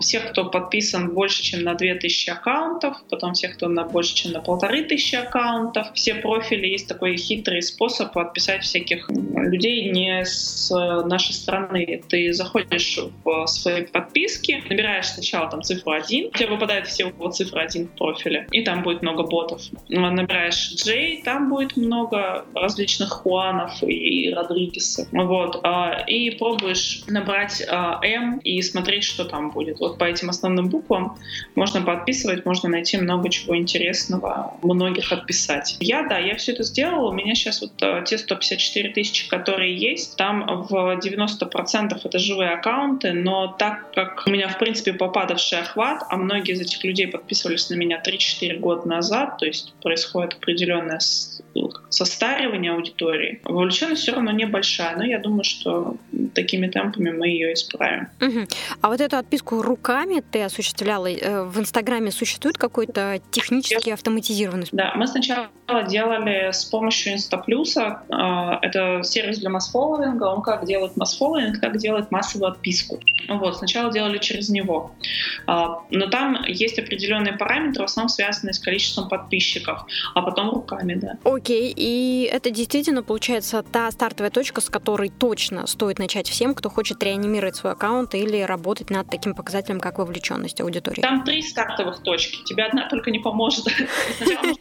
всех, 0.00 0.30
кто 0.30 0.44
подписан 0.44 1.10
больше, 1.14 1.42
чем 1.42 1.62
на 1.62 1.74
2000 1.74 2.30
аккаунтов, 2.30 2.96
потом 3.10 3.34
всех, 3.34 3.54
кто 3.56 3.68
на 3.68 3.84
больше, 3.84 4.14
чем 4.14 4.32
на 4.32 4.40
полторы 4.40 4.84
тысячи 4.84 5.16
аккаунтов. 5.16 5.92
Все 6.04 6.16
профили 6.16 6.66
есть 6.66 6.86
такой 6.86 7.16
хитрый 7.16 7.62
способ 7.62 8.16
отписать 8.18 8.62
всяких 8.62 9.08
людей 9.08 9.90
не 9.90 10.22
с 10.26 10.70
нашей 11.06 11.32
стороны 11.32 11.54
стороны 11.54 12.02
ты 12.08 12.32
заходишь 12.32 12.98
в 13.24 13.46
свои 13.46 13.84
подписки, 13.86 14.62
набираешь 14.68 15.08
сначала 15.08 15.50
там 15.50 15.62
цифру 15.62 15.92
1, 15.92 16.30
тебе 16.32 16.48
выпадает 16.48 16.86
всего 16.86 17.30
цифра 17.30 17.60
1 17.60 17.88
в 17.88 17.98
профиле, 17.98 18.46
и 18.50 18.62
там 18.62 18.82
будет 18.82 19.02
много 19.02 19.22
ботов. 19.24 19.62
Набираешь 19.88 20.70
J, 20.84 21.22
там 21.24 21.48
будет 21.48 21.76
много 21.76 22.44
различных 22.54 23.10
Хуанов 23.10 23.82
и 23.82 24.32
Родригесов. 24.34 25.08
Вот. 25.12 25.60
А, 25.62 26.04
и 26.06 26.30
пробуешь 26.30 27.02
набрать 27.06 27.62
а, 27.68 28.00
M 28.02 28.38
и 28.38 28.60
смотреть, 28.62 29.04
что 29.04 29.24
там 29.24 29.50
будет. 29.50 29.78
Вот 29.80 29.98
по 29.98 30.04
этим 30.04 30.30
основным 30.30 30.68
буквам 30.68 31.16
можно 31.54 31.80
подписывать, 31.80 32.44
можно 32.44 32.68
найти 32.68 32.96
много 32.96 33.28
чего 33.28 33.56
интересного, 33.56 34.54
многих 34.62 35.12
отписать. 35.12 35.76
Я, 35.80 35.93
да, 36.02 36.18
я 36.18 36.36
все 36.36 36.52
это 36.52 36.62
сделала. 36.62 37.10
У 37.10 37.12
меня 37.12 37.34
сейчас 37.34 37.60
вот 37.60 37.72
а, 37.82 38.02
те 38.02 38.18
154 38.18 38.92
тысячи, 38.92 39.28
которые 39.28 39.76
есть, 39.76 40.16
там 40.16 40.66
в 40.68 40.98
90% 40.98 42.00
это 42.04 42.18
живые 42.18 42.50
аккаунты, 42.50 43.12
но 43.12 43.48
так 43.58 43.92
как 43.92 44.24
у 44.26 44.30
меня, 44.30 44.48
в 44.48 44.58
принципе, 44.58 44.92
попадавший 44.92 45.60
охват, 45.60 46.02
а 46.08 46.16
многие 46.16 46.52
из 46.52 46.60
этих 46.60 46.82
людей 46.84 47.06
подписывались 47.06 47.70
на 47.70 47.74
меня 47.74 48.02
3-4 48.04 48.58
года 48.58 48.88
назад, 48.88 49.38
то 49.38 49.46
есть 49.46 49.74
происходит 49.82 50.34
определенное 50.34 50.98
состаривание 51.88 52.72
аудитории, 52.72 53.40
вовлеченность 53.44 54.02
все 54.02 54.12
равно 54.12 54.32
небольшая, 54.32 54.96
но 54.96 55.04
я 55.04 55.18
думаю, 55.18 55.44
что 55.44 55.96
такими 56.34 56.66
темпами 56.66 57.10
мы 57.10 57.28
ее 57.28 57.54
исправим. 57.54 58.08
Угу. 58.20 58.46
А 58.80 58.88
вот 58.88 59.00
эту 59.00 59.16
отписку 59.16 59.62
руками 59.62 60.22
ты 60.30 60.42
осуществляла 60.42 61.10
э, 61.10 61.44
в 61.44 61.58
Инстаграме 61.58 62.10
существует 62.10 62.58
какой-то 62.58 63.20
технически 63.30 63.90
автоматизированный? 63.90 64.66
Да, 64.72 64.92
мы 64.96 65.06
сначала 65.06 65.48
делали 65.82 66.50
с 66.52 66.64
помощью 66.64 67.14
Инстаплюса. 67.14 68.02
Э, 68.08 68.58
это 68.66 69.02
сервис 69.02 69.38
для 69.38 69.50
масс-фолловинга. 69.50 70.24
Он 70.24 70.42
как 70.42 70.66
делает 70.66 70.96
масс-фолловинг, 70.96 71.60
как 71.60 71.76
делает 71.78 72.10
массовую 72.10 72.50
отписку. 72.50 73.00
Вот, 73.28 73.56
сначала 73.56 73.92
делали 73.92 74.18
через 74.18 74.48
него. 74.48 74.92
А, 75.46 75.80
но 75.90 76.06
там 76.06 76.44
есть 76.46 76.78
определенные 76.78 77.34
параметры, 77.34 77.82
в 77.82 77.86
основном 77.86 78.08
связанные 78.08 78.52
с 78.52 78.58
количеством 78.58 79.08
подписчиков, 79.08 79.84
а 80.14 80.22
потом 80.22 80.50
руками, 80.50 80.94
да. 80.94 81.18
Окей, 81.24 81.72
и 81.74 82.28
это 82.30 82.50
действительно 82.50 83.02
получается 83.02 83.62
та 83.62 83.90
стартовая 83.90 84.30
точка, 84.30 84.60
с 84.60 84.70
которой 84.70 85.10
точно 85.10 85.66
стоит 85.66 85.98
начать 85.98 86.28
всем, 86.28 86.54
кто 86.54 86.68
хочет 86.70 87.02
реанимировать 87.02 87.56
свой 87.56 87.72
аккаунт 87.72 88.14
или 88.14 88.40
работать 88.40 88.90
над 88.90 89.08
таким 89.08 89.34
показателем, 89.34 89.80
как 89.80 89.98
вовлеченность 89.98 90.60
аудитории. 90.60 91.00
Там 91.00 91.24
три 91.24 91.42
стартовых 91.42 92.02
точки. 92.02 92.42
Тебе 92.44 92.64
одна 92.64 92.88
только 92.88 93.10
не 93.10 93.18
поможет. 93.18 93.64
Сначала 94.18 94.52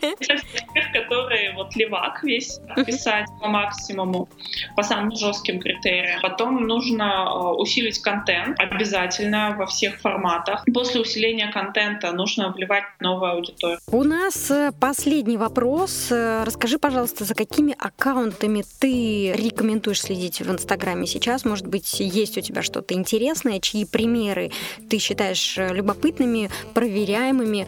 которые 1.04 1.54
вот 1.54 1.76
левак 1.76 2.24
весь 2.24 2.60
писать 2.86 3.28
по 3.42 3.48
максимуму, 3.48 4.30
по 4.76 4.84
самым 4.84 5.16
жестким 5.16 5.60
критериям. 5.60 6.22
Потом 6.22 6.68
нужно 6.68 7.28
э, 7.28 7.48
усилить 7.58 8.00
контент 8.00 8.60
обязательно 8.60 9.56
во 9.58 9.66
всех 9.66 10.00
форматах. 10.00 10.66
После 10.74 11.02
усиления 11.02 11.52
контента 11.52 12.12
нужно 12.12 12.52
вливать 12.52 12.84
новую 13.00 13.34
аудиторию. 13.34 13.80
У 13.88 14.04
нас 14.04 14.52
э, 14.52 14.72
последний 14.80 15.38
вопрос. 15.38 16.12
Э, 16.12 16.44
расскажи, 16.46 16.80
пожалуйста, 16.80 17.26
за 17.26 17.36
какими 17.36 17.76
аккаунтами 17.78 18.64
ты 18.80 19.34
рекомендуешь 19.34 20.02
следить 20.02 20.42
в 20.42 20.52
Инстаграме 20.52 21.08
сейчас? 21.08 21.46
Может 21.46 21.68
быть, 21.68 22.00
есть 22.00 22.38
у 22.38 22.42
тебя 22.42 22.62
что-то 22.62 22.94
интересное, 22.94 23.60
чьи 23.60 23.86
примеры 23.86 24.52
ты 24.90 24.98
считаешь 25.00 25.58
любопытными, 25.58 26.50
проверяемыми, 26.74 27.68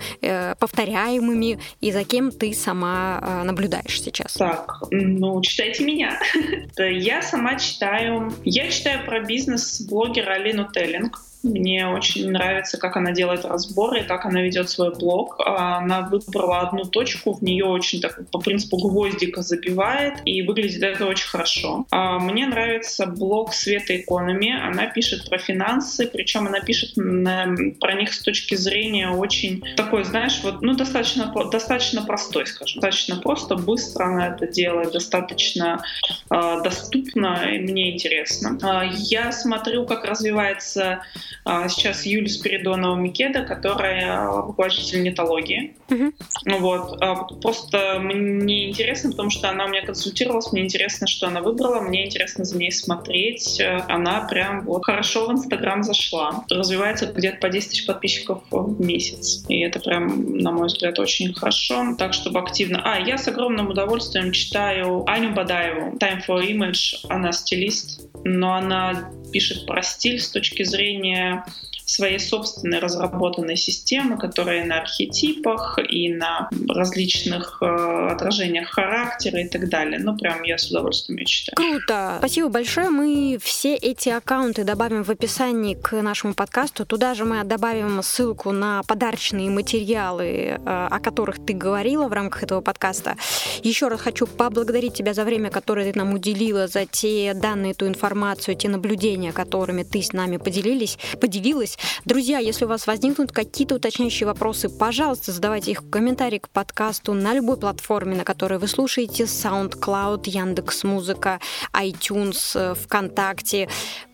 повторяемыми, 0.60 1.60
и 1.82 1.92
за 1.92 2.04
кем 2.04 2.32
ты 2.32 2.54
сама 2.54 3.20
наблюдаешь 3.44 4.02
сейчас? 4.02 4.34
Так, 4.34 4.84
ну, 4.92 5.42
читайте 5.42 5.84
меня. 5.84 6.20
Я 6.78 7.22
сама 7.22 7.56
читаю... 7.56 8.32
Я 8.44 8.70
читаю 8.70 9.06
про 9.06 9.22
бизнес-блогера 9.22 10.34
Алину 10.34 10.70
Теллинг. 10.72 11.20
Мне 11.46 11.88
очень 11.88 12.32
нравится, 12.32 12.78
как 12.78 12.98
она 12.98 13.12
делает 13.12 13.46
разборы, 13.46 14.04
как 14.04 14.26
она 14.26 14.42
ведет 14.42 14.70
свой 14.70 14.94
блог. 14.94 15.36
Она 15.46 16.02
выбрала 16.02 16.62
одну 16.62 16.86
точку, 16.86 17.34
в 17.34 17.44
нее 17.44 17.66
очень 17.66 18.02
так 18.02 18.20
по 18.32 18.40
принципу 18.40 18.78
гвоздика 18.78 19.42
забивает, 19.42 20.16
и 20.26 20.42
выглядит 20.42 20.82
это 20.82 21.06
очень 21.06 21.28
хорошо. 21.28 21.86
А 21.92 22.18
мне 22.18 22.48
нравится 22.48 23.06
блог 23.06 23.54
Света 23.54 23.96
Экономи. 23.96 24.52
Она 24.52 24.88
пишет 24.88 25.30
про 25.30 25.38
финансы, 25.38 26.08
причем 26.08 26.48
она 26.48 26.62
пишет 26.62 26.96
про 26.96 27.94
них 27.94 28.14
с 28.14 28.22
точки 28.22 28.56
зрения 28.56 29.10
очень 29.10 29.64
такой, 29.76 30.04
знаешь, 30.04 30.40
вот, 30.44 30.62
ну, 30.62 30.76
достаточно, 30.76 31.32
достаточно 31.52 32.02
простой, 32.02 32.48
скажем. 32.48 32.82
Достаточно 32.82 33.18
просто, 33.18 33.56
быстро 33.56 34.06
она 34.06 34.28
это 34.30 34.48
делает, 34.48 34.92
достаточно 34.92 35.84
э, 36.32 36.62
доступно, 36.64 37.54
и 37.54 37.60
мне 37.60 37.94
интересно. 37.94 38.58
Я 38.96 39.32
смотрю, 39.32 39.86
как 39.86 40.06
развивается 40.06 40.86
а, 40.86 41.02
сейчас 41.44 42.06
Юлия 42.06 42.28
Спиридонова-Микеда, 42.28 43.46
которая 43.46 44.28
руководитель 44.32 45.04
нетологии. 45.04 45.76
Uh-huh. 45.90 46.14
Вот. 46.60 47.02
А, 47.02 47.16
просто 47.42 48.00
мне 48.00 48.70
интересно, 48.70 49.12
потому 49.12 49.30
что 49.30 49.50
она 49.50 49.66
у 49.66 49.70
меня 49.70 49.86
консультировалась, 49.86 50.52
мне 50.52 50.64
интересно, 50.64 51.08
что 51.08 51.28
она 51.28 51.42
выбрала, 51.42 51.82
мне 51.82 52.06
интересно 52.06 52.46
за 52.46 52.58
ней 52.58 52.72
смотреть. 52.72 53.62
Она 53.88 54.22
прям 54.22 54.66
вот 54.66 54.86
хорошо 54.86 55.28
в 55.28 55.32
Инстаграм 55.32 55.84
зашла. 55.84 56.44
Развивается 56.50 57.08
где-то 57.08 57.38
по 57.38 57.50
10 57.50 57.70
тысяч 57.70 57.86
подписчиков 57.86 58.44
в 58.52 58.82
месяц. 58.82 59.46
И 59.48 59.60
это 59.60 59.80
прям, 59.80 60.38
на 60.38 60.52
мой 60.52 60.68
взгляд, 60.68 61.00
очень 61.00 61.34
хорошо. 61.34 61.96
Так, 61.98 62.14
чтобы 62.14 62.40
активно... 62.40 62.82
А, 62.84 63.00
я 63.00 63.18
с 63.18 63.28
огромным 63.28 63.70
удовольствием 63.70 64.32
читаю 64.32 65.04
Аню 65.08 65.34
Бадаеву, 65.34 65.98
Time 65.98 66.22
for 66.26 66.46
Image. 66.46 67.06
Она 67.10 67.32
стилист, 67.32 68.08
но 68.24 68.56
она 68.56 69.10
пишет 69.32 69.66
про 69.66 69.82
стиль 69.82 70.20
с 70.20 70.30
точки 70.30 70.64
зрения 70.64 71.25
yeah. 71.26 71.44
Своей 71.86 72.20
собственной 72.20 72.80
разработанной 72.80 73.56
системы, 73.56 74.18
которая 74.18 74.66
на 74.66 74.80
архетипах 74.80 75.78
и 75.88 76.12
на 76.12 76.50
различных 76.68 77.60
э, 77.62 78.10
отражениях 78.12 78.70
характера 78.70 79.42
и 79.42 79.48
так 79.48 79.70
далее. 79.70 80.00
Ну, 80.00 80.18
прям 80.18 80.42
я 80.44 80.58
с 80.58 80.70
удовольствием 80.70 81.20
ее 81.20 81.26
читаю. 81.26 81.56
Круто! 81.56 82.16
Спасибо 82.20 82.50
большое. 82.50 82.90
Мы 82.90 83.38
все 83.42 83.76
эти 83.76 84.10
аккаунты 84.10 84.64
добавим 84.64 85.04
в 85.04 85.10
описании 85.12 85.76
к 85.76 86.02
нашему 86.02 86.34
подкасту. 86.34 86.86
Туда 86.86 87.14
же 87.14 87.24
мы 87.24 87.44
добавим 87.44 88.02
ссылку 88.02 88.52
на 88.52 88.82
подарочные 88.84 89.50
материалы, 89.52 90.26
э, 90.26 90.58
о 90.66 91.00
которых 91.00 91.46
ты 91.46 91.54
говорила 91.54 92.08
в 92.08 92.14
рамках 92.14 92.44
этого 92.44 92.62
подкаста. 92.62 93.16
Еще 93.62 93.90
раз 93.90 94.02
хочу 94.02 94.26
поблагодарить 94.26 94.96
тебя 94.96 95.14
за 95.14 95.24
время, 95.24 95.52
которое 95.52 95.92
ты 95.92 95.98
нам 95.98 96.14
уделила, 96.14 96.68
за 96.68 96.88
те 96.88 97.34
данные, 97.36 97.76
ту 97.76 97.88
информацию, 97.88 98.56
те 98.56 98.70
наблюдения, 98.70 99.32
которыми 99.32 99.84
ты 99.84 100.02
с 100.02 100.14
нами 100.14 100.38
поделились, 100.38 100.98
поделилась 101.22 101.75
есть. 101.76 102.02
Друзья, 102.06 102.40
если 102.40 102.66
у 102.66 102.68
вас 102.68 102.88
возникнут 102.88 103.32
какие-то 103.32 103.76
уточняющие 103.76 104.28
вопросы, 104.28 104.70
пожалуйста, 104.70 105.32
задавайте 105.32 105.72
их 105.72 105.82
в 105.82 105.90
комментарии 105.90 106.40
к 106.40 106.50
подкасту 106.50 107.14
на 107.14 107.34
любой 107.34 107.58
платформе, 107.58 108.16
на 108.16 108.24
которой 108.24 108.60
вы 108.60 108.68
слушаете, 108.68 109.24
SoundCloud, 109.24 110.28
Яндекс.Музыка, 110.30 111.40
iTunes, 111.74 112.76
ВКонтакте. 112.76 113.70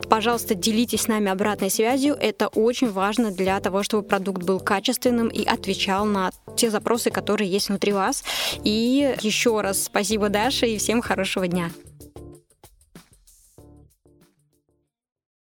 Пожалуйста, 0.09 0.55
делитесь 0.55 1.01
с 1.01 1.07
нами 1.07 1.29
обратной 1.29 1.69
связью. 1.69 2.15
Это 2.15 2.47
очень 2.47 2.91
важно 2.91 3.31
для 3.31 3.59
того, 3.59 3.83
чтобы 3.83 4.07
продукт 4.07 4.43
был 4.43 4.59
качественным 4.59 5.27
и 5.27 5.45
отвечал 5.45 6.05
на 6.05 6.31
те 6.55 6.69
запросы, 6.69 7.11
которые 7.11 7.49
есть 7.49 7.69
внутри 7.69 7.93
вас. 7.93 8.23
И 8.63 9.15
еще 9.21 9.61
раз 9.61 9.83
спасибо, 9.83 10.29
Даша, 10.29 10.65
и 10.65 10.77
всем 10.77 11.01
хорошего 11.01 11.47
дня. 11.47 11.71